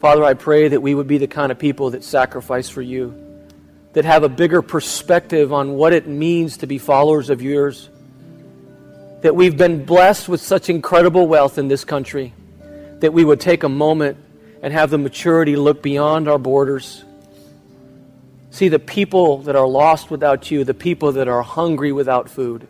Father, 0.00 0.24
I 0.24 0.32
pray 0.32 0.68
that 0.68 0.80
we 0.80 0.94
would 0.94 1.06
be 1.06 1.18
the 1.18 1.26
kind 1.26 1.52
of 1.52 1.58
people 1.58 1.90
that 1.90 2.04
sacrifice 2.04 2.70
for 2.70 2.80
you, 2.80 3.22
that 3.92 4.06
have 4.06 4.22
a 4.22 4.30
bigger 4.30 4.62
perspective 4.62 5.52
on 5.52 5.74
what 5.74 5.92
it 5.92 6.06
means 6.06 6.56
to 6.58 6.66
be 6.66 6.78
followers 6.78 7.28
of 7.28 7.42
yours, 7.42 7.90
that 9.24 9.34
we've 9.34 9.56
been 9.56 9.86
blessed 9.86 10.28
with 10.28 10.42
such 10.42 10.68
incredible 10.68 11.26
wealth 11.26 11.56
in 11.56 11.66
this 11.66 11.82
country, 11.82 12.34
that 12.98 13.14
we 13.14 13.24
would 13.24 13.40
take 13.40 13.62
a 13.62 13.68
moment 13.70 14.18
and 14.60 14.70
have 14.70 14.90
the 14.90 14.98
maturity 14.98 15.56
look 15.56 15.82
beyond 15.82 16.28
our 16.28 16.38
borders. 16.38 17.02
See 18.50 18.68
the 18.68 18.78
people 18.78 19.38
that 19.44 19.56
are 19.56 19.66
lost 19.66 20.10
without 20.10 20.50
you, 20.50 20.62
the 20.62 20.74
people 20.74 21.12
that 21.12 21.26
are 21.26 21.40
hungry 21.40 21.90
without 21.90 22.28
food. 22.28 22.68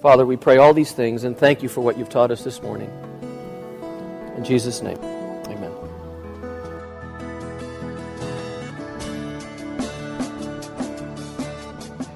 Father, 0.00 0.24
we 0.24 0.38
pray 0.38 0.56
all 0.56 0.72
these 0.72 0.92
things 0.92 1.24
and 1.24 1.36
thank 1.36 1.62
you 1.62 1.68
for 1.68 1.82
what 1.82 1.98
you've 1.98 2.08
taught 2.08 2.30
us 2.30 2.42
this 2.44 2.62
morning. 2.62 2.90
In 4.38 4.42
Jesus' 4.42 4.80
name, 4.80 4.96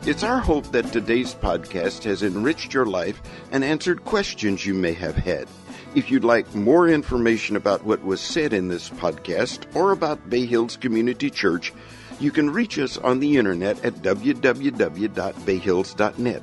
It's 0.07 0.23
our 0.23 0.41
hope 0.41 0.73
that 0.73 0.91
today's 0.93 1.35
podcast 1.35 2.05
has 2.05 2.23
enriched 2.23 2.73
your 2.73 2.87
life 2.87 3.21
and 3.53 3.63
answered 3.63 4.07
questions 4.07 4.65
you 4.65 4.73
may 4.73 4.95
have 4.95 5.15
had. 5.15 5.47
If 5.95 6.11
you'd 6.11 6.25
like 6.25 6.55
more 6.55 6.89
information 6.89 7.55
about 7.55 7.85
what 7.85 8.03
was 8.03 8.23
said 8.23 8.55
in 8.55 8.69
this 8.69 8.89
podcast 8.89 9.67
or 9.75 9.93
about 9.93 10.31
Bay 10.31 10.47
Hills 10.47 10.79
Community 10.79 11.29
Church, 11.29 11.75
you 12.19 12.31
can 12.31 12.49
reach 12.49 12.79
us 12.79 12.97
on 12.97 13.21
the 13.21 13.37
internet 13.37 13.85
at 13.85 13.97
www.bayhills.net. 13.97 16.43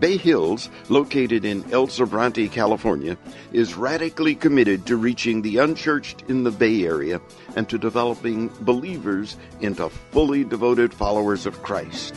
Bay 0.00 0.16
Hills, 0.16 0.68
located 0.88 1.44
in 1.44 1.72
El 1.72 1.86
Sobrante, 1.86 2.50
California, 2.50 3.16
is 3.52 3.76
radically 3.76 4.34
committed 4.34 4.84
to 4.86 4.96
reaching 4.96 5.42
the 5.42 5.58
unchurched 5.58 6.24
in 6.28 6.42
the 6.42 6.50
Bay 6.50 6.84
Area 6.84 7.20
and 7.54 7.68
to 7.68 7.78
developing 7.78 8.48
believers 8.62 9.36
into 9.60 9.88
fully 9.88 10.42
devoted 10.42 10.92
followers 10.92 11.46
of 11.46 11.62
Christ. 11.62 12.16